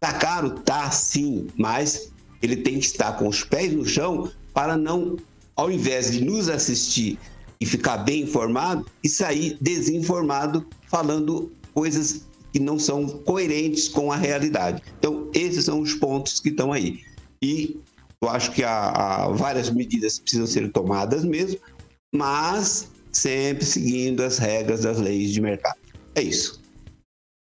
Tá 0.00 0.12
caro? 0.12 0.50
Tá 0.50 0.90
sim, 0.90 1.46
mas 1.56 2.10
ele 2.42 2.56
tem 2.56 2.78
que 2.78 2.86
estar 2.86 3.12
com 3.12 3.26
os 3.26 3.42
pés 3.42 3.72
no 3.72 3.86
chão 3.86 4.30
para 4.52 4.76
não, 4.76 5.16
ao 5.56 5.70
invés 5.70 6.12
de 6.12 6.22
nos 6.22 6.48
assistir 6.48 7.18
e 7.60 7.66
ficar 7.66 7.98
bem 7.98 8.22
informado, 8.22 8.84
e 9.02 9.08
sair 9.08 9.56
desinformado 9.60 10.66
falando 10.86 11.50
coisas 11.72 12.26
que 12.52 12.60
não 12.60 12.78
são 12.78 13.06
coerentes 13.06 13.88
com 13.88 14.12
a 14.12 14.16
realidade. 14.16 14.82
Então, 14.98 15.28
esses 15.34 15.64
são 15.64 15.80
os 15.80 15.94
pontos 15.94 16.38
que 16.38 16.50
estão 16.50 16.72
aí. 16.72 17.00
E 17.42 17.80
eu 18.20 18.28
acho 18.28 18.52
que 18.52 18.64
há, 18.64 18.88
há 18.90 19.28
várias 19.28 19.70
medidas 19.70 20.18
que 20.18 20.22
precisam 20.22 20.46
ser 20.46 20.70
tomadas 20.72 21.24
mesmo, 21.24 21.60
mas 22.14 22.90
sempre 23.12 23.64
seguindo 23.64 24.22
as 24.22 24.38
regras 24.38 24.82
das 24.82 24.98
leis 24.98 25.30
de 25.30 25.40
mercado. 25.40 25.78
É 26.14 26.22
isso. 26.22 26.62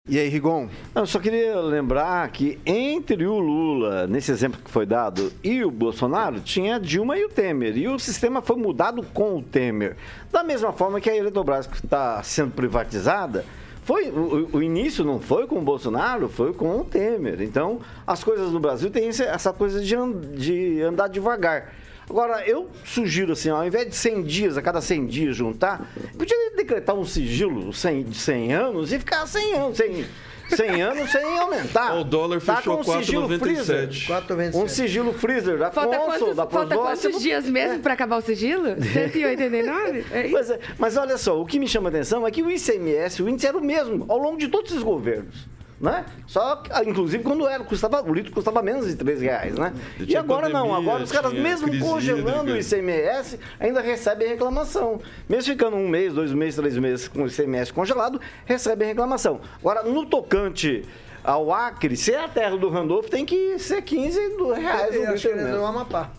E 0.09 0.19
aí, 0.19 0.27
Rigon? 0.27 0.67
Eu 0.93 1.05
só 1.05 1.17
queria 1.17 1.61
lembrar 1.61 2.29
que 2.29 2.59
entre 2.65 3.25
o 3.25 3.39
Lula, 3.39 4.05
nesse 4.05 4.33
exemplo 4.33 4.59
que 4.61 4.69
foi 4.69 4.85
dado, 4.85 5.31
e 5.41 5.63
o 5.63 5.71
Bolsonaro, 5.71 6.41
tinha 6.41 6.77
Dilma 6.77 7.17
e 7.17 7.23
o 7.23 7.29
Temer. 7.29 7.77
E 7.77 7.87
o 7.87 7.97
sistema 7.97 8.41
foi 8.41 8.57
mudado 8.57 9.01
com 9.13 9.37
o 9.37 9.41
Temer. 9.41 9.95
Da 10.29 10.43
mesma 10.43 10.73
forma 10.73 10.99
que 10.99 11.09
a 11.09 11.15
Eletrobras, 11.15 11.67
que 11.67 11.77
está 11.77 12.21
sendo 12.21 12.51
privatizada, 12.51 13.45
foi, 13.85 14.09
o, 14.09 14.49
o, 14.53 14.63
início 14.63 15.03
não 15.03 15.19
foi 15.19 15.45
com 15.45 15.57
o 15.59 15.61
Bolsonaro, 15.61 16.29
foi 16.29 16.53
com 16.53 16.79
o 16.79 16.85
Temer. 16.85 17.41
Então, 17.41 17.79
as 18.07 18.23
coisas 18.23 18.51
no 18.51 18.59
Brasil 18.59 18.89
têm 18.89 19.09
essa 19.09 19.51
coisa 19.51 19.81
de, 19.81 19.95
de 20.35 20.81
andar 20.81 21.07
devagar. 21.07 21.73
Agora, 22.09 22.47
eu 22.47 22.69
sugiro 22.83 23.33
assim, 23.33 23.49
ao 23.49 23.65
invés 23.65 23.87
de 23.87 23.95
100 23.95 24.23
dias, 24.23 24.57
a 24.57 24.61
cada 24.61 24.81
100 24.81 25.05
dias 25.07 25.35
juntar, 25.35 25.91
podia 26.17 26.51
decretar 26.55 26.95
um 26.95 27.05
sigilo 27.05 27.71
de 27.71 28.17
100 28.17 28.53
anos 28.53 28.91
e 28.91 28.99
ficar 28.99 29.25
100 29.25 29.53
anos, 29.53 29.77
100, 29.77 30.05
100 30.49 30.81
anos 30.81 31.11
sem 31.11 31.37
aumentar. 31.37 31.93
O 32.03 32.03
dólar 32.03 32.41
tá 32.41 32.57
fechou 32.57 32.77
tá 32.77 32.83
4,97. 32.83 34.55
Um 34.55 34.67
sigilo 34.67 35.13
freezer 35.13 35.57
da 35.57 35.71
falta 35.71 35.97
Consul, 35.97 36.19
quantos, 36.19 36.35
da 36.35 36.47
Falta 36.47 36.75
quantos 36.75 37.21
dias 37.21 37.47
mesmo 37.47 37.75
é. 37.75 37.79
para 37.79 37.93
acabar 37.93 38.17
o 38.17 38.21
sigilo? 38.21 38.75
189? 38.81 40.05
É 40.11 40.27
mas, 40.27 40.49
é, 40.49 40.59
mas 40.77 40.97
olha 40.97 41.17
só, 41.17 41.39
o 41.39 41.45
que 41.45 41.59
me 41.59 41.67
chama 41.67 41.89
a 41.89 41.91
atenção 41.91 42.25
é 42.25 42.31
que 42.31 42.41
o 42.41 42.51
ICMS, 42.51 43.21
o 43.21 43.29
índice 43.29 43.47
era 43.47 43.57
o 43.57 43.63
mesmo 43.63 44.05
ao 44.09 44.17
longo 44.17 44.37
de 44.37 44.47
todos 44.47 44.71
esses 44.71 44.83
governos 44.83 45.47
né? 45.83 46.05
Só, 46.25 46.63
inclusive, 46.87 47.25
quando 47.25 47.45
era, 47.45 47.61
custava, 47.61 48.01
o 48.01 48.13
litro 48.13 48.31
custava 48.31 48.61
menos 48.61 48.87
de 48.87 48.95
3 48.95 49.21
reais, 49.21 49.55
né? 49.55 49.73
E 49.99 50.15
agora 50.15 50.43
pandemia, 50.43 50.65
não, 50.65 50.73
agora 50.73 51.03
os 51.03 51.11
caras, 51.11 51.33
mesmo 51.33 51.77
congelando 51.77 52.53
o 52.53 52.57
ICMS, 52.57 53.37
ainda 53.59 53.81
recebem 53.81 54.29
reclamação. 54.29 55.01
Mesmo 55.27 55.51
ficando 55.51 55.75
um 55.75 55.89
mês, 55.89 56.13
dois 56.13 56.31
meses, 56.31 56.55
três 56.55 56.77
meses 56.77 57.09
com 57.09 57.23
o 57.23 57.27
ICMS 57.27 57.73
congelado, 57.73 58.21
recebem 58.45 58.87
reclamação. 58.87 59.41
Agora, 59.59 59.83
no 59.83 60.05
tocante 60.05 60.85
ao 61.21 61.51
Acre, 61.51 61.97
se 61.97 62.13
é 62.13 62.23
a 62.23 62.29
terra 62.29 62.55
do 62.55 62.69
Randolph, 62.69 63.09
tem 63.09 63.25
que 63.25 63.59
ser 63.59 63.81
15 63.81 64.19
reais 64.55 64.95
o 64.95 64.99
litro. 64.99 65.19
Que 65.19 65.27
é 65.27 65.51
do 65.51 65.65
Amapá. 65.65 66.11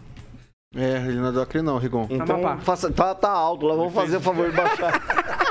É, 0.77 0.97
ele 1.07 1.21
não 1.21 1.29
é 1.29 1.33
do 1.33 1.41
Acre 1.41 1.63
não, 1.63 1.79
Rigon. 1.79 2.07
Então, 2.11 2.59
faça, 2.59 2.93
tá, 2.93 3.15
tá 3.15 3.31
alto 3.31 3.65
lá, 3.65 3.75
vamos 3.77 3.95
fazer 3.95 4.19
o 4.19 4.21
favor 4.21 4.51
de 4.51 4.57
baixar. 4.57 5.41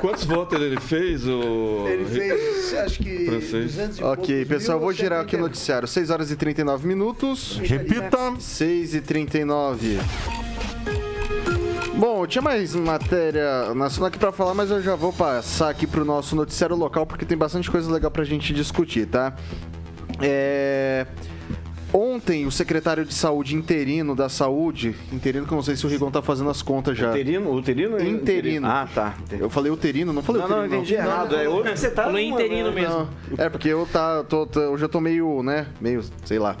Quantos 0.00 0.24
votos 0.24 0.60
ele 0.60 0.80
fez? 0.80 1.26
O... 1.26 1.86
Ele 1.88 2.04
fez, 2.04 2.74
acho 2.74 2.98
que. 2.98 3.26
Francês. 3.26 3.74
200 3.74 3.98
e 3.98 4.04
Ok, 4.04 4.44
pessoal, 4.46 4.78
mil, 4.78 4.86
vou 4.86 4.92
girar 4.92 5.20
aqui 5.20 5.36
o 5.36 5.38
180. 5.38 5.42
noticiário. 5.48 5.88
6 5.88 6.10
horas 6.10 6.30
e 6.30 6.36
39 6.36 6.86
minutos. 6.88 7.60
Repita. 7.62 8.34
6 8.38 8.94
e 8.94 9.00
39. 9.00 9.98
Bom, 11.96 12.26
tinha 12.26 12.40
mais 12.40 12.74
matéria 12.74 13.74
nacional 13.74 14.08
aqui 14.08 14.18
pra 14.18 14.32
falar, 14.32 14.54
mas 14.54 14.70
eu 14.70 14.80
já 14.80 14.94
vou 14.94 15.12
passar 15.12 15.68
aqui 15.68 15.86
pro 15.86 16.02
nosso 16.02 16.34
noticiário 16.34 16.74
local, 16.74 17.04
porque 17.04 17.26
tem 17.26 17.36
bastante 17.36 17.70
coisa 17.70 17.92
legal 17.92 18.10
pra 18.10 18.24
gente 18.24 18.54
discutir, 18.54 19.06
tá? 19.06 19.34
É... 20.18 21.06
Ontem, 21.92 22.46
o 22.46 22.52
secretário 22.52 23.04
de 23.04 23.12
saúde 23.12 23.56
interino 23.56 24.14
da 24.14 24.28
saúde, 24.28 24.94
interino 25.12 25.44
que 25.44 25.52
eu 25.52 25.56
não 25.56 25.62
sei 25.62 25.74
se 25.74 25.84
o 25.84 25.88
Rigon 25.88 26.08
tá 26.10 26.22
fazendo 26.22 26.48
as 26.48 26.62
contas 26.62 26.96
já. 26.96 27.10
Uterino? 27.10 27.52
Uterino? 27.52 28.00
Interino. 28.00 28.66
Ah, 28.68 28.88
tá. 28.94 29.14
Eu 29.32 29.50
falei 29.50 29.72
uterino, 29.72 30.12
não 30.12 30.22
falei 30.22 30.40
Não, 30.42 30.48
não, 30.48 30.56
uterino. 30.58 30.76
entendi 30.76 30.94
errado. 30.94 31.34
É 31.34 31.48
outro 31.48 31.76
você 31.76 31.90
tá. 31.90 32.04
Falou 32.04 32.20
numa- 32.20 32.32
interino 32.34 32.70
mesmo. 32.72 32.94
Não, 32.94 33.08
é 33.44 33.48
porque 33.48 33.68
eu 33.68 33.88
tá, 33.92 34.22
tô, 34.22 34.46
tô- 34.46 34.60
eu 34.60 34.78
já 34.78 34.86
tô 34.88 35.00
meio, 35.00 35.42
né, 35.42 35.66
meio, 35.80 36.00
sei 36.24 36.38
lá. 36.38 36.56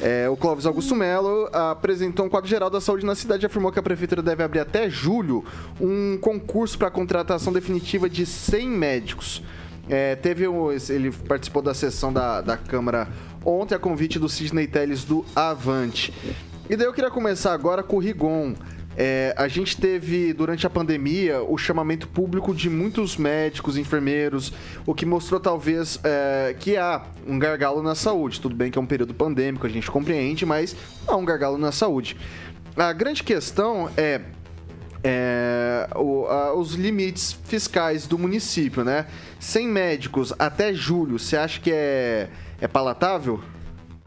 É, 0.00 0.28
o 0.28 0.36
Clóvis 0.36 0.66
Augusto 0.66 0.96
Melo 0.96 1.48
apresentou 1.52 2.26
um 2.26 2.28
quadro 2.28 2.50
geral 2.50 2.68
da 2.68 2.80
saúde 2.80 3.06
na 3.06 3.14
cidade 3.14 3.44
e 3.44 3.46
afirmou 3.46 3.70
que 3.70 3.78
a 3.78 3.82
prefeitura 3.82 4.20
deve 4.22 4.42
abrir 4.42 4.58
até 4.58 4.90
julho 4.90 5.44
um 5.80 6.18
concurso 6.20 6.76
para 6.76 6.90
contratação 6.90 7.52
definitiva 7.52 8.10
de 8.10 8.26
100 8.26 8.68
médicos. 8.68 9.40
É, 9.88 10.16
teve 10.16 10.46
o- 10.46 10.72
ele 10.72 11.10
participou 11.10 11.60
da 11.62 11.74
sessão 11.74 12.12
da, 12.12 12.40
da 12.40 12.56
Câmara 12.56 13.08
ontem 13.44 13.74
a 13.74 13.78
convite 13.78 14.18
do 14.18 14.28
Sidney 14.28 14.66
Telles 14.66 15.04
do 15.04 15.24
Avante. 15.36 16.12
E 16.68 16.76
daí 16.76 16.86
eu 16.86 16.92
queria 16.94 17.10
começar 17.10 17.52
agora 17.52 17.82
com 17.82 17.96
o 17.96 17.98
Rigon. 17.98 18.54
É, 18.96 19.34
a 19.36 19.48
gente 19.48 19.76
teve, 19.76 20.32
durante 20.32 20.66
a 20.66 20.70
pandemia, 20.70 21.42
o 21.42 21.58
chamamento 21.58 22.06
público 22.08 22.54
de 22.54 22.70
muitos 22.70 23.16
médicos, 23.16 23.76
enfermeiros, 23.76 24.52
o 24.86 24.94
que 24.94 25.04
mostrou 25.04 25.40
talvez 25.40 25.98
é, 26.04 26.54
que 26.58 26.76
há 26.76 27.02
um 27.26 27.38
gargalo 27.38 27.82
na 27.82 27.94
saúde. 27.96 28.40
Tudo 28.40 28.54
bem 28.54 28.70
que 28.70 28.78
é 28.78 28.80
um 28.80 28.86
período 28.86 29.12
pandêmico, 29.12 29.66
a 29.66 29.68
gente 29.68 29.90
compreende, 29.90 30.46
mas 30.46 30.76
há 31.08 31.16
um 31.16 31.24
gargalo 31.24 31.58
na 31.58 31.72
saúde. 31.72 32.16
A 32.76 32.92
grande 32.92 33.22
questão 33.24 33.90
é 33.96 34.20
é, 35.04 35.86
o- 35.94 36.26
a- 36.26 36.54
os 36.54 36.72
limites 36.74 37.32
fiscais 37.44 38.06
do 38.06 38.18
município, 38.18 38.82
né? 38.82 39.06
Sem 39.38 39.68
médicos 39.68 40.32
até 40.38 40.72
julho, 40.72 41.18
você 41.18 41.36
acha 41.36 41.60
que 41.60 41.70
é, 41.70 42.28
é 42.58 42.66
palatável? 42.66 43.38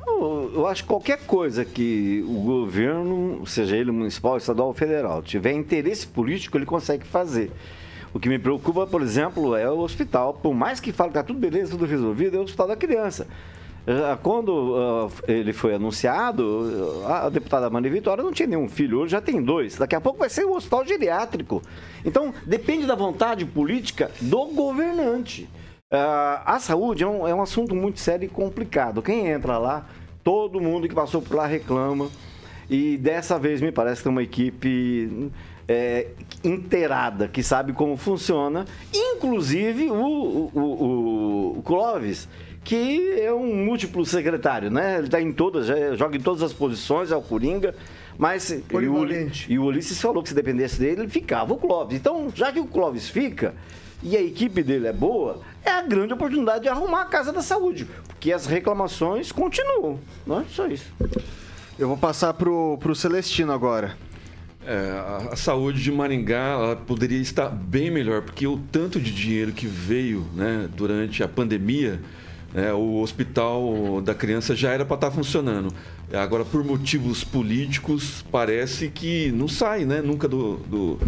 Eu, 0.05 0.51
eu 0.55 0.67
acho 0.67 0.81
que 0.83 0.89
qualquer 0.89 1.19
coisa 1.19 1.63
que 1.63 2.25
o 2.27 2.41
governo, 2.41 3.45
seja 3.45 3.77
ele 3.77 3.91
municipal, 3.91 4.37
estadual 4.37 4.69
ou 4.69 4.73
federal, 4.73 5.21
tiver 5.21 5.51
interesse 5.53 6.07
político, 6.07 6.57
ele 6.57 6.65
consegue 6.65 7.05
fazer. 7.05 7.51
O 8.13 8.19
que 8.19 8.27
me 8.27 8.39
preocupa, 8.39 8.87
por 8.87 9.03
exemplo, 9.03 9.55
é 9.55 9.69
o 9.69 9.77
hospital. 9.79 10.33
Por 10.33 10.55
mais 10.55 10.79
que 10.79 10.91
fale 10.91 11.11
que 11.11 11.17
está 11.19 11.23
tudo 11.27 11.37
beleza, 11.39 11.71
tudo 11.71 11.85
resolvido, 11.85 12.35
é 12.35 12.39
o 12.39 12.43
hospital 12.43 12.69
da 12.69 12.75
criança. 12.75 13.27
Já 13.88 14.17
Quando 14.17 14.75
ah, 14.75 15.09
ele 15.31 15.53
foi 15.53 15.73
anunciado, 15.73 17.01
a 17.05 17.29
deputada 17.29 17.69
Maria 17.69 17.89
Vitória 17.89 18.21
não 18.21 18.33
tinha 18.33 18.47
nenhum 18.47 18.67
filho, 18.67 18.99
hoje 18.99 19.13
já 19.13 19.21
tem 19.21 19.41
dois. 19.41 19.77
Daqui 19.77 19.95
a 19.95 20.01
pouco 20.01 20.19
vai 20.19 20.29
ser 20.29 20.45
um 20.45 20.55
hospital 20.55 20.85
geriátrico. 20.85 21.61
Então, 22.03 22.33
depende 22.45 22.85
da 22.85 22.95
vontade 22.95 23.45
política 23.45 24.11
do 24.19 24.47
governante. 24.47 25.47
Ah, 25.89 26.43
a 26.45 26.59
saúde 26.59 27.03
é 27.03 27.07
um, 27.07 27.25
é 27.25 27.33
um 27.33 27.41
assunto 27.41 27.73
muito 27.73 28.01
sério 28.01 28.25
e 28.25 28.29
complicado. 28.29 29.01
Quem 29.01 29.27
entra 29.27 29.57
lá, 29.57 29.88
todo 30.21 30.59
mundo 30.59 30.89
que 30.89 30.93
passou 30.93 31.21
por 31.21 31.38
lá 31.38 31.47
reclama. 31.47 32.09
E 32.69 32.97
dessa 32.97 33.39
vez 33.39 33.61
me 33.61 33.71
parece 33.71 34.01
que 34.01 34.03
tem 34.03 34.11
uma 34.11 34.23
equipe 34.23 35.31
é, 35.65 36.07
inteirada, 36.43 37.29
que 37.29 37.41
sabe 37.41 37.71
como 37.71 37.95
funciona. 37.95 38.65
Inclusive 38.93 39.89
o, 39.89 39.95
o, 39.95 40.51
o, 40.53 41.59
o 41.59 41.63
Clóvis, 41.63 42.27
que 42.68 43.18
é 43.22 43.34
um 43.34 43.63
múltiplo 43.63 44.05
secretário, 44.05 44.70
né? 44.70 44.97
Ele 44.97 45.05
está 45.05 45.22
em 45.22 45.32
todas, 45.32 45.68
joga 45.97 46.18
em 46.18 46.20
todas 46.20 46.43
as 46.43 46.51
posições, 46.51 47.13
é 47.13 47.15
o 47.15 47.22
Coringa. 47.22 47.74
Mas 48.18 48.49
e 48.49 48.61
o, 48.74 49.07
e 49.47 49.57
o 49.57 49.63
Ulisses 49.63 50.01
falou 50.01 50.22
que 50.22 50.28
se 50.28 50.36
dependesse 50.36 50.78
dele, 50.78 51.03
ele 51.03 51.09
ficava 51.09 51.53
o 51.53 51.57
Clóvis. 51.57 51.97
Então, 51.97 52.30
já 52.36 52.51
que 52.51 52.59
o 52.59 52.65
Clóvis 52.65 53.07
fica 53.07 53.55
e 54.03 54.18
a 54.18 54.22
equipe 54.22 54.61
dele 54.61 54.86
é 54.86 54.91
boa, 54.91 55.39
é 55.63 55.72
a 55.72 55.82
grande 55.82 56.11
oportunidade 56.11 56.63
de 56.63 56.68
arrumar 56.68 57.03
a 57.03 57.05
casa 57.05 57.32
da 57.32 57.41
saúde. 57.41 57.88
Porque 58.05 58.34
as 58.34 58.45
reclamações 58.45 59.32
continuam. 59.32 59.97
Não 60.26 60.41
é 60.41 60.43
só 60.49 60.68
isso. 60.68 60.91
Eu 61.80 61.88
vou 61.88 61.97
passar 61.97 62.34
pro, 62.34 62.78
pro 62.82 62.93
Celestino 62.93 63.53
agora. 63.53 63.95
É, 64.65 64.76
a, 64.76 65.30
a 65.32 65.36
saúde 65.38 65.82
de 65.82 65.89
Maringá 65.89 66.49
ela 66.49 66.76
poderia 66.76 67.22
estar 67.22 67.47
bem 67.47 67.89
melhor, 67.89 68.24
porque 68.24 68.45
o 68.45 68.57
tanto 68.70 68.99
de 68.99 69.13
dinheiro 69.13 69.53
que 69.53 69.68
veio 69.68 70.28
né, 70.36 70.68
durante 70.76 71.24
a 71.24 71.30
pandemia, 71.30 72.01
né, 72.53 72.73
o 72.73 73.01
hospital 73.01 74.01
da 74.01 74.13
criança 74.13 74.55
já 74.55 74.71
era 74.71 74.85
para 74.85 74.95
estar 74.95 75.11
funcionando. 75.11 75.73
Agora, 76.13 76.45
por 76.45 76.63
motivos 76.63 77.23
políticos, 77.23 78.25
parece 78.31 78.89
que 78.89 79.31
não 79.31 79.47
sai 79.47 79.83
né, 79.83 80.01
nunca 80.01 80.27
do, 80.27 80.57
do, 80.57 80.99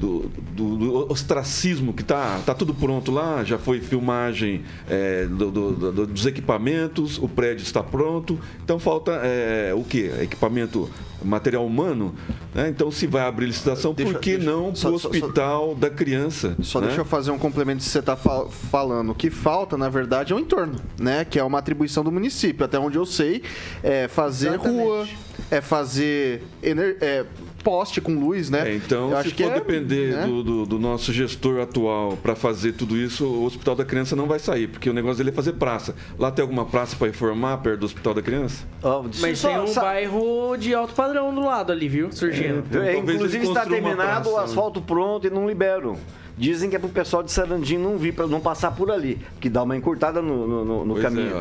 do, 0.00 0.30
do- 0.54 0.76
do 0.76 1.12
ostracismo 1.12 1.92
que 1.92 2.02
tá, 2.02 2.40
tá 2.44 2.54
tudo 2.54 2.74
pronto 2.74 3.10
lá, 3.10 3.42
já 3.44 3.58
foi 3.58 3.80
filmagem 3.80 4.62
é, 4.88 5.26
do- 5.26 5.50
do- 5.50 5.92
do- 5.92 6.06
dos 6.06 6.26
equipamentos, 6.26 7.18
o 7.18 7.28
prédio 7.28 7.62
está 7.62 7.82
pronto, 7.82 8.38
então 8.62 8.78
falta 8.78 9.12
é, 9.22 9.72
o 9.74 9.82
que? 9.82 10.10
Equipamento, 10.20 10.88
material 11.24 11.66
humano, 11.66 12.14
né? 12.54 12.68
Então 12.68 12.90
se 12.90 13.06
vai 13.06 13.22
abrir 13.22 13.46
licitação, 13.46 13.92
Deixa- 13.94 14.12
por 14.12 14.20
que 14.20 14.36
deixa- 14.36 14.50
não 14.50 14.74
só- 14.74 14.88
para 14.88 14.96
o 14.96 14.98
só- 15.00 15.08
hospital 15.08 15.74
da 15.74 15.90
criança? 15.90 16.56
Só 16.62 16.80
né? 16.80 16.86
deixa 16.88 17.00
eu 17.00 17.04
fazer 17.04 17.30
um 17.30 17.38
complemento 17.38 17.82
que 17.82 17.88
você 17.88 17.98
está 17.98 18.16
falando. 18.16 19.10
O 19.10 19.14
que 19.14 19.30
falta, 19.30 19.76
na 19.76 19.88
verdade, 19.88 20.32
é 20.32 20.36
o 20.36 20.38
entorno, 20.38 20.76
né? 21.00 21.24
Que 21.24 21.38
é 21.38 21.42
uma 21.44 21.58
atribuição 21.58 22.04
do 22.04 22.12
município. 22.12 22.64
Até 22.64 22.78
onde 22.78 22.96
eu 22.98 23.06
sei, 23.06 23.42
é 23.82 24.08
fazer 24.08 24.48
Exatamente. 24.54 24.82
rua, 24.84 25.06
é 25.50 25.60
fazer 25.60 26.42
ener- 26.62 26.96
é, 27.00 27.24
poste 27.66 28.00
com 28.00 28.14
luz, 28.14 28.48
né? 28.48 28.70
É, 28.70 28.76
então, 28.76 29.06
eu 29.10 29.16
se 29.22 29.26
acho 29.26 29.34
que 29.34 29.42
for 29.42 29.50
é, 29.50 29.54
depender 29.54 30.14
né? 30.14 30.24
do, 30.24 30.40
do- 30.44 30.66
do 30.66 30.78
nosso 30.78 31.12
gestor 31.12 31.58
atual 31.60 32.16
para 32.22 32.36
fazer 32.36 32.74
tudo 32.74 32.96
isso, 32.96 33.26
o 33.26 33.44
Hospital 33.44 33.74
da 33.74 33.84
Criança 33.84 34.14
não 34.14 34.26
vai 34.26 34.38
sair, 34.38 34.68
porque 34.68 34.88
o 34.88 34.92
negócio 34.92 35.16
dele 35.18 35.30
é 35.30 35.32
fazer 35.32 35.54
praça. 35.54 35.96
Lá 36.16 36.30
tem 36.30 36.42
alguma 36.44 36.64
praça 36.64 36.94
para 36.94 37.08
reformar 37.08 37.56
perto 37.58 37.80
do 37.80 37.86
Hospital 37.86 38.14
da 38.14 38.22
Criança? 38.22 38.64
Ó, 38.80 39.02
Mas 39.20 39.40
só- 39.40 39.48
tem 39.48 39.58
um 39.58 39.66
só- 39.66 39.80
bairro 39.80 40.56
de 40.56 40.72
alto 40.72 40.94
padrão 40.94 41.34
do 41.34 41.40
lado 41.40 41.72
ali, 41.72 41.88
viu? 41.88 42.12
Surgindo. 42.12 42.62
Então, 42.70 42.82
É, 42.84 42.92
talvez 42.94 43.16
inclusive 43.16 43.44
está 43.46 43.66
terminado 43.66 44.28
o 44.28 44.32
praça, 44.32 44.38
né? 44.38 44.44
asfalto 44.44 44.80
pronto 44.80 45.26
e 45.26 45.30
não 45.30 45.48
liberam. 45.48 45.96
Dizem 46.38 46.68
que 46.68 46.76
é 46.76 46.78
pro 46.78 46.90
pessoal 46.90 47.22
de 47.22 47.32
Sarandinho 47.32 47.80
não 47.80 47.96
vir, 47.96 48.12
para 48.12 48.26
não 48.26 48.40
passar 48.40 48.70
por 48.70 48.90
ali, 48.90 49.18
que 49.40 49.48
dá 49.48 49.62
uma 49.62 49.74
encurtada 49.74 50.20
no, 50.20 50.64
no- 50.66 50.84
no- 50.84 50.94
caminho. 51.00 51.32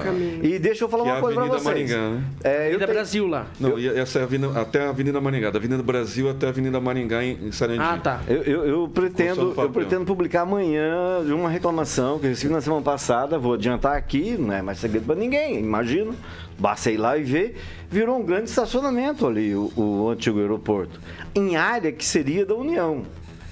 é. 0.42 0.46
E 0.48 0.58
deixa 0.58 0.86
eu 0.86 0.90
falar 0.90 1.04
Que 1.04 1.10
é 1.10 1.12
uma 1.12 1.18
a 1.18 1.22
coisa 1.22 1.36
pra 1.36 1.44
Avenida 1.50 1.64
vocês. 1.64 1.92
Maringá, 1.92 2.10
né? 2.16 2.24
É, 2.44 2.50
eu 2.50 2.60
Avenida 2.62 2.78
tenho- 2.86 2.94
Brasil 2.98 3.28
lá. 3.28 3.48
Não, 3.60 3.78
e 3.78 3.88
essa 3.90 4.20
é 4.20 4.22
a 4.22 4.24
avenida, 4.24 4.58
até 4.62 4.86
a 4.86 4.90
Avenida 4.90 5.20
Maringá, 5.20 5.52
da 5.52 5.58
Avenida 5.60 5.84
Brasil 5.84 6.30
até 6.30 6.46
a 6.46 6.50
Avenida 6.50 6.80
Maringá 6.80 7.22
em, 7.24 7.48
em 7.48 7.52
Sarandi. 7.52 7.82
Ah, 7.82 7.98
tá. 8.02 8.22
Eu, 8.26 8.42
eu- 8.44 8.66
eu 8.66 8.88
pretendo, 8.88 9.54
eu 9.58 9.70
pretendo 9.70 10.06
publicar 10.06 10.44
amanhã 10.44 11.22
de 11.26 11.34
uma 11.34 11.50
reclamação 11.50 12.18
que 12.18 12.26
eu 12.28 12.30
recebi 12.30 12.54
na 12.54 12.62
semana 12.62 12.82
passada. 12.82 13.38
Vou 13.38 13.54
adiantar 13.56 13.98
aqui, 13.98 14.38
não 14.40 14.54
é 14.54 14.62
mais 14.62 14.78
segredo 14.80 15.06
para 15.06 15.16
ninguém, 15.16 15.60
imagino. 15.60 16.16
Basta 16.58 16.90
ir 16.90 16.96
lá 16.96 17.18
e 17.18 17.24
ver. 17.24 17.58
Virou 17.92 18.18
um 18.18 18.24
grande 18.24 18.50
estacionamento 18.50 19.28
ali, 19.28 19.54
o, 19.54 19.72
o 19.76 20.10
antigo 20.10 20.40
aeroporto, 20.40 21.02
em 21.36 21.58
área 21.58 21.92
que 21.92 22.06
seria 22.06 22.46
da 22.46 22.56
União. 22.56 23.04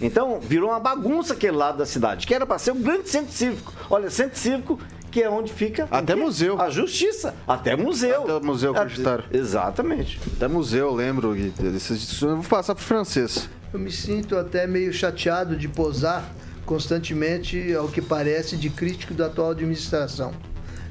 Então, 0.01 0.39
virou 0.39 0.69
uma 0.69 0.79
bagunça 0.79 1.33
aquele 1.33 1.55
lado 1.55 1.77
da 1.77 1.85
cidade, 1.85 2.27
que 2.27 2.33
era 2.33 2.45
para 2.45 2.57
ser 2.57 2.71
um 2.71 2.81
grande 2.81 3.09
centro 3.09 3.31
cívico. 3.31 3.73
Olha, 3.89 4.09
centro 4.09 4.37
cívico 4.37 4.79
que 5.13 5.21
é 5.21 5.29
onde 5.29 5.53
fica 5.53 5.87
Até 5.91 6.15
o 6.15 6.17
museu. 6.17 6.59
A 6.59 6.71
justiça. 6.71 7.35
Até 7.47 7.75
museu. 7.75 8.23
Até 8.23 8.39
museu 8.39 8.75
acreditaram. 8.75 9.23
Exatamente. 9.31 10.19
Até 10.35 10.47
museu, 10.47 10.87
eu 10.87 10.95
lembro. 10.95 11.35
Eu 11.37 12.35
vou 12.35 12.43
passar 12.43 12.73
pro 12.73 12.83
francês. 12.83 13.47
Eu 13.71 13.79
me 13.79 13.91
sinto 13.91 14.35
até 14.35 14.65
meio 14.65 14.91
chateado 14.91 15.55
de 15.55 15.67
posar 15.67 16.27
constantemente, 16.65 17.73
ao 17.75 17.87
que 17.87 18.01
parece, 18.01 18.57
de 18.57 18.71
crítico 18.71 19.13
da 19.13 19.27
atual 19.27 19.51
administração. 19.51 20.33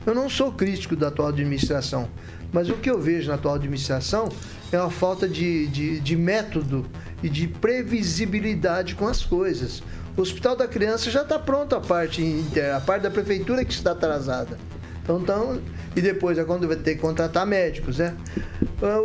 Eu 0.07 0.15
não 0.15 0.29
sou 0.29 0.53
crítico 0.53 0.95
da 0.95 1.09
atual 1.09 1.29
administração, 1.29 2.09
mas 2.53 2.69
o 2.69 2.75
que 2.75 2.91
eu 2.91 3.01
vejo 3.01 3.29
na 3.29 3.35
atual 3.35 3.55
administração 3.55 4.29
é 4.71 4.79
uma 4.79 4.91
falta 4.91 5.29
de, 5.29 5.67
de, 5.69 6.01
de 6.01 6.17
método 6.17 6.87
e 7.23 7.29
de 7.29 7.49
previsibilidade 7.49 8.95
com 8.95 9.07
as 9.07 9.25
coisas. 9.25 9.83
O 10.17 10.21
Hospital 10.21 10.55
da 10.57 10.67
Criança 10.69 11.11
já 11.11 11.23
está 11.23 11.39
pronto 11.39 11.75
a 11.75 11.81
parte 11.81 12.23
interna, 12.23 12.77
a 12.77 12.81
parte 12.81 13.03
da 13.03 13.11
prefeitura 13.11 13.65
que 13.65 13.73
está 13.73 13.93
atrasada. 13.93 14.59
Então, 15.03 15.21
então, 15.21 15.61
e 15.97 16.01
depois 16.01 16.39
é 16.39 16.45
quando 16.45 16.69
vai 16.69 16.77
ter 16.77 16.95
que 16.95 17.01
contratar 17.01 17.45
médicos, 17.47 17.99
né? 17.99 18.15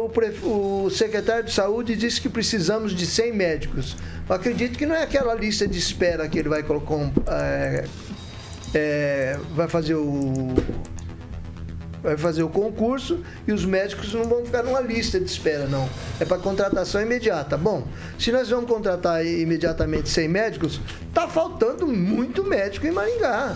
O, 0.03 0.09
pref- 0.09 0.43
o 0.43 0.89
secretário 0.89 1.43
de 1.45 1.51
saúde 1.53 1.95
disse 1.95 2.19
que 2.21 2.29
precisamos 2.29 2.93
de 2.93 3.05
100 3.05 3.33
médicos. 3.33 3.95
Eu 4.27 4.35
acredito 4.35 4.77
que 4.77 4.85
não 4.85 4.95
é 4.95 5.03
aquela 5.03 5.33
lista 5.33 5.67
de 5.67 5.77
espera 5.79 6.27
que 6.27 6.37
ele 6.37 6.49
vai 6.49 6.61
colocar, 6.61 6.95
é, 7.27 7.85
é, 8.73 9.39
vai 9.55 9.67
fazer 9.67 9.95
o 9.95 10.53
vai 12.01 12.17
fazer 12.17 12.43
o 12.43 12.49
concurso 12.49 13.23
e 13.47 13.51
os 13.51 13.65
médicos 13.65 14.13
não 14.13 14.23
vão 14.23 14.45
ficar 14.45 14.63
numa 14.63 14.81
lista 14.81 15.19
de 15.19 15.29
espera, 15.29 15.67
não. 15.67 15.89
É 16.19 16.25
para 16.25 16.37
contratação 16.37 17.01
imediata. 17.01 17.57
Bom, 17.57 17.87
se 18.17 18.31
nós 18.31 18.49
vamos 18.49 18.69
contratar 18.69 19.25
imediatamente 19.25 20.09
100 20.09 20.27
médicos, 20.27 20.79
tá 21.13 21.27
faltando 21.27 21.87
muito 21.87 22.43
médico 22.43 22.87
em 22.87 22.91
Maringá. 22.91 23.55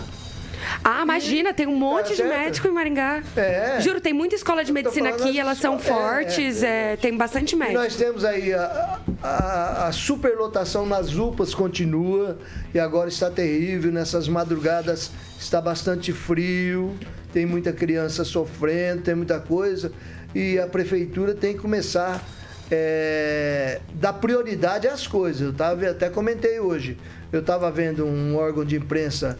Ah, 0.82 1.02
imagina, 1.02 1.52
tem 1.52 1.66
um 1.66 1.76
monte 1.76 2.10
tá 2.10 2.14
de 2.14 2.22
médico 2.22 2.68
em 2.68 2.70
Maringá. 2.70 3.22
É. 3.36 3.80
Juro, 3.80 4.00
tem 4.00 4.12
muita 4.12 4.34
escola 4.34 4.64
de 4.64 4.72
medicina 4.72 5.10
aqui, 5.10 5.38
elas 5.38 5.58
são 5.58 5.78
fortes, 5.78 6.62
é, 6.62 6.92
é, 6.92 6.96
tem 6.96 7.16
bastante 7.16 7.56
médico. 7.56 7.78
E 7.78 7.82
nós 7.82 7.96
temos 7.96 8.24
aí 8.24 8.52
a, 8.52 9.00
a, 9.22 9.86
a, 9.88 9.92
superlotação 9.92 10.86
nas 10.86 11.14
UPAs 11.14 11.54
continua 11.54 12.38
e 12.72 12.78
agora 12.78 13.08
está 13.08 13.30
terrível. 13.30 13.90
Nessas 13.92 14.28
madrugadas 14.28 15.10
está 15.38 15.60
bastante 15.60 16.12
frio, 16.12 16.96
tem 17.32 17.46
muita 17.46 17.72
criança 17.72 18.24
sofrendo, 18.24 19.02
tem 19.02 19.14
muita 19.14 19.40
coisa. 19.40 19.92
E 20.34 20.58
a 20.58 20.66
prefeitura 20.66 21.34
tem 21.34 21.54
que 21.54 21.60
começar 21.60 22.24
é, 22.70 23.80
dar 23.94 24.14
prioridade 24.14 24.86
às 24.86 25.06
coisas. 25.06 25.40
Eu 25.40 25.52
tava, 25.52 25.88
até 25.88 26.08
comentei 26.08 26.60
hoje. 26.60 26.98
Eu 27.32 27.40
estava 27.40 27.70
vendo 27.70 28.04
um 28.04 28.36
órgão 28.36 28.64
de 28.64 28.76
imprensa 28.76 29.38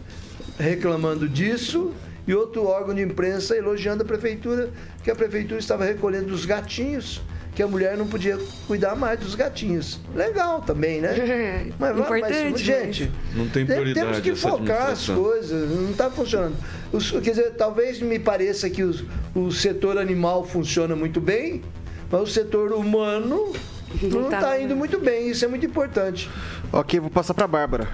reclamando 0.57 1.27
disso 1.27 1.93
e 2.27 2.33
outro 2.33 2.65
órgão 2.65 2.95
de 2.95 3.01
imprensa 3.01 3.55
elogiando 3.55 4.03
a 4.03 4.05
prefeitura, 4.05 4.69
que 5.03 5.11
a 5.11 5.15
prefeitura 5.15 5.59
estava 5.59 5.83
recolhendo 5.83 6.33
os 6.33 6.45
gatinhos, 6.45 7.21
que 7.55 7.61
a 7.61 7.67
mulher 7.67 7.95
não 7.97 8.07
podia 8.07 8.39
cuidar 8.67 8.95
mais 8.95 9.19
dos 9.19 9.35
gatinhos. 9.35 9.99
Legal 10.15 10.61
também, 10.61 11.01
né? 11.01 11.67
Mas, 11.79 11.97
Importante, 11.97 12.51
mas 12.51 12.61
gente, 12.61 13.11
não 13.35 13.47
tem 13.47 13.65
prioridade 13.65 14.05
temos 14.07 14.19
que 14.21 14.35
focar 14.35 14.89
as 14.91 15.07
coisas, 15.07 15.69
não 15.69 15.91
está 15.91 16.09
funcionando. 16.09 16.55
Os, 16.91 17.11
quer 17.11 17.31
dizer, 17.31 17.51
talvez 17.51 18.01
me 18.01 18.19
pareça 18.19 18.69
que 18.69 18.83
os, 18.83 19.03
o 19.35 19.51
setor 19.51 19.97
animal 19.97 20.45
funciona 20.45 20.95
muito 20.95 21.21
bem, 21.21 21.61
mas 22.09 22.21
o 22.21 22.27
setor 22.27 22.71
humano 22.73 23.53
não 24.01 24.25
está 24.25 24.39
tá 24.39 24.59
indo 24.59 24.75
muito 24.75 24.99
bem, 24.99 25.29
isso 25.29 25.45
é 25.45 25.47
muito 25.47 25.65
importante. 25.65 26.29
Ok, 26.71 26.99
vou 26.99 27.09
passar 27.09 27.33
para 27.33 27.45
a 27.45 27.47
Bárbara. 27.47 27.87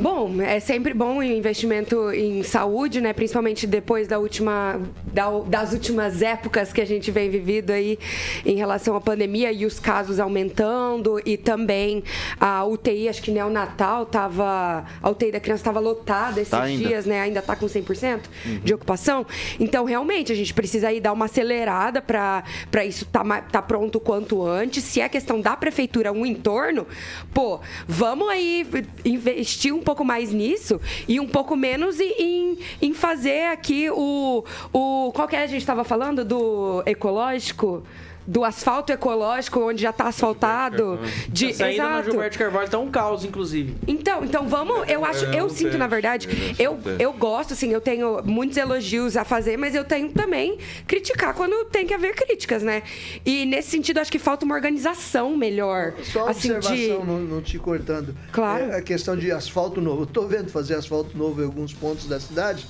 Bom, 0.00 0.40
é 0.40 0.58
sempre 0.60 0.94
bom 0.94 1.18
o 1.18 1.22
investimento 1.22 2.10
em 2.10 2.42
saúde, 2.42 3.02
né? 3.02 3.12
Principalmente 3.12 3.66
depois 3.66 4.08
da 4.08 4.18
última, 4.18 4.80
da, 5.12 5.28
das 5.40 5.74
últimas 5.74 6.22
épocas 6.22 6.72
que 6.72 6.80
a 6.80 6.86
gente 6.86 7.10
vem 7.10 7.28
vivido 7.28 7.70
aí 7.70 7.98
em 8.46 8.56
relação 8.56 8.96
à 8.96 9.00
pandemia 9.00 9.52
e 9.52 9.66
os 9.66 9.78
casos 9.78 10.18
aumentando 10.18 11.20
e 11.26 11.36
também 11.36 12.02
a 12.40 12.64
UTI, 12.64 13.10
acho 13.10 13.20
que 13.20 13.30
neonatal 13.30 14.06
tava, 14.06 14.86
a 15.02 15.10
UTI 15.10 15.32
da 15.32 15.40
criança 15.40 15.60
estava 15.60 15.78
lotada 15.78 16.40
esses 16.40 16.50
tá 16.50 16.66
dias, 16.66 17.04
né? 17.04 17.20
Ainda 17.20 17.40
está 17.40 17.54
com 17.54 17.66
100% 17.66 18.20
uhum. 18.46 18.60
de 18.64 18.72
ocupação. 18.72 19.26
Então, 19.58 19.84
realmente, 19.84 20.32
a 20.32 20.34
gente 20.34 20.54
precisa 20.54 20.88
aí 20.88 20.98
dar 20.98 21.12
uma 21.12 21.26
acelerada 21.26 22.00
para 22.00 22.42
isso 22.86 23.04
estar 23.04 23.22
tá, 23.22 23.42
tá 23.42 23.60
pronto 23.60 24.00
quanto 24.00 24.46
antes. 24.46 24.82
Se 24.82 25.02
é 25.02 25.10
questão 25.10 25.42
da 25.42 25.54
prefeitura, 25.58 26.10
um 26.10 26.24
entorno, 26.24 26.86
pô, 27.34 27.60
vamos 27.86 28.30
aí 28.30 28.66
investir 29.04 29.74
um 29.74 29.89
pouco 29.90 30.04
mais 30.04 30.32
nisso 30.32 30.80
e 31.08 31.18
um 31.18 31.26
pouco 31.26 31.56
menos 31.56 31.98
em, 31.98 32.56
em 32.80 32.94
fazer 32.94 33.46
aqui 33.46 33.90
o, 33.90 34.44
o. 34.72 35.10
Qual 35.12 35.26
que 35.26 35.34
é 35.34 35.42
a 35.42 35.46
gente 35.48 35.62
estava 35.62 35.82
falando? 35.82 36.24
Do 36.24 36.82
ecológico? 36.86 37.82
Do 38.26 38.44
asfalto 38.44 38.92
ecológico, 38.92 39.60
onde 39.60 39.82
já 39.82 39.90
está 39.90 40.08
asfaltado. 40.08 40.98
De, 41.28 41.46
Essa 41.46 41.58
saída 41.58 41.82
Exato. 41.82 42.06
no 42.06 42.12
Gilberto 42.12 42.38
Carvalho 42.38 42.64
está 42.66 42.78
um 42.78 42.90
caos, 42.90 43.24
inclusive. 43.24 43.76
Então, 43.86 44.24
então 44.24 44.48
vamos. 44.48 44.88
Eu 44.88 45.04
acho, 45.04 45.24
eu, 45.26 45.32
eu 45.32 45.50
sinto, 45.50 45.76
na 45.78 45.86
verdade, 45.86 46.54
eu, 46.58 46.78
eu 46.98 47.12
gosto, 47.12 47.54
assim, 47.54 47.70
eu 47.72 47.80
tenho 47.80 48.22
muitos 48.24 48.56
elogios 48.56 49.16
a 49.16 49.24
fazer, 49.24 49.56
mas 49.56 49.74
eu 49.74 49.84
tenho 49.84 50.12
também 50.12 50.58
criticar 50.86 51.34
quando 51.34 51.64
tem 51.66 51.86
que 51.86 51.94
haver 51.94 52.14
críticas, 52.14 52.62
né? 52.62 52.82
E 53.24 53.44
nesse 53.46 53.70
sentido, 53.70 53.98
acho 53.98 54.12
que 54.12 54.18
falta 54.18 54.44
uma 54.44 54.54
organização 54.54 55.36
melhor. 55.36 55.94
Só 56.04 56.22
uma 56.22 56.30
assim, 56.30 56.52
observação, 56.52 57.00
de... 57.00 57.06
não, 57.06 57.20
não, 57.20 57.42
te 57.42 57.58
cortando. 57.58 58.14
Claro. 58.32 58.64
É 58.64 58.76
a 58.76 58.82
questão 58.82 59.16
de 59.16 59.30
asfalto 59.30 59.80
novo. 59.80 60.02
Eu 60.02 60.06
tô 60.06 60.26
vendo 60.26 60.50
fazer 60.50 60.74
asfalto 60.74 61.16
novo 61.16 61.40
em 61.42 61.44
alguns 61.44 61.72
pontos 61.72 62.06
da 62.06 62.20
cidade. 62.20 62.66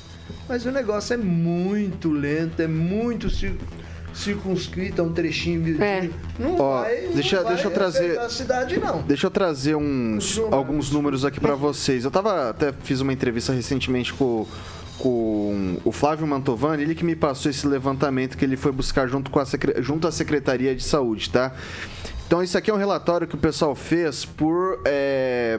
Mas 0.49 0.65
o 0.65 0.71
negócio 0.71 1.15
é 1.15 1.17
muito 1.17 2.11
lento, 2.11 2.61
é 2.61 2.67
muito 2.67 3.29
circunscrita 4.15 5.03
um 5.03 5.13
trechinho. 5.13 5.83
É. 5.83 6.11
Não 6.39 6.59
Ó, 6.59 6.83
vai, 6.83 7.09
deixa, 7.15 7.43
não 7.43 7.49
deixa 7.49 7.67
eu 7.69 7.71
trazer 7.71 8.19
a 8.19 8.29
cidade 8.29 8.79
não. 8.79 9.03
Deixa 9.03 9.27
eu 9.27 9.31
trazer 9.31 9.77
uns 9.77 10.37
números. 10.37 10.53
alguns 10.53 10.91
números 10.91 11.25
aqui 11.25 11.41
para 11.41 11.55
vocês. 11.55 12.05
Eu 12.05 12.11
tava 12.11 12.51
até 12.51 12.73
fiz 12.73 13.01
uma 13.01 13.13
entrevista 13.13 13.53
recentemente 13.53 14.13
com 14.13 14.47
com 14.99 15.79
o 15.83 15.91
Flávio 15.91 16.27
Mantovani, 16.27 16.83
ele 16.83 16.95
que 16.95 17.05
me 17.05 17.17
passou 17.17 17.51
esse 17.51 17.67
levantamento 17.67 18.37
que 18.37 18.45
ele 18.45 18.55
foi 18.55 18.71
buscar 18.71 19.09
junto, 19.09 19.31
com 19.31 19.41
a, 19.41 19.45
junto 19.79 20.07
à 20.07 20.13
Secretaria 20.13 20.77
de 20.77 20.83
Saúde, 20.83 21.31
tá? 21.31 21.55
Então, 22.27 22.43
isso 22.43 22.57
aqui 22.57 22.71
é 22.71 22.75
um 22.75 22.77
relatório 22.77 23.27
que 23.27 23.35
o 23.35 23.39
pessoal 23.39 23.75
fez 23.75 24.25
por 24.27 24.81
é, 24.85 25.59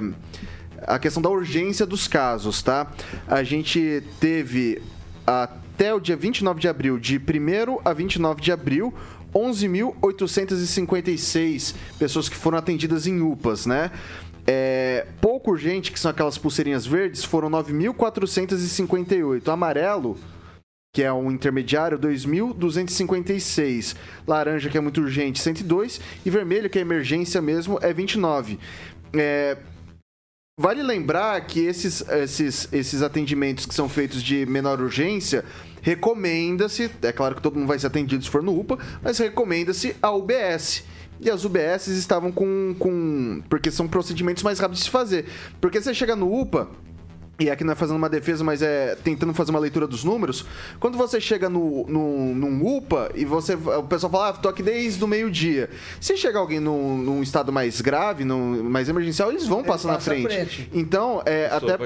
a 0.84 0.98
questão 1.00 1.22
da 1.22 1.30
urgência 1.30 1.86
dos 1.86 2.08
casos, 2.08 2.62
tá? 2.62 2.88
A 3.28 3.44
gente 3.44 4.04
teve 4.20 4.82
a 5.26 5.50
até 5.82 5.94
o 5.96 6.00
dia 6.00 6.16
29 6.16 6.60
de 6.60 6.68
abril, 6.68 7.00
de 7.00 7.18
1 7.18 7.22
a 7.84 7.92
29 7.92 8.40
de 8.40 8.52
abril, 8.52 8.94
11.856 9.34 11.74
pessoas 11.98 12.30
que 12.30 12.36
foram 12.36 12.60
atendidas 12.60 13.08
em 13.08 13.20
UPAs, 13.20 13.66
né? 13.66 13.90
É, 14.46 15.08
pouco 15.20 15.50
urgente, 15.50 15.92
que 15.92 16.00
são 16.00 16.12
aquelas 16.12 16.38
pulseirinhas 16.38 16.86
verdes, 16.86 17.24
foram 17.24 17.50
9.458. 17.50 19.52
Amarelo, 19.52 20.20
que 20.94 21.02
é 21.02 21.12
um 21.12 21.32
intermediário, 21.32 21.98
2.256. 21.98 23.96
Laranja, 24.28 24.70
que 24.70 24.78
é 24.78 24.82
muito 24.82 25.02
urgente, 25.02 25.40
102. 25.40 26.00
E 26.24 26.30
vermelho, 26.30 26.70
que 26.70 26.78
é 26.78 26.84
emergência 26.84 27.42
mesmo, 27.42 27.80
é 27.82 27.92
29. 27.92 28.60
É, 29.16 29.58
vale 30.62 30.84
lembrar 30.84 31.42
que 31.42 31.60
esses, 31.60 32.02
esses, 32.08 32.70
esses 32.72 33.02
atendimentos 33.02 33.66
que 33.66 33.74
são 33.74 33.90
feitos 33.90 34.22
de 34.22 34.46
menor 34.46 34.80
urgência 34.80 35.44
recomenda-se, 35.82 36.92
é 37.02 37.12
claro 37.12 37.36
que 37.36 37.42
todo 37.42 37.58
mundo 37.58 37.68
vai 37.68 37.80
ser 37.80 37.88
atendido 37.88 38.24
se 38.24 38.30
for 38.30 38.44
no 38.44 38.58
UPA, 38.58 38.78
mas 39.02 39.18
recomenda-se 39.18 39.96
a 40.02 40.12
UBS. 40.12 40.84
E 41.20 41.30
as 41.30 41.44
UBS 41.44 41.88
estavam 41.88 42.32
com, 42.32 42.76
com. 42.80 43.44
Porque 43.50 43.70
são 43.70 43.88
procedimentos 43.88 44.42
mais 44.42 44.60
rápidos 44.60 44.84
de 44.84 44.90
fazer. 44.90 45.26
Porque 45.60 45.80
você 45.80 45.94
chega 45.94 46.16
no 46.16 46.32
UPA, 46.34 46.68
e 47.42 47.50
aqui 47.50 47.64
não 47.64 47.74
é 47.74 47.76
fazendo 47.76 47.98
uma 47.98 48.10
defesa, 48.10 48.44
mas 48.44 48.62
é 48.62 48.96
tentando 49.04 49.34
fazer 49.34 49.50
uma 49.50 49.60
leitura 49.60 49.88
dos 49.88 50.04
números. 50.04 50.46
Quando 50.80 50.98
você 50.98 51.20
chega 51.20 51.50
no, 51.50 51.86
no, 51.88 52.36
num 52.36 52.78
UPA 52.78 53.12
e 53.16 53.26
você, 53.26 53.56
o 53.56 53.84
pessoal 53.84 54.12
fala, 54.12 54.30
ah, 54.30 54.34
tô 54.34 54.48
aqui 54.48 54.62
desde 54.62 55.04
o 55.04 55.08
meio-dia. 55.08 55.70
Se 56.00 56.16
chega 56.16 56.38
alguém 56.38 56.60
num, 56.60 56.98
num, 56.98 57.24
estado 57.24 57.52
mais 57.52 57.82
grave, 57.82 58.24
num, 58.24 58.64
mais 58.64 58.90
emergencial, 58.90 59.32
eles 59.32 59.48
vão 59.48 59.64
passar 59.64 59.94
na 59.94 60.00
frente. 60.00 60.28
frente. 60.28 60.70
Então, 60.72 61.24
é 61.26 61.48
até. 61.48 61.78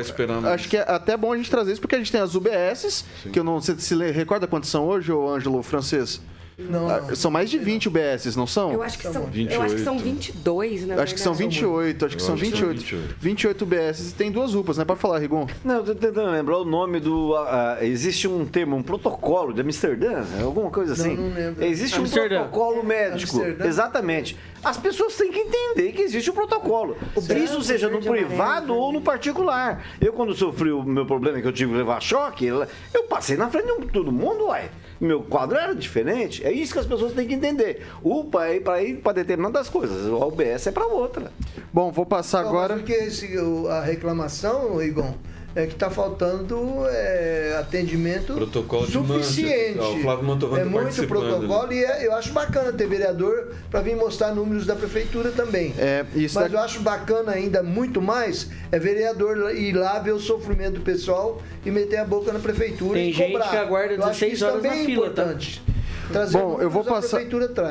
Acho 0.53 0.67
que 0.67 0.77
é 0.77 0.81
até 0.81 1.15
bom 1.15 1.31
a 1.31 1.37
gente 1.37 1.49
trazer 1.49 1.71
isso, 1.71 1.81
porque 1.81 1.95
a 1.95 1.99
gente 1.99 2.11
tem 2.11 2.19
as 2.19 2.35
UBSs, 2.35 3.05
Sim. 3.23 3.31
que 3.31 3.39
eu 3.39 3.43
não 3.43 3.61
sei 3.61 3.75
se 3.77 3.95
recorda 4.11 4.47
quantas 4.47 4.69
são 4.69 4.85
hoje, 4.85 5.11
ô 5.11 5.29
Ângelo 5.29 5.63
Francês? 5.63 6.19
Não, 6.57 6.89
ah, 6.89 7.15
São 7.15 7.29
mais 7.29 7.49
de 7.49 7.57
20 7.57 7.89
UBSs, 7.89 8.37
não 8.37 8.47
são? 8.47 8.71
Eu 8.71 8.81
acho 8.81 8.97
que 8.97 9.03
são, 9.03 9.25
28. 9.25 9.53
eu 9.53 9.61
acho 9.61 9.75
que 9.75 9.81
são 9.81 9.99
22, 9.99 10.85
né? 10.85 10.95
Acho 11.01 11.13
que 11.13 11.19
são 11.19 11.33
28, 11.33 12.05
acho 12.05 12.15
que 12.15 12.23
são 12.23 12.35
28. 12.35 12.79
28. 12.79 13.15
28 13.19 13.61
UBSs 13.61 14.11
e 14.11 14.13
tem 14.13 14.31
duas 14.31 14.55
UPAs, 14.55 14.77
né? 14.77 14.85
Pode 14.85 15.01
falar, 15.01 15.19
Rigon. 15.19 15.47
Não, 15.65 15.75
eu 15.75 15.83
tô 15.83 15.95
tentando 15.95 16.31
lembrar 16.31 16.57
o 16.59 16.65
nome 16.65 17.01
do. 17.01 17.33
Uh, 17.33 17.83
existe 17.83 18.27
um 18.27 18.45
termo, 18.45 18.77
um 18.77 18.83
protocolo 18.83 19.53
de 19.53 19.61
Amsterdã, 19.61 20.23
alguma 20.41 20.69
coisa 20.69 20.93
assim. 20.93 21.15
Não, 21.15 21.23
não 21.23 21.35
lembro. 21.35 21.65
Existe 21.65 21.99
Amsterdã. 21.99 22.35
um 22.35 22.49
protocolo 22.49 22.83
médico. 22.83 23.37
Amsterdã. 23.37 23.65
Exatamente. 23.65 24.37
As 24.63 24.77
pessoas 24.77 25.15
têm 25.15 25.31
que 25.31 25.39
entender 25.39 25.91
que 25.91 26.01
existe 26.01 26.31
um 26.31 26.33
protocolo. 26.33 26.97
Certo. 27.19 27.43
Isso 27.43 27.61
seja 27.63 27.89
no 27.89 28.01
privado 28.01 28.73
ou 28.73 28.93
no 28.93 29.01
particular. 29.01 29.85
Eu, 29.99 30.13
quando 30.13 30.33
sofri 30.33 30.71
o 30.71 30.83
meu 30.83 31.05
problema, 31.05 31.39
que 31.41 31.47
eu 31.47 31.53
tive 31.53 31.71
que 31.71 31.77
levar 31.77 32.01
choque, 32.01 32.45
eu 32.45 32.65
passei 33.09 33.35
na 33.35 33.49
frente 33.49 33.81
de 33.81 33.87
todo 33.87 34.11
mundo, 34.11 34.45
uai 34.45 34.69
meu 34.99 35.21
quadro 35.21 35.57
era 35.57 35.73
diferente. 35.75 36.45
É 36.45 36.51
isso 36.51 36.73
que 36.73 36.79
as 36.79 36.85
pessoas 36.85 37.13
têm 37.13 37.27
que 37.27 37.33
entender. 37.33 37.85
UPA 38.03 38.47
é 38.47 38.59
para 38.59 38.83
ir 38.83 38.97
para 38.97 39.13
determinadas 39.13 39.69
coisas, 39.69 40.05
o 40.07 40.15
OBS 40.15 40.67
é 40.67 40.71
para 40.71 40.85
outra. 40.85 41.31
Bom, 41.73 41.91
vou 41.91 42.05
passar 42.05 42.43
Não, 42.43 42.49
agora. 42.49 42.75
Porque 42.75 42.93
esse, 42.93 43.35
a 43.69 43.81
reclamação, 43.81 44.77
Rigon, 44.77 45.13
é 45.55 45.65
que 45.65 45.73
está 45.73 45.89
faltando 45.89 46.85
é, 46.89 47.55
atendimento 47.57 48.33
protocolo 48.33 48.85
suficiente. 48.85 49.79
o 49.79 50.01
Flávio 50.01 50.25
Mantovani 50.25 50.61
é 50.61 50.65
muito 50.65 51.07
protocolo 51.07 51.71
e 51.71 51.83
é, 51.83 52.05
eu 52.05 52.13
acho 52.13 52.33
bacana 52.33 52.73
ter 52.73 52.87
vereador 52.87 53.53
para 53.71 53.79
vir 53.81 53.95
mostrar 53.95 54.35
números 54.35 54.65
da 54.65 54.75
prefeitura 54.75 55.31
também. 55.31 55.73
É, 55.77 56.05
Mas 56.33 56.51
eu 56.51 56.59
acho 56.59 56.81
bacana 56.81 57.31
ainda 57.31 57.63
muito 57.63 58.01
mais 58.01 58.49
é 58.71 58.77
vereador 58.77 59.55
ir 59.55 59.73
lá 59.73 59.97
ver 59.99 60.11
o 60.11 60.19
sofrimento 60.19 60.75
do 60.75 60.81
pessoal 60.81 61.41
e 61.65 61.71
meter 61.71 61.97
a 61.97 62.05
boca 62.05 62.33
na 62.33 62.39
prefeitura 62.39 62.95
Tem 62.95 63.09
e 63.09 63.13
gente 63.13 63.31
cobrar. 63.31 63.49
que 63.49 63.57
aguarda 63.57 63.97
16 63.97 64.41
horas 64.41 64.63
na 64.63 64.71
fila, 64.73 64.85
tá? 64.85 64.91
importante. 64.91 65.63
Tá? 65.65 65.74
Bom, 66.31 66.59
eu 66.61 66.69
vou 66.69 66.83
passar. 66.83 67.21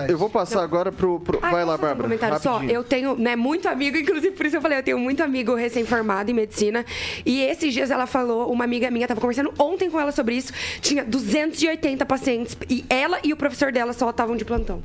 Eu 0.09 0.19
vou 0.19 0.29
passar 0.31 0.63
agora 0.63 0.91
pro. 0.91 1.21
pro... 1.21 1.39
Ah, 1.43 1.51
vai 1.51 1.65
lá, 1.65 1.75
Um 1.75 1.79
Bárbara. 1.79 2.03
comentário 2.03 2.41
só. 2.41 2.63
Eu 2.63 2.83
tenho 2.83 3.17
né, 3.17 3.37
muito 3.37 3.69
amigo, 3.69 3.97
inclusive 3.97 4.33
por 4.33 4.47
isso 4.47 4.57
eu 4.57 4.63
falei, 4.63 4.79
eu 4.79 4.83
tenho 4.83 4.99
muito 4.99 5.23
amigo 5.23 5.55
recém-formado 5.55 6.31
em 6.31 6.35
medicina. 6.35 6.85
E 7.25 7.43
esses 7.43 7.73
dias 7.73 7.91
ela 7.91 8.07
falou, 8.07 8.51
uma 8.51 8.65
amiga 8.65 8.91
minha 8.91 9.07
tava 9.07 9.21
conversando 9.21 9.53
ontem 9.59 9.91
com 9.91 10.01
ela 10.01 10.13
sobre 10.13 10.37
isso, 10.37 10.53
tinha 10.81 11.05
280 11.05 12.05
pacientes. 12.07 12.57
E 12.69 12.85
ela 12.89 13.19
e 13.23 13.33
o 13.33 13.37
professor 13.37 13.73
dela 13.73 13.93
só 13.93 14.11
estavam 14.11 14.37
de 14.37 14.45
plantão. 14.45 14.83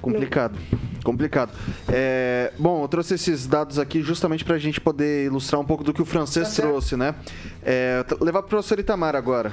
Complicado. 0.00 0.58
Complicado. 1.02 1.52
É, 1.88 2.52
bom, 2.58 2.82
eu 2.82 2.88
trouxe 2.88 3.14
esses 3.14 3.46
dados 3.46 3.78
aqui 3.78 4.02
justamente 4.02 4.44
para 4.44 4.56
a 4.56 4.58
gente 4.58 4.80
poder 4.80 5.26
ilustrar 5.26 5.60
um 5.60 5.64
pouco 5.64 5.84
do 5.84 5.92
que 5.92 6.02
o 6.02 6.04
francês 6.04 6.54
trouxe, 6.56 6.96
né? 6.96 7.14
É, 7.62 8.04
levar 8.20 8.42
para 8.42 8.46
o 8.46 8.50
professor 8.50 8.78
Itamar 8.80 9.14
agora. 9.14 9.52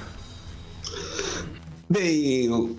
Bem, 1.87 2.75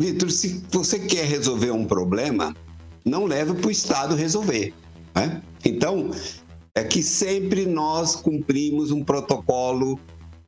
Vitor, 0.00 0.30
se 0.30 0.64
você 0.70 0.98
quer 0.98 1.26
resolver 1.26 1.72
um 1.72 1.84
problema, 1.84 2.56
não 3.04 3.26
leve 3.26 3.52
para 3.52 3.68
o 3.68 3.70
Estado 3.70 4.14
resolver. 4.14 4.72
né? 5.14 5.42
Então, 5.62 6.10
é 6.74 6.82
que 6.82 7.02
sempre 7.02 7.66
nós 7.66 8.16
cumprimos 8.16 8.90
um 8.90 9.04
protocolo 9.04 10.00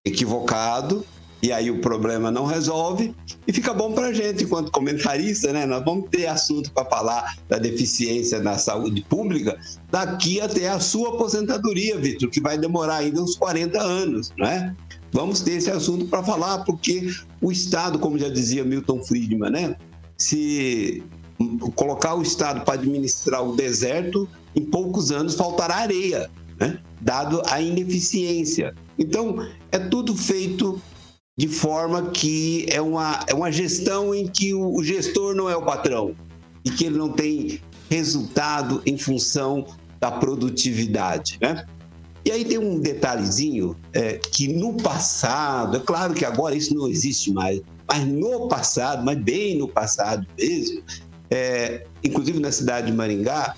equivocado 0.07 1.05
e 1.42 1.53
aí 1.53 1.70
o 1.70 1.82
problema 1.82 2.30
não 2.30 2.46
resolve 2.46 3.14
e 3.46 3.53
fica 3.53 3.74
bom 3.74 3.92
para 3.92 4.07
a 4.07 4.12
gente, 4.14 4.44
enquanto 4.44 4.70
comentarista, 4.70 5.53
né? 5.53 5.66
Nós 5.66 5.84
vamos 5.84 6.09
ter 6.09 6.28
assunto 6.28 6.72
para 6.72 6.88
falar 6.88 7.36
da 7.46 7.59
deficiência 7.59 8.40
na 8.40 8.57
saúde 8.57 9.05
pública 9.07 9.59
daqui 9.90 10.40
até 10.40 10.68
a 10.68 10.80
sua 10.80 11.11
aposentadoria, 11.11 11.98
Vitor, 11.98 12.30
que 12.30 12.40
vai 12.40 12.57
demorar 12.57 12.98
ainda 12.98 13.20
uns 13.20 13.36
40 13.36 13.82
anos, 13.82 14.32
não 14.38 14.46
é? 14.46 14.74
Vamos 15.12 15.40
ter 15.40 15.52
esse 15.52 15.70
assunto 15.70 16.06
para 16.06 16.22
falar, 16.22 16.64
porque 16.64 17.10
o 17.40 17.52
Estado, 17.52 17.98
como 17.98 18.18
já 18.18 18.28
dizia 18.28 18.64
Milton 18.64 19.02
Friedman, 19.04 19.50
né? 19.50 19.76
Se 20.16 21.02
colocar 21.74 22.14
o 22.14 22.22
Estado 22.22 22.64
para 22.64 22.74
administrar 22.74 23.46
o 23.46 23.54
deserto, 23.54 24.28
em 24.54 24.64
poucos 24.64 25.10
anos 25.10 25.34
faltará 25.34 25.76
areia, 25.76 26.30
né? 26.58 26.78
dado 27.00 27.42
a 27.46 27.60
ineficiência. 27.60 28.74
Então, 28.98 29.46
é 29.70 29.78
tudo 29.78 30.16
feito 30.16 30.80
de 31.36 31.48
forma 31.48 32.10
que 32.10 32.66
é 32.68 32.80
uma, 32.80 33.20
é 33.26 33.34
uma 33.34 33.50
gestão 33.50 34.14
em 34.14 34.26
que 34.26 34.54
o, 34.54 34.76
o 34.76 34.84
gestor 34.84 35.34
não 35.34 35.48
é 35.48 35.56
o 35.56 35.62
patrão 35.62 36.14
e 36.64 36.70
que 36.70 36.84
ele 36.84 36.98
não 36.98 37.10
tem 37.10 37.60
resultado 37.90 38.82
em 38.86 38.96
função 38.96 39.66
da 39.98 40.10
produtividade. 40.10 41.38
Né? 41.40 41.66
E 42.24 42.30
aí 42.30 42.44
tem 42.44 42.58
um 42.58 42.78
detalhezinho 42.78 43.76
é, 43.92 44.14
que 44.14 44.48
no 44.48 44.74
passado, 44.74 45.76
é 45.76 45.80
claro 45.80 46.14
que 46.14 46.24
agora 46.24 46.54
isso 46.54 46.74
não 46.74 46.88
existe 46.88 47.32
mais, 47.32 47.60
mas 47.88 48.06
no 48.06 48.48
passado, 48.48 49.04
mas 49.04 49.18
bem 49.18 49.58
no 49.58 49.66
passado 49.66 50.26
mesmo, 50.38 50.82
é, 51.30 51.84
inclusive 52.04 52.38
na 52.38 52.52
cidade 52.52 52.86
de 52.86 52.92
Maringá, 52.92 53.56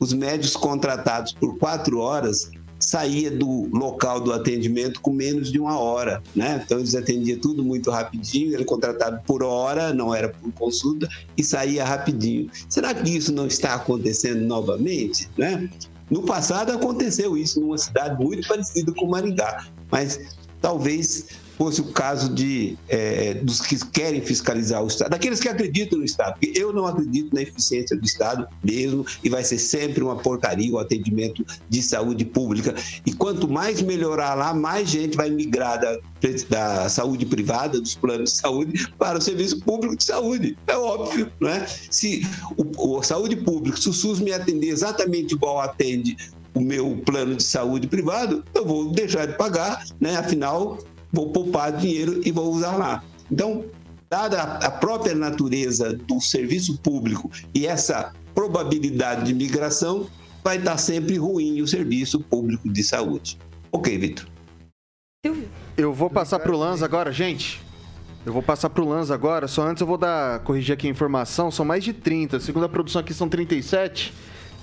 os 0.00 0.12
médicos 0.12 0.56
contratados 0.56 1.32
por 1.32 1.58
quatro 1.58 1.98
horas 1.98 2.50
saía 2.78 3.30
do 3.30 3.68
local 3.76 4.20
do 4.20 4.32
atendimento 4.32 5.00
com 5.00 5.10
menos 5.10 5.50
de 5.50 5.58
uma 5.58 5.78
hora, 5.78 6.22
né? 6.34 6.60
Então 6.64 6.78
eles 6.78 6.94
atendiam 6.94 7.38
tudo 7.38 7.64
muito 7.64 7.90
rapidinho, 7.90 8.54
ele 8.54 8.64
contratado 8.64 9.20
por 9.26 9.42
hora, 9.42 9.94
não 9.94 10.14
era 10.14 10.28
por 10.28 10.52
consulta 10.52 11.08
e 11.36 11.42
saía 11.42 11.84
rapidinho. 11.84 12.50
Será 12.68 12.94
que 12.94 13.10
isso 13.10 13.32
não 13.32 13.46
está 13.46 13.74
acontecendo 13.74 14.40
novamente, 14.42 15.28
né? 15.36 15.68
No 16.10 16.22
passado 16.22 16.72
aconteceu 16.72 17.36
isso 17.36 17.60
numa 17.60 17.78
cidade 17.78 18.22
muito 18.22 18.46
parecida 18.46 18.92
com 18.94 19.06
Maringá, 19.06 19.66
mas 19.90 20.18
talvez 20.60 21.26
fosse 21.56 21.80
o 21.80 21.84
caso 21.84 22.32
de 22.32 22.76
é, 22.88 23.34
dos 23.34 23.60
que 23.60 23.76
querem 23.86 24.20
fiscalizar 24.20 24.82
o 24.82 24.86
Estado, 24.86 25.10
daqueles 25.10 25.40
que 25.40 25.48
acreditam 25.48 25.98
no 25.98 26.04
Estado, 26.04 26.38
porque 26.38 26.52
eu 26.58 26.72
não 26.72 26.86
acredito 26.86 27.34
na 27.34 27.42
eficiência 27.42 27.96
do 27.96 28.04
Estado 28.04 28.46
mesmo 28.62 29.06
e 29.24 29.28
vai 29.28 29.42
ser 29.42 29.58
sempre 29.58 30.02
uma 30.02 30.16
porcaria 30.16 30.72
o 30.72 30.78
atendimento 30.78 31.44
de 31.68 31.82
saúde 31.82 32.24
pública. 32.24 32.74
E 33.04 33.12
quanto 33.12 33.48
mais 33.48 33.80
melhorar 33.80 34.34
lá, 34.34 34.52
mais 34.52 34.88
gente 34.88 35.16
vai 35.16 35.30
migrar 35.30 35.80
da, 35.80 35.98
da 36.48 36.88
saúde 36.88 37.24
privada, 37.24 37.80
dos 37.80 37.94
planos 37.94 38.32
de 38.32 38.38
saúde, 38.38 38.92
para 38.98 39.18
o 39.18 39.20
serviço 39.20 39.60
público 39.60 39.96
de 39.96 40.04
saúde. 40.04 40.58
É 40.66 40.76
óbvio, 40.76 41.32
não 41.40 41.48
é? 41.48 41.66
Se 41.90 42.26
o, 42.56 42.98
o 42.98 43.02
saúde 43.02 43.36
pública, 43.36 43.76
se 43.80 43.88
o 43.88 43.92
SUS 43.92 44.20
me 44.20 44.32
atender 44.32 44.68
exatamente 44.68 45.34
igual 45.34 45.60
atende 45.60 46.16
o 46.56 46.60
meu 46.60 46.96
plano 47.04 47.36
de 47.36 47.44
saúde 47.44 47.86
privado, 47.86 48.42
eu 48.54 48.64
vou 48.64 48.90
deixar 48.90 49.26
de 49.26 49.36
pagar, 49.36 49.84
né? 50.00 50.16
Afinal, 50.16 50.78
vou 51.12 51.30
poupar 51.30 51.70
dinheiro 51.76 52.22
e 52.24 52.32
vou 52.32 52.50
usar 52.50 52.76
lá. 52.76 53.04
Então, 53.30 53.66
dada 54.08 54.42
a 54.42 54.70
própria 54.70 55.14
natureza 55.14 55.92
do 55.92 56.18
serviço 56.18 56.78
público 56.78 57.30
e 57.54 57.66
essa 57.66 58.12
probabilidade 58.34 59.24
de 59.24 59.34
migração, 59.34 60.06
vai 60.42 60.56
estar 60.56 60.78
sempre 60.78 61.16
ruim 61.18 61.60
o 61.60 61.66
serviço 61.66 62.20
público 62.20 62.72
de 62.72 62.82
saúde. 62.82 63.38
Ok, 63.70 63.98
Vitor. 63.98 64.26
Eu 65.76 65.92
vou 65.92 66.08
passar 66.08 66.38
pro 66.38 66.56
Lanza 66.56 66.84
agora, 66.84 67.12
gente. 67.12 67.60
Eu 68.24 68.32
vou 68.32 68.42
passar 68.42 68.70
pro 68.70 68.88
Lanza 68.88 69.14
agora, 69.14 69.46
só 69.46 69.62
antes 69.62 69.80
eu 69.80 69.86
vou 69.86 69.98
dar 69.98 70.40
corrigir 70.40 70.72
aqui 70.72 70.86
a 70.86 70.90
informação, 70.90 71.50
são 71.50 71.64
mais 71.64 71.84
de 71.84 71.92
30, 71.92 72.40
segundo 72.40 72.64
a 72.64 72.68
produção 72.68 73.00
aqui 73.00 73.12
são 73.12 73.28
37. 73.28 74.12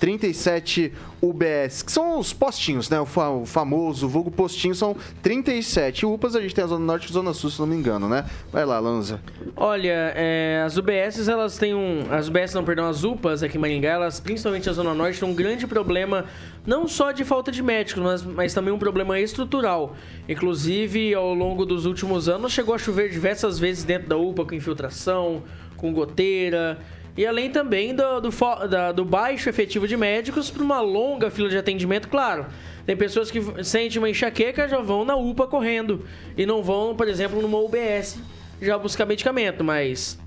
37 0.04 0.92
UBS, 1.22 1.82
que 1.82 1.90
são 1.90 2.18
os 2.18 2.30
postinhos, 2.30 2.90
né? 2.90 3.00
O, 3.00 3.06
fa 3.06 3.30
o 3.30 3.46
famoso 3.46 4.06
vulgo 4.06 4.30
postinho 4.30 4.74
são 4.74 4.94
37 5.22 6.04
UPAs, 6.04 6.36
a 6.36 6.42
gente 6.42 6.54
tem 6.54 6.62
a 6.62 6.66
Zona 6.66 6.84
Norte 6.84 7.06
e 7.06 7.10
a 7.10 7.12
Zona 7.14 7.32
Sul, 7.32 7.48
se 7.48 7.58
não 7.58 7.66
me 7.66 7.74
engano, 7.74 8.06
né? 8.06 8.26
Vai 8.52 8.66
lá, 8.66 8.78
Lanza. 8.78 9.18
Olha, 9.56 10.12
é, 10.14 10.62
as 10.62 10.76
UBS, 10.76 11.26
elas 11.26 11.56
têm 11.56 11.74
um. 11.74 12.04
As 12.10 12.28
UBS, 12.28 12.52
não, 12.52 12.62
perdão, 12.62 12.86
as 12.86 13.02
UPAs 13.02 13.42
aqui 13.42 13.56
em 13.56 13.60
Maringá, 13.62 13.92
elas, 13.92 14.20
principalmente 14.20 14.68
a 14.68 14.74
Zona 14.74 14.92
Norte, 14.92 15.20
têm 15.20 15.26
um 15.26 15.34
grande 15.34 15.66
problema, 15.66 16.26
não 16.66 16.86
só 16.86 17.10
de 17.10 17.24
falta 17.24 17.50
de 17.50 17.62
médicos, 17.62 18.02
mas, 18.02 18.22
mas 18.22 18.52
também 18.52 18.74
um 18.74 18.78
problema 18.78 19.18
estrutural. 19.18 19.96
Inclusive, 20.28 21.14
ao 21.14 21.32
longo 21.32 21.64
dos 21.64 21.86
últimos 21.86 22.28
anos, 22.28 22.52
chegou 22.52 22.74
a 22.74 22.78
chover 22.78 23.08
diversas 23.08 23.58
vezes 23.58 23.84
dentro 23.84 24.10
da 24.10 24.18
UPA 24.18 24.44
com 24.44 24.54
infiltração, 24.54 25.42
com 25.78 25.94
goteira. 25.94 26.78
E 27.16 27.24
além 27.26 27.50
também 27.50 27.94
do, 27.94 28.20
do, 28.20 28.30
da- 28.68 28.90
do 28.92 29.04
baixo 29.04 29.48
efetivo 29.48 29.86
de 29.86 29.96
médicos 29.96 30.50
para 30.50 30.62
uma 30.62 30.80
longa 30.80 31.30
fila 31.30 31.48
de 31.48 31.56
atendimento, 31.56 32.08
claro. 32.08 32.46
Tem 32.84 32.96
pessoas 32.96 33.30
que 33.30 33.40
sentem 33.64 33.98
uma 33.98 34.10
enxaqueca 34.10 34.68
já 34.68 34.80
vão 34.80 35.04
na 35.04 35.16
UPA 35.16 35.46
correndo 35.46 36.04
e 36.36 36.44
não 36.44 36.62
vão, 36.62 36.94
por 36.94 37.08
exemplo, 37.08 37.40
numa 37.40 37.58
UBS 37.58 38.18
já 38.60 38.76
buscar 38.76 39.06
medicamento, 39.06 39.62
mas 39.64 40.18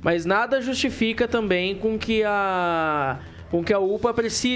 mas 0.00 0.24
nada 0.24 0.60
justifica 0.62 1.26
também 1.26 1.74
com 1.74 1.98
que 1.98 2.22
a 2.24 3.18
com 3.50 3.64
que 3.64 3.72
a 3.72 3.78
UPA 3.80 4.14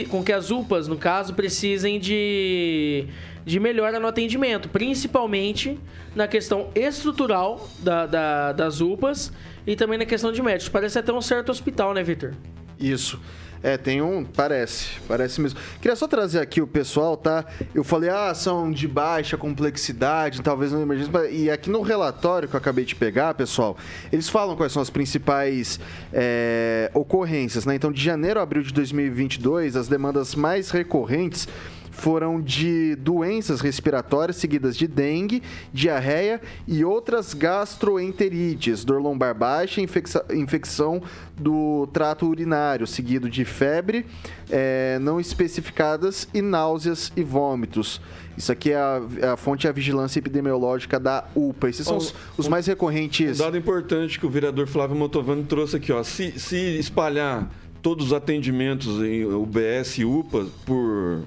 com 0.08 0.22
que 0.22 0.32
as 0.32 0.50
UPAs, 0.50 0.86
no 0.86 0.96
caso, 0.96 1.34
precisem 1.34 1.98
de 1.98 3.06
de 3.44 3.58
melhora 3.58 3.98
no 3.98 4.06
atendimento, 4.06 4.68
principalmente 4.68 5.78
na 6.14 6.28
questão 6.28 6.68
estrutural 6.76 7.68
da, 7.80 8.06
da- 8.06 8.52
das 8.52 8.80
UPAs 8.80 9.32
e 9.66 9.76
também 9.76 9.98
na 9.98 10.04
questão 10.04 10.32
de 10.32 10.42
médicos. 10.42 10.68
Parece 10.68 10.98
até 10.98 11.12
um 11.12 11.22
certo 11.22 11.50
hospital, 11.50 11.94
né, 11.94 12.02
Vitor? 12.02 12.34
Isso. 12.78 13.20
É, 13.62 13.76
tem 13.76 14.02
um. 14.02 14.24
Parece, 14.24 14.88
parece 15.06 15.40
mesmo. 15.40 15.58
Queria 15.80 15.94
só 15.94 16.08
trazer 16.08 16.40
aqui 16.40 16.60
o 16.60 16.66
pessoal, 16.66 17.16
tá? 17.16 17.44
Eu 17.72 17.84
falei, 17.84 18.10
ah, 18.10 18.34
são 18.34 18.72
de 18.72 18.88
baixa 18.88 19.36
complexidade, 19.36 20.42
talvez 20.42 20.72
não 20.72 20.82
emergência. 20.82 21.30
E 21.30 21.48
aqui 21.48 21.70
no 21.70 21.80
relatório 21.80 22.48
que 22.48 22.56
eu 22.56 22.58
acabei 22.58 22.84
de 22.84 22.96
pegar, 22.96 23.34
pessoal, 23.34 23.76
eles 24.12 24.28
falam 24.28 24.56
quais 24.56 24.72
são 24.72 24.82
as 24.82 24.90
principais 24.90 25.78
é, 26.12 26.90
ocorrências, 26.92 27.64
né? 27.64 27.76
Então, 27.76 27.92
de 27.92 28.02
janeiro 28.02 28.40
a 28.40 28.42
abril 28.42 28.62
de 28.62 28.72
2022, 28.72 29.76
as 29.76 29.86
demandas 29.86 30.34
mais 30.34 30.70
recorrentes 30.70 31.46
foram 31.92 32.40
de 32.40 32.96
doenças 32.96 33.60
respiratórias 33.60 34.36
seguidas 34.36 34.76
de 34.76 34.88
dengue, 34.88 35.42
diarreia 35.72 36.40
e 36.66 36.84
outras 36.84 37.34
gastroenterites, 37.34 38.84
dor 38.84 39.00
lombar 39.00 39.34
baixa, 39.34 39.80
infecção 39.80 41.02
do 41.38 41.86
trato 41.92 42.26
urinário, 42.26 42.86
seguido 42.86 43.30
de 43.30 43.44
febre 43.44 44.06
eh, 44.50 44.98
não 45.00 45.20
especificadas 45.20 46.26
e 46.32 46.42
náuseas 46.42 47.12
e 47.16 47.22
vômitos. 47.22 48.00
Isso 48.36 48.50
aqui 48.50 48.72
é 48.72 48.76
a, 48.76 49.02
é 49.20 49.26
a 49.28 49.36
fonte 49.36 49.66
é 49.66 49.70
a 49.70 49.72
vigilância 49.72 50.18
epidemiológica 50.18 50.98
da 50.98 51.24
UPA. 51.34 51.68
Esses 51.68 51.86
são 51.86 51.98
os, 51.98 52.14
os 52.36 52.48
mais 52.48 52.66
recorrentes. 52.66 53.38
Um 53.40 53.44
dado 53.44 53.56
importante 53.56 54.18
que 54.18 54.26
o 54.26 54.30
vereador 54.30 54.66
Flávio 54.66 54.96
Motovani 54.96 55.44
trouxe 55.44 55.76
aqui, 55.76 55.92
ó. 55.92 56.02
Se, 56.02 56.38
se 56.38 56.56
espalhar 56.78 57.50
todos 57.82 58.06
os 58.06 58.12
atendimentos 58.12 59.02
em 59.02 59.24
UBS 59.24 59.98
e 59.98 60.04
UPA 60.04 60.46
por 60.64 61.22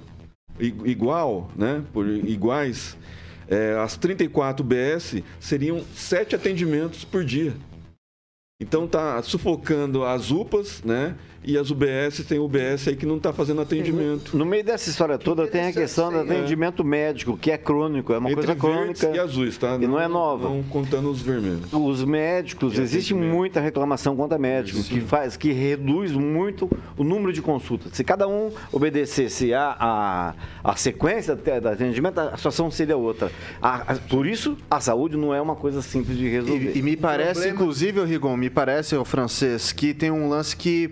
igual, 0.59 1.49
né? 1.55 1.83
Por 1.91 2.07
iguais, 2.07 2.97
é, 3.47 3.77
as 3.79 3.95
34 3.95 4.65
UBS 4.65 5.21
seriam 5.39 5.83
sete 5.95 6.35
atendimentos 6.35 7.03
por 7.03 7.23
dia. 7.23 7.53
Então 8.57 8.87
tá 8.87 9.21
sufocando 9.21 10.05
as 10.05 10.31
UPAs, 10.31 10.81
né? 10.81 11.15
E 11.47 11.59
as 11.59 11.69
UBS, 11.69 12.25
tem 12.27 12.39
UBS 12.39 12.87
aí 12.87 12.95
que 12.95 13.05
não 13.05 13.17
está 13.17 13.31
fazendo 13.31 13.61
atendimento. 13.61 14.35
No 14.35 14.43
meio 14.43 14.63
dessa 14.63 14.89
história 14.89 15.15
toda 15.15 15.45
tem 15.45 15.67
a 15.67 15.71
questão 15.71 16.11
do 16.11 16.19
atendimento 16.19 16.83
médico, 16.83 17.37
que 17.37 17.51
é 17.51 17.57
crônico, 17.57 18.11
é 18.13 18.17
uma 18.17 18.31
Entre 18.31 18.47
coisa 18.47 18.59
crônica. 18.59 19.11
E 19.13 19.19
azuis, 19.19 19.55
tá? 19.55 19.77
E 19.79 19.85
não 19.85 19.99
é 19.99 20.07
nova. 20.07 20.49
Não 20.49 20.63
contando 20.63 21.07
os 21.11 21.21
vermelhos. 21.21 21.71
Os 21.71 22.03
médicos, 22.03 22.79
existe 22.79 23.13
muita 23.13 23.59
reclamação 23.59 24.15
contra 24.15 24.39
médicos, 24.39 24.87
que 24.87 24.99
faz, 25.01 25.37
que 25.37 25.51
reduz 25.51 26.13
muito 26.13 26.67
o 26.97 27.03
número 27.03 27.31
de 27.31 27.43
consultas. 27.43 27.91
Se 27.93 28.03
cada 28.03 28.27
um 28.27 28.51
obedecesse 28.71 29.53
a, 29.53 29.75
a, 29.79 30.33
a 30.63 30.75
sequência 30.75 31.35
do 31.35 31.67
atendimento, 31.67 32.19
a 32.19 32.37
situação 32.37 32.71
seria 32.71 32.97
outra. 32.97 33.31
A, 33.61 33.93
a, 33.93 33.95
por 33.95 34.25
isso, 34.25 34.57
a 34.71 34.79
saúde 34.79 35.15
não 35.15 35.31
é 35.35 35.39
uma 35.39 35.55
coisa 35.55 35.83
simples 35.83 36.17
de 36.17 36.27
resolver. 36.27 36.71
E, 36.73 36.79
e 36.79 36.81
me 36.81 36.97
parece, 36.97 37.33
problema... 37.33 37.53
inclusive, 37.53 38.03
Rigon, 38.03 38.35
me 38.35 38.49
parece, 38.55 38.95
o 38.95 39.03
francês, 39.03 39.73
que 39.73 39.93
tem 39.93 40.09
um 40.09 40.29
lance 40.29 40.55
que 40.55 40.91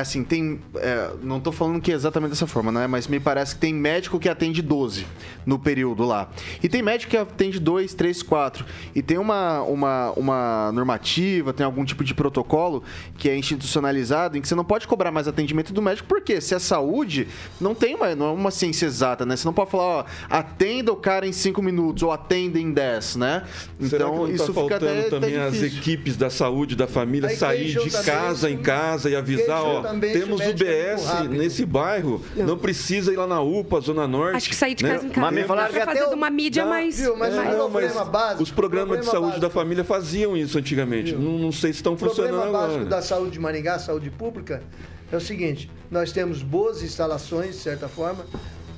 assim, 0.00 0.24
tem. 0.24 0.60
É, 0.76 1.10
não 1.22 1.36
estou 1.38 1.52
falando 1.52 1.80
que 1.80 1.92
é 1.92 1.94
exatamente 1.94 2.30
dessa 2.30 2.46
forma, 2.46 2.72
né? 2.72 2.86
Mas 2.86 3.06
me 3.06 3.20
parece 3.20 3.54
que 3.54 3.60
tem 3.60 3.74
médico 3.74 4.18
que 4.18 4.28
atende 4.28 4.62
12 4.62 5.06
no 5.44 5.58
período 5.58 6.04
lá. 6.04 6.30
E 6.62 6.68
tem 6.68 6.82
médico 6.82 7.10
que 7.10 7.16
atende 7.16 7.60
2, 7.60 7.92
3, 7.94 8.22
4. 8.22 8.64
E 8.94 9.02
tem 9.02 9.18
uma, 9.18 9.62
uma, 9.62 10.12
uma 10.12 10.72
normativa, 10.72 11.52
tem 11.52 11.66
algum 11.66 11.84
tipo 11.84 12.02
de 12.02 12.14
protocolo 12.14 12.82
que 13.18 13.28
é 13.28 13.36
institucionalizado 13.36 14.38
em 14.38 14.40
que 14.40 14.48
você 14.48 14.54
não 14.54 14.64
pode 14.64 14.86
cobrar 14.86 15.10
mais 15.10 15.28
atendimento 15.28 15.72
do 15.72 15.82
médico, 15.82 16.08
porque 16.08 16.40
se 16.40 16.54
é 16.54 16.58
saúde, 16.58 17.28
não 17.60 17.74
tem 17.74 17.94
uma, 17.94 18.14
não 18.14 18.26
é 18.26 18.32
uma 18.32 18.50
ciência 18.50 18.86
exata, 18.86 19.26
né? 19.26 19.36
Você 19.36 19.46
não 19.46 19.52
pode 19.52 19.70
falar, 19.70 19.84
ó, 19.84 20.04
atenda 20.30 20.92
o 20.92 20.96
cara 20.96 21.26
em 21.26 21.32
5 21.32 21.60
minutos 21.62 22.02
ou 22.02 22.10
atenda 22.10 22.58
em 22.58 22.72
10, 22.72 23.16
né? 23.16 23.42
Então, 23.80 24.28
isso 24.28 24.52
tá 24.52 24.62
fica 24.62 24.76
até, 24.76 25.02
também 25.02 25.36
até 25.36 25.48
as 25.48 25.62
equipes 25.62 26.16
da 26.16 26.30
saúde, 26.30 26.74
da 26.74 26.86
família, 26.86 27.28
sair 27.36 27.76
de 27.78 27.90
casa 28.04 28.50
em 28.50 28.58
casa 28.58 29.10
e 29.10 29.16
avisar, 29.16 29.62
ó, 29.62 29.81
temos 30.00 30.40
o 30.40 30.52
BS 30.52 31.28
nesse 31.30 31.64
bairro, 31.64 32.22
não 32.36 32.56
precisa 32.56 33.12
ir 33.12 33.16
lá 33.16 33.26
na 33.26 33.40
UPA, 33.40 33.80
Zona 33.80 34.06
Norte. 34.06 34.36
Acho 34.36 34.48
que 34.48 34.56
sair 34.56 34.74
de 34.74 34.84
né? 34.84 34.90
casa 34.90 35.02
né? 35.02 35.08
em 35.08 35.12
casa. 35.12 35.26
Mas 35.26 35.34
me 35.34 35.44
falaram 35.44 35.72
que 35.72 35.78
até 35.78 36.04
uma 36.06 36.30
mídia 36.30 36.64
mais... 36.66 36.98
Viu, 36.98 37.16
mas, 37.16 37.34
é, 37.34 37.56
não, 37.56 37.68
mas 37.68 37.92
básico, 38.08 38.42
os 38.42 38.50
programas 38.50 39.00
de 39.00 39.06
saúde 39.06 39.26
básico. 39.26 39.40
da 39.40 39.50
família 39.50 39.84
faziam 39.84 40.36
isso 40.36 40.58
antigamente. 40.58 41.14
Não, 41.14 41.38
não, 41.38 41.52
sei 41.52 41.72
se 41.72 41.78
estão 41.78 41.96
funcionando 41.96 42.42
agora. 42.42 42.48
O 42.48 42.52
problema 42.52 42.68
básico 42.68 42.84
da 42.90 43.02
saúde 43.02 43.30
de 43.32 43.40
Maringá, 43.40 43.78
saúde 43.78 44.10
pública, 44.10 44.62
é 45.10 45.16
o 45.16 45.20
seguinte, 45.20 45.70
nós 45.90 46.10
temos 46.10 46.42
boas 46.42 46.82
instalações, 46.82 47.56
de 47.56 47.60
certa 47.62 47.88
forma, 47.88 48.24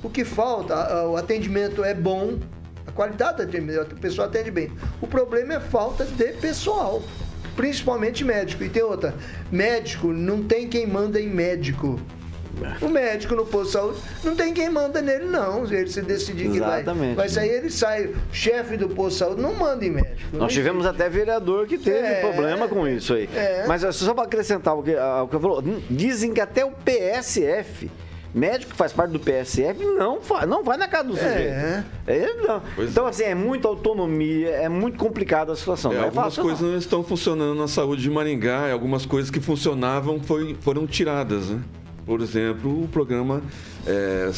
o 0.03 0.09
que 0.09 0.25
falta, 0.25 1.05
o 1.07 1.15
atendimento 1.15 1.83
é 1.83 1.93
bom, 1.93 2.37
a 2.85 2.91
qualidade 2.91 3.37
do 3.37 3.43
atendimento, 3.43 3.93
o 3.93 3.99
pessoal 3.99 4.27
atende 4.27 4.51
bem. 4.51 4.71
O 5.01 5.07
problema 5.07 5.55
é 5.55 5.59
falta 5.59 6.05
de 6.05 6.33
pessoal 6.33 7.01
principalmente 7.55 8.23
médico. 8.23 8.63
E 8.63 8.69
tem 8.69 8.83
outra, 8.83 9.15
médico 9.51 10.07
não 10.07 10.43
tem 10.43 10.67
quem 10.67 10.85
manda 10.87 11.19
em 11.19 11.29
médico. 11.29 11.99
O 12.81 12.87
médico 12.87 13.35
no 13.35 13.45
posto 13.45 13.65
de 13.65 13.71
saúde 13.73 13.99
não 14.23 14.35
tem 14.35 14.53
quem 14.53 14.69
manda 14.69 15.01
nele, 15.01 15.25
não. 15.25 15.65
Ele 15.65 15.87
se 15.87 16.01
decidir 16.01 16.49
que 16.49 16.59
vai, 16.59 16.83
vai 17.13 17.27
sair, 17.27 17.49
ele 17.49 17.69
sai. 17.69 18.05
O 18.05 18.15
chefe 18.31 18.77
do 18.77 18.87
posto 18.87 19.11
de 19.11 19.19
saúde 19.19 19.41
não 19.41 19.53
manda 19.53 19.83
em 19.83 19.89
médico. 19.89 20.37
Nós 20.37 20.53
tivemos 20.53 20.85
até 20.85 21.09
vereador 21.09 21.67
que 21.67 21.77
teve 21.77 22.07
é, 22.07 22.21
problema 22.21 22.67
com 22.67 22.87
isso 22.87 23.13
aí. 23.13 23.29
É. 23.35 23.65
Mas 23.67 23.83
só 23.95 24.13
para 24.13 24.23
acrescentar 24.23 24.73
o 24.73 24.81
que, 24.81 24.95
o 24.95 25.27
que 25.27 25.35
eu 25.35 25.39
falou, 25.39 25.61
dizem 25.89 26.33
que 26.33 26.39
até 26.39 26.63
o 26.63 26.71
PSF 26.71 27.91
médico 28.35 28.71
que 28.71 28.77
faz 28.77 28.91
parte 28.91 29.11
do 29.11 29.19
PSF 29.19 29.81
não, 29.85 30.19
faz, 30.19 30.47
não 30.47 30.61
vai 30.61 30.75
na 30.75 30.89
casa 30.89 31.07
do 31.07 31.15
sujeito. 31.15 31.37
É. 31.37 31.83
é 32.05 32.33
não. 32.35 32.61
Então, 32.79 33.07
é. 33.07 33.09
assim, 33.09 33.23
é 33.23 33.33
muita 33.33 33.69
autonomia, 33.69 34.49
é 34.49 34.67
muito 34.67 34.97
complicada 34.97 35.53
a 35.53 35.55
situação. 35.55 35.93
É, 35.93 35.95
é 35.95 36.03
algumas 36.03 36.25
fácil, 36.25 36.43
coisas 36.43 36.61
não. 36.61 36.71
não. 36.71 36.77
estão 36.77 37.03
funcionando 37.03 37.57
na 37.57 37.69
saúde 37.69 38.01
de 38.01 38.09
Maringá, 38.09 38.71
algumas 38.71 39.05
coisas 39.05 39.31
que 39.31 39.39
funcionavam 39.39 40.19
foi, 40.19 40.53
foram 40.59 40.85
tiradas, 40.85 41.49
né? 41.49 41.61
Por 42.05 42.21
exemplo, 42.21 42.83
o 42.83 42.87
programa 42.87 43.41
é, 43.85 44.29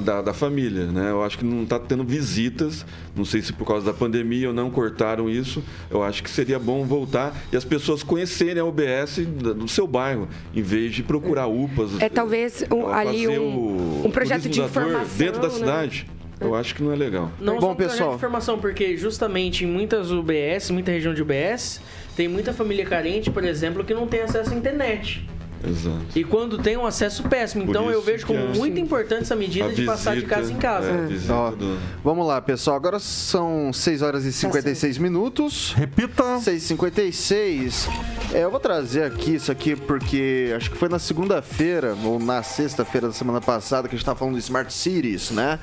da, 0.00 0.22
da, 0.22 0.34
família. 0.34 0.86
Né? 0.86 1.10
Eu 1.10 1.22
acho 1.22 1.38
que 1.38 1.44
não 1.44 1.64
está 1.64 1.78
tendo 1.78 2.04
visitas, 2.04 2.86
não 3.16 3.24
sei 3.24 3.42
se 3.42 3.52
por 3.52 3.66
causa 3.66 3.84
da 3.84 3.92
pandemia 3.92 4.48
ou 4.48 4.54
não 4.54 4.70
cortaram 4.70 5.28
isso. 5.28 5.62
Eu 5.90 6.02
acho 6.02 6.22
que 6.22 6.30
seria 6.30 6.58
bom 6.58 6.84
voltar 6.84 7.36
e 7.52 7.56
as 7.56 7.64
pessoas 7.64 8.02
conhecerem 8.02 8.60
a 8.60 8.64
UBS 8.64 9.18
do 9.56 9.66
seu 9.66 9.86
bairro, 9.86 10.28
em 10.54 10.62
vez 10.62 10.94
de 10.94 11.02
procurar 11.02 11.46
UPAs. 11.46 12.00
É 12.00 12.08
talvez 12.08 12.64
um, 12.72 12.86
ali 12.88 13.26
um, 13.26 14.06
um 14.06 14.10
projeto 14.10 14.48
de 14.48 14.60
informação. 14.60 15.16
Dentro 15.16 15.40
da 15.40 15.48
né? 15.48 15.54
cidade. 15.54 16.06
Eu 16.38 16.54
acho 16.54 16.74
que 16.74 16.82
não 16.82 16.92
é 16.92 16.96
legal. 16.96 17.30
Não 17.40 17.54
Bom, 17.58 17.68
só 17.68 17.74
pessoal. 17.74 18.10
de 18.10 18.16
informação, 18.16 18.58
porque 18.58 18.94
justamente 18.96 19.64
em 19.64 19.66
muitas 19.66 20.10
UBS, 20.10 20.70
muita 20.70 20.90
região 20.90 21.14
de 21.14 21.22
UBS, 21.22 21.80
tem 22.14 22.28
muita 22.28 22.52
família 22.52 22.84
carente, 22.84 23.30
por 23.30 23.42
exemplo, 23.42 23.82
que 23.82 23.94
não 23.94 24.06
tem 24.06 24.20
acesso 24.20 24.52
à 24.52 24.54
internet. 24.54 25.26
Exato. 25.64 26.06
E 26.14 26.24
quando 26.24 26.58
tem 26.58 26.76
um 26.76 26.86
acesso 26.86 27.22
péssimo. 27.24 27.64
Por 27.64 27.70
então 27.70 27.90
eu 27.90 28.02
vejo 28.02 28.26
como 28.26 28.38
é, 28.38 28.54
muito 28.54 28.78
importante 28.78 29.22
essa 29.22 29.36
medida 29.36 29.72
de 29.72 29.84
passar 29.84 30.16
de 30.16 30.22
casa 30.22 30.52
em 30.52 30.56
casa. 30.56 30.88
É, 30.88 31.32
Ó, 31.32 31.50
do... 31.50 31.78
Vamos 32.02 32.26
lá, 32.26 32.40
pessoal. 32.40 32.76
Agora 32.76 32.98
são 32.98 33.72
6 33.72 34.02
horas 34.02 34.24
e 34.24 34.32
56 34.32 34.96
tá 34.96 35.02
minutos. 35.02 35.72
Repita. 35.76 36.22
6h56. 36.38 37.88
É, 38.32 38.44
eu 38.44 38.50
vou 38.50 38.60
trazer 38.60 39.04
aqui 39.04 39.36
isso 39.36 39.50
aqui 39.52 39.76
porque 39.76 40.52
acho 40.56 40.70
que 40.70 40.76
foi 40.76 40.88
na 40.88 40.98
segunda-feira 40.98 41.96
ou 42.04 42.18
na 42.18 42.42
sexta-feira 42.42 43.08
da 43.08 43.12
semana 43.12 43.40
passada 43.40 43.88
que 43.88 43.94
a 43.94 43.96
gente 43.96 44.02
estava 44.02 44.18
falando 44.18 44.34
de 44.34 44.40
Smart 44.40 44.72
Cities, 44.72 45.30
né? 45.30 45.58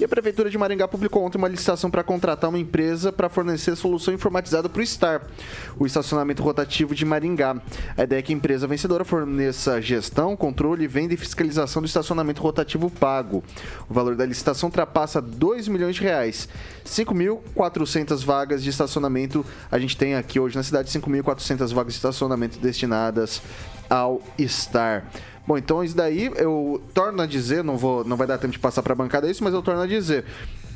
E 0.00 0.04
a 0.04 0.08
Prefeitura 0.08 0.48
de 0.48 0.56
Maringá 0.56 0.88
publicou 0.88 1.22
ontem 1.22 1.36
uma 1.36 1.46
licitação 1.46 1.90
para 1.90 2.02
contratar 2.02 2.48
uma 2.48 2.58
empresa 2.58 3.12
para 3.12 3.28
fornecer 3.28 3.76
solução 3.76 4.14
informatizada 4.14 4.66
para 4.66 4.80
o 4.80 4.86
STAR, 4.86 5.26
o 5.78 5.84
estacionamento 5.84 6.42
rotativo 6.42 6.94
de 6.94 7.04
Maringá. 7.04 7.60
A 7.94 8.04
ideia 8.04 8.20
é 8.20 8.22
que 8.22 8.32
a 8.32 8.36
empresa 8.36 8.66
vencedora 8.66 9.04
forneça 9.04 9.78
gestão, 9.82 10.34
controle, 10.34 10.86
venda 10.86 11.12
e 11.12 11.18
fiscalização 11.18 11.82
do 11.82 11.86
estacionamento 11.86 12.40
rotativo 12.40 12.88
pago. 12.88 13.44
O 13.90 13.92
valor 13.92 14.16
da 14.16 14.24
licitação 14.24 14.70
ultrapassa 14.70 15.20
2 15.20 15.68
milhões 15.68 15.96
de 15.96 16.00
reais. 16.00 16.48
5.400 16.86 18.24
vagas 18.24 18.64
de 18.64 18.70
estacionamento 18.70 19.44
a 19.70 19.78
gente 19.78 19.98
tem 19.98 20.14
aqui 20.14 20.40
hoje 20.40 20.56
na 20.56 20.62
cidade, 20.62 20.88
5.400 20.88 21.74
vagas 21.74 21.92
de 21.92 21.98
estacionamento 21.98 22.58
destinadas 22.58 23.42
ao 23.90 24.22
STAR. 24.38 25.04
Bom, 25.50 25.58
então 25.58 25.82
isso 25.82 25.96
daí 25.96 26.30
eu 26.36 26.80
torno 26.94 27.20
a 27.20 27.26
dizer, 27.26 27.64
não, 27.64 27.76
vou, 27.76 28.04
não 28.04 28.16
vai 28.16 28.24
dar 28.24 28.38
tempo 28.38 28.52
de 28.52 28.58
passar 28.60 28.84
para 28.84 28.92
a 28.92 28.96
bancada 28.96 29.28
isso, 29.28 29.42
mas 29.42 29.52
eu 29.52 29.60
torno 29.60 29.82
a 29.82 29.86
dizer. 29.88 30.24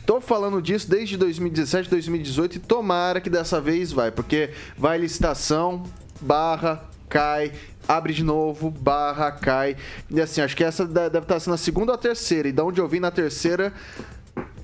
Tô 0.05 0.21
falando 0.21 0.61
disso 0.61 0.91
desde 0.91 1.17
2017, 1.17 1.89
2018 1.89 2.57
e 2.57 2.59
tomara 2.59 3.21
que 3.21 3.31
dessa 3.31 3.61
vez 3.61 3.93
vai, 3.93 4.11
porque 4.11 4.51
vai 4.77 4.99
licitação, 4.99 5.85
barra, 6.21 6.83
cai, 7.09 7.53
abre 7.87 8.13
de 8.13 8.25
novo, 8.25 8.69
barra, 8.69 9.31
cai. 9.31 9.77
E 10.11 10.21
assim, 10.21 10.41
acho 10.41 10.57
que 10.57 10.65
essa 10.65 10.85
deve 10.85 11.19
estar 11.21 11.39
sendo 11.39 11.55
a 11.55 11.57
segunda 11.57 11.93
ou 11.93 11.95
a 11.95 11.99
terceira. 11.99 12.49
E 12.49 12.53
da 12.53 12.65
onde 12.65 12.81
eu 12.81 12.89
vi 12.89 12.99
na 12.99 13.13
terceira, 13.13 13.73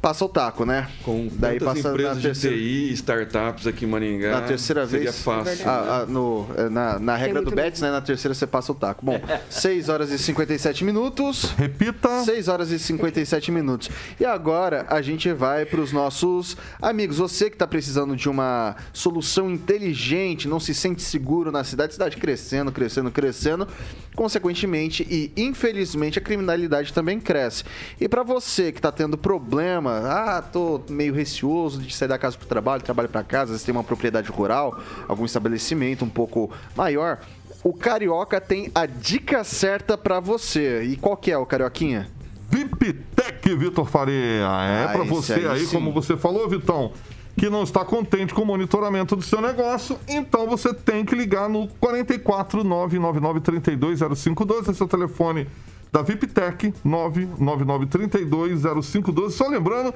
passa 0.01 0.25
o 0.25 0.29
taco, 0.29 0.65
né? 0.65 0.89
Com 1.05 1.29
Daí 1.33 1.61
passa 1.61 1.91
empresas 1.91 2.17
na 2.17 2.23
terceira... 2.23 2.57
de 2.57 2.63
TI, 2.63 2.93
startups 2.95 3.67
aqui 3.67 3.85
em 3.85 3.89
Maringá. 3.89 4.31
Na 4.31 4.41
terceira 4.43 4.87
seria 4.87 5.11
vez. 5.11 5.23
fácil. 5.23 5.69
A, 5.69 6.01
a, 6.01 6.07
no, 6.07 6.47
é, 6.57 6.69
na, 6.69 6.99
na 6.99 7.17
regra 7.17 7.43
do 7.43 7.51
Betis, 7.51 7.81
né? 7.81 7.91
Na 7.91 8.01
terceira 8.01 8.35
você 8.35 8.47
passa 8.47 8.73
o 8.73 8.75
taco. 8.75 9.05
Bom, 9.05 9.21
6 9.51 9.89
horas 9.89 10.11
e 10.11 10.19
57 10.19 10.85
minutos. 10.85 11.53
Repita. 11.57 12.25
6 12.25 12.49
horas 12.49 12.71
e 12.71 12.79
57 12.79 13.53
minutos. 13.53 13.91
E 14.19 14.25
agora 14.25 14.87
a 14.89 15.03
gente 15.03 15.31
vai 15.33 15.67
para 15.67 15.81
os 15.81 15.93
nossos 15.93 16.57
amigos. 16.81 17.19
Você 17.19 17.51
que 17.51 17.57
está 17.57 17.67
precisando 17.67 18.17
de 18.17 18.29
uma 18.29 18.77
solução 18.93 19.51
inteligente, 19.51 20.49
não 20.49 20.61
se 20.61 20.75
sente 20.75 21.03
seguro 21.03 21.53
na 21.53 21.63
cidade, 21.63 21.93
cidade 21.93 22.17
crescendo, 22.17 22.73
crescendo, 22.73 23.11
crescendo. 23.11 23.69
Consequentemente 24.15 25.07
e 25.09 25.33
infelizmente 25.37 26.19
a 26.19 26.23
criminalidade 26.23 26.93
também 26.93 27.21
cresce. 27.21 27.65
E 28.01 28.09
para 28.09 28.23
você 28.23 28.73
que 28.73 28.79
está 28.79 28.91
tendo 28.91 29.17
problema 29.17 29.90
ah, 29.91 30.43
tô 30.43 30.81
meio 30.89 31.15
receoso 31.15 31.81
de 31.81 31.95
sair 31.95 32.09
da 32.09 32.19
casa 32.19 32.37
para 32.37 32.45
o 32.45 32.49
trabalho, 32.49 32.83
trabalho 32.83 33.09
para 33.09 33.23
casa, 33.23 33.45
às 33.45 33.51
vezes 33.51 33.65
tem 33.65 33.73
uma 33.73 33.85
propriedade 33.85 34.31
rural, 34.31 34.81
algum 35.09 35.25
estabelecimento 35.25 36.05
um 36.05 36.09
pouco 36.09 36.51
maior. 36.77 37.19
O 37.63 37.75
Carioca 37.75 38.41
tem 38.41 38.71
a 38.75 38.87
dica 38.87 39.45
certa 39.45 39.99
para 39.99 40.19
você. 40.19 40.83
E 40.85 40.97
qual 40.97 41.17
que 41.17 41.31
é, 41.31 41.37
o 41.37 41.45
Carioquinha? 41.45 42.09
VIPTEC, 42.49 43.55
Vitor 43.55 43.87
Faria. 43.87 44.17
É 44.17 44.85
ah, 44.85 44.91
para 44.93 45.05
você 45.05 45.35
aí, 45.35 45.47
aí 45.47 45.67
como 45.67 45.93
você 45.93 46.17
falou, 46.17 46.49
Vitão, 46.49 46.93
que 47.37 47.49
não 47.49 47.63
está 47.63 47.85
contente 47.85 48.35
com 48.35 48.43
o 48.43 48.47
monitoramento 48.47 49.15
do 49.15 49.23
seu 49.23 49.41
negócio, 49.41 49.99
então 50.09 50.47
você 50.47 50.75
tem 50.75 51.05
que 51.05 51.15
ligar 51.15 51.49
no 51.49 51.69
44 51.81 52.65
999 52.65 53.41
320512, 53.41 54.71
esse 54.71 54.83
é 54.83 54.85
o 54.85 54.89
telefone 54.89 55.47
da 55.93 56.03
VIPTEC 56.03 56.75
999320512. 56.85 59.31
Só 59.31 59.49
lembrando 59.49 59.95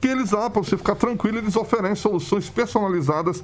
que 0.00 0.08
eles, 0.08 0.34
ah, 0.34 0.50
para 0.50 0.62
você 0.62 0.76
ficar 0.76 0.94
tranquilo, 0.94 1.38
eles 1.38 1.56
oferecem 1.56 1.96
soluções 1.96 2.50
personalizadas 2.50 3.42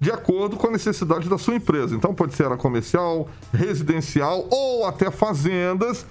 de 0.00 0.10
acordo 0.10 0.56
com 0.56 0.66
a 0.66 0.70
necessidade 0.70 1.28
da 1.28 1.38
sua 1.38 1.54
empresa. 1.54 1.94
Então 1.94 2.14
pode 2.14 2.34
ser 2.34 2.50
a 2.50 2.56
comercial, 2.56 3.28
residencial 3.52 4.46
ou 4.50 4.86
até 4.86 5.10
fazendas, 5.10 6.06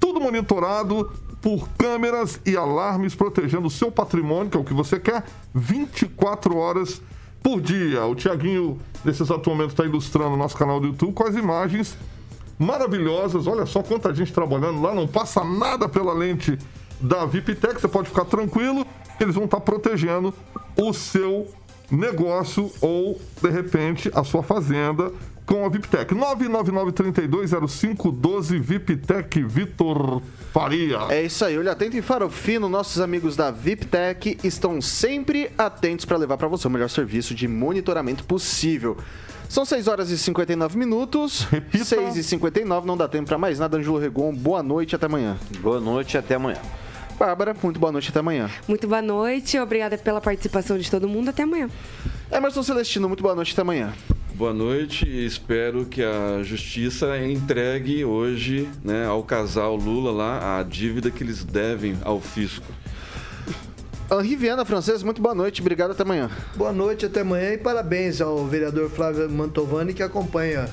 tudo 0.00 0.18
monitorado 0.18 1.12
por 1.40 1.68
câmeras 1.78 2.40
e 2.44 2.56
alarmes 2.56 3.14
protegendo 3.14 3.68
o 3.68 3.70
seu 3.70 3.92
patrimônio, 3.92 4.50
que 4.50 4.56
é 4.56 4.60
o 4.60 4.64
que 4.64 4.74
você 4.74 4.98
quer, 4.98 5.24
24 5.54 6.56
horas 6.56 7.00
por 7.42 7.60
dia. 7.60 8.04
O 8.06 8.14
Tiaguinho, 8.14 8.78
nesse 9.04 9.22
exato 9.22 9.48
momento, 9.48 9.70
está 9.70 9.84
ilustrando 9.84 10.34
o 10.34 10.36
nosso 10.36 10.56
canal 10.56 10.80
do 10.80 10.88
YouTube 10.88 11.12
com 11.12 11.24
as 11.24 11.36
imagens 11.36 11.96
maravilhosas. 12.58 13.46
Olha 13.46 13.66
só 13.66 13.82
quanta 13.82 14.14
gente 14.14 14.32
trabalhando 14.32 14.82
lá, 14.82 14.94
não 14.94 15.06
passa 15.06 15.44
nada 15.44 15.88
pela 15.88 16.12
lente 16.12 16.58
da 17.00 17.24
VIPTEC. 17.24 17.80
Você 17.80 17.88
pode 17.88 18.08
ficar 18.08 18.24
tranquilo, 18.24 18.86
eles 19.20 19.34
vão 19.34 19.44
estar 19.44 19.60
protegendo 19.60 20.34
o 20.76 20.92
seu 20.92 21.48
negócio 21.90 22.70
ou, 22.80 23.20
de 23.40 23.48
repente, 23.48 24.10
a 24.14 24.24
sua 24.24 24.42
fazenda 24.42 25.12
com 25.48 25.64
a 25.64 25.68
VIPTEC. 25.68 26.14
999-320512 26.14 28.60
VIPTEC 28.60 29.42
Vitor 29.42 30.22
Faria. 30.52 31.06
É 31.08 31.22
isso 31.22 31.44
aí, 31.44 31.58
olha 31.58 31.72
atento 31.72 31.96
e 31.96 32.02
farofino, 32.02 32.68
nossos 32.68 33.00
amigos 33.00 33.34
da 33.34 33.50
VIPTEC 33.50 34.38
estão 34.44 34.80
sempre 34.82 35.50
atentos 35.56 36.04
para 36.04 36.18
levar 36.18 36.36
para 36.36 36.48
você 36.48 36.68
o 36.68 36.70
melhor 36.70 36.90
serviço 36.90 37.34
de 37.34 37.48
monitoramento 37.48 38.24
possível. 38.24 38.98
São 39.48 39.64
6 39.64 39.88
horas 39.88 40.10
e 40.10 40.18
59 40.18 40.78
minutos. 40.78 41.42
Repita. 41.50 41.84
6 41.84 42.16
e 42.18 42.22
59, 42.22 42.86
não 42.86 42.96
dá 42.96 43.08
tempo 43.08 43.28
para 43.28 43.38
mais 43.38 43.58
nada. 43.58 43.78
Ângelo 43.78 43.98
Regon, 43.98 44.34
boa 44.34 44.62
noite 44.62 44.94
até 44.94 45.06
amanhã. 45.06 45.38
Boa 45.60 45.80
noite 45.80 46.14
e 46.14 46.18
até 46.18 46.34
amanhã. 46.34 46.58
Bárbara, 47.18 47.56
muito 47.62 47.80
boa 47.80 47.90
noite 47.90 48.10
até 48.10 48.20
amanhã. 48.20 48.50
Muito 48.68 48.86
boa 48.86 49.02
noite, 49.02 49.58
obrigada 49.58 49.96
pela 49.96 50.20
participação 50.20 50.78
de 50.78 50.90
todo 50.90 51.08
mundo. 51.08 51.30
Até 51.30 51.44
amanhã. 51.44 51.68
Emerson 52.30 52.62
Celestino, 52.62 53.08
muito 53.08 53.22
boa 53.22 53.34
noite 53.34 53.52
até 53.52 53.62
amanhã. 53.62 53.92
Boa 54.34 54.52
noite 54.52 55.04
e 55.08 55.26
espero 55.26 55.86
que 55.86 56.00
a 56.02 56.42
justiça 56.44 57.18
entregue 57.18 58.04
hoje 58.04 58.68
né, 58.84 59.06
ao 59.06 59.24
casal 59.24 59.74
Lula 59.74 60.12
lá 60.12 60.60
a 60.60 60.62
dívida 60.62 61.10
que 61.10 61.24
eles 61.24 61.42
devem 61.42 61.96
ao 62.04 62.20
fisco. 62.20 62.66
Henri 64.10 64.36
Viana, 64.36 64.64
francês, 64.64 65.02
muito 65.02 65.20
boa 65.20 65.34
noite, 65.34 65.60
obrigado 65.60 65.90
até 65.90 66.02
amanhã. 66.02 66.30
Boa 66.56 66.72
noite, 66.72 67.04
até 67.04 67.20
amanhã 67.20 67.52
e 67.52 67.58
parabéns 67.58 68.22
ao 68.22 68.46
vereador 68.46 68.88
Flávio 68.88 69.28
Mantovani 69.30 69.92
que 69.92 70.02
acompanha 70.02 70.66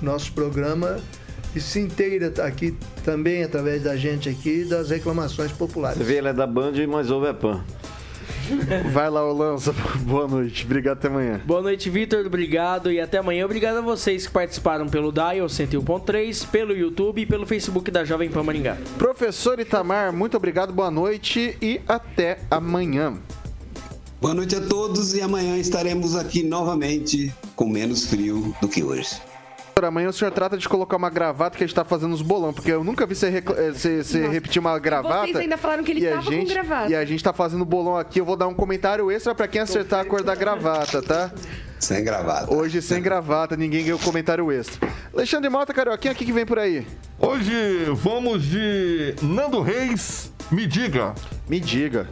nosso 0.00 0.32
programa 0.32 1.00
e 1.54 1.60
se 1.60 1.80
inteira 1.80 2.32
aqui 2.44 2.76
também 3.04 3.42
através 3.42 3.82
da 3.82 3.96
gente 3.96 4.28
aqui 4.28 4.64
das 4.64 4.90
reclamações 4.90 5.50
populares. 5.50 5.98
Você 5.98 6.04
vê, 6.04 6.18
ele 6.18 6.28
é 6.28 6.32
da 6.32 6.46
Band, 6.46 6.74
mas 6.88 7.10
ouve 7.10 7.26
a 7.26 7.34
PAN. 7.34 7.64
Vai 8.92 9.10
lá, 9.10 9.22
Lança, 9.32 9.72
boa 10.06 10.26
noite, 10.26 10.64
obrigado 10.64 10.98
até 10.98 11.08
amanhã. 11.08 11.40
Boa 11.44 11.62
noite, 11.62 11.90
Vitor. 11.90 12.26
Obrigado 12.26 12.90
e 12.90 13.00
até 13.00 13.18
amanhã. 13.18 13.44
Obrigado 13.44 13.78
a 13.78 13.80
vocês 13.80 14.26
que 14.26 14.32
participaram 14.32 14.88
pelo 14.88 15.12
Dial 15.12 15.46
101.3, 15.46 16.46
pelo 16.48 16.72
YouTube 16.72 17.22
e 17.22 17.26
pelo 17.26 17.46
Facebook 17.46 17.90
da 17.90 18.04
Jovem 18.04 18.30
Pan 18.30 18.42
Maringá. 18.42 18.76
Professor 18.98 19.58
Itamar, 19.60 20.12
muito 20.12 20.36
obrigado, 20.36 20.72
boa 20.72 20.90
noite 20.90 21.56
e 21.60 21.80
até 21.86 22.38
amanhã. 22.50 23.14
Boa 24.20 24.32
noite 24.32 24.56
a 24.56 24.60
todos 24.60 25.14
e 25.14 25.20
amanhã 25.20 25.58
estaremos 25.58 26.16
aqui 26.16 26.42
novamente 26.42 27.32
com 27.54 27.68
menos 27.68 28.06
frio 28.06 28.56
do 28.60 28.68
que 28.68 28.82
hoje. 28.82 29.20
Amanhã 29.84 30.08
o 30.08 30.12
senhor 30.12 30.30
trata 30.30 30.56
de 30.56 30.66
colocar 30.66 30.96
uma 30.96 31.10
gravata 31.10 31.58
que 31.58 31.62
a 31.62 31.66
gente 31.66 31.76
tá 31.76 31.84
fazendo 31.84 32.14
os 32.14 32.22
bolão, 32.22 32.50
porque 32.50 32.72
eu 32.72 32.82
nunca 32.82 33.04
vi 33.04 33.14
você, 33.14 33.26
eh, 33.26 33.70
você- 33.72 34.02
você 34.02 34.26
repetir 34.26 34.58
uma 34.58 34.78
gravata. 34.78 35.24
Vocês 35.26 35.36
ainda 35.36 35.58
falaram 35.58 35.84
que 35.84 35.90
ele 35.90 36.00
e 36.00 36.06
a 36.08 36.12
tava 36.12 36.22
com 36.24 36.30
gente, 36.30 36.48
gravata. 36.54 36.90
E 36.90 36.94
a 36.94 37.04
gente 37.04 37.22
tá 37.22 37.30
fazendo 37.34 37.62
bolão 37.62 37.94
aqui, 37.94 38.18
eu 38.18 38.24
vou 38.24 38.36
dar 38.38 38.46
um 38.46 38.54
comentário 38.54 39.10
extra 39.10 39.34
pra 39.34 39.46
quem 39.46 39.60
acertar 39.60 40.00
a 40.00 40.04
cor 40.06 40.22
da 40.22 40.34
gravata, 40.34 41.02
tá? 41.02 41.30
Sem 41.78 42.02
gravata. 42.02 42.54
Hoje 42.54 42.80
sem 42.80 43.02
gravata, 43.02 43.54
ninguém 43.54 43.84
ganhou 43.84 43.98
comentário 43.98 44.50
extra. 44.50 44.88
Alexandre 45.12 45.50
Mota, 45.50 45.74
Carioquinha, 45.74 46.14
o 46.14 46.16
que, 46.16 46.24
que 46.24 46.32
vem 46.32 46.46
por 46.46 46.58
aí? 46.58 46.86
Hoje 47.18 47.84
vamos 47.92 48.44
de 48.44 49.14
Nando 49.20 49.60
Reis, 49.60 50.32
me 50.50 50.66
diga. 50.66 51.14
Me 51.46 51.60
diga. 51.60 52.08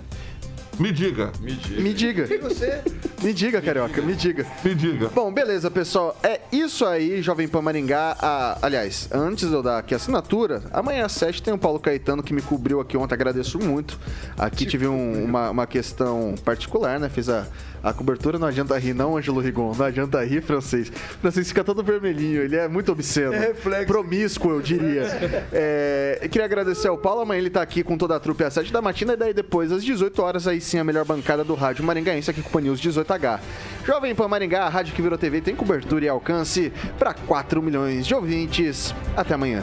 Me 0.79 0.91
diga. 0.93 1.31
Me 1.41 1.53
diga. 1.53 1.81
Me 1.83 1.95
diga. 1.95 2.27
Você? 2.43 2.83
Me 3.23 3.33
diga, 3.33 3.61
Carioca, 3.63 4.03
me 4.03 4.15
diga. 4.15 4.45
Me 4.65 4.75
diga. 4.75 5.09
Bom, 5.15 5.33
beleza, 5.33 5.71
pessoal. 5.71 6.19
É 6.23 6.41
isso 6.53 6.85
aí, 6.85 7.23
Jovem 7.23 7.47
Pan 7.47 7.63
Maringá. 7.63 8.17
Ah, 8.21 8.59
aliás, 8.61 9.09
antes 9.13 9.49
de 9.49 9.55
eu 9.55 9.63
dar 9.63 9.79
aqui 9.79 9.95
a 9.95 9.97
assinatura, 9.97 10.63
amanhã 10.73 11.07
às 11.07 11.13
7 11.13 11.43
tem 11.43 11.55
o 11.55 11.59
Paulo 11.59 11.79
Caetano 11.79 12.23
que 12.23 12.35
me 12.35 12.43
cobriu 12.43 12.81
aqui 12.81 12.97
ontem, 12.97 13.15
agradeço 13.15 13.59
muito. 13.59 13.99
Aqui 14.37 14.67
tive 14.67 14.87
um- 14.89 15.25
uma, 15.25 15.51
uma 15.51 15.67
questão 15.67 16.35
particular, 16.45 16.99
né? 16.99 17.09
Fiz 17.09 17.29
a, 17.29 17.47
a 17.85 17.93
cobertura, 17.93 18.39
não 18.39 18.49
adianta 18.49 18.79
rir, 18.79 18.95
não, 18.95 19.17
Ângelo 19.19 19.41
Rigon. 19.41 19.75
Não 19.77 19.85
adianta 19.85 20.25
rir, 20.25 20.41
francês. 20.41 20.91
Francês 21.21 21.47
fica 21.49 21.63
todo 21.63 21.83
vermelhinho, 21.83 22.41
ele 22.41 22.57
é 22.57 22.67
muito 22.67 22.91
obsceno. 22.91 23.35
É 23.35 23.49
reflexo. 23.49 23.87
Promíscuo, 23.87 24.53
eu 24.53 24.63
diria. 24.63 25.05
É, 25.53 26.19
eu 26.23 26.29
queria 26.29 26.45
agradecer 26.45 26.89
ao 26.89 26.97
Paulo, 26.97 27.21
amanhã 27.21 27.39
ele 27.39 27.51
tá 27.51 27.61
aqui 27.61 27.83
com 27.83 27.99
toda 27.99 28.17
a 28.17 28.21
trupe 28.21 28.45
às 28.45 28.55
7 28.55 28.73
da 28.73 28.81
matina 28.81 29.13
e 29.13 29.17
daí 29.17 29.35
depois 29.35 29.71
às 29.71 29.85
18 29.85 30.23
horas, 30.23 30.49
aí 30.49 30.61
sim 30.61 30.79
a 30.79 30.85
melhor 30.85 31.05
bancada 31.05 31.45
do 31.45 31.55
rádio 31.55 31.85
maringaense 31.85 32.31
aqui 32.31 32.41
com 32.41 32.59
o 32.59 32.61
News 32.61 32.81
18H. 32.81 33.41
Jovem 33.85 34.15
Pan 34.15 34.29
Maringá, 34.29 34.65
a 34.65 34.69
rádio 34.69 34.95
que 34.95 35.03
virou 35.03 35.19
TV, 35.19 35.41
tem 35.41 35.55
cobertura 35.55 36.05
e 36.05 36.09
alcance 36.09 36.73
para 36.99 37.13
4 37.13 37.61
milhões 37.61 38.07
de 38.07 38.15
ouvintes. 38.15 38.95
Até 39.17 39.35
amanhã. 39.35 39.63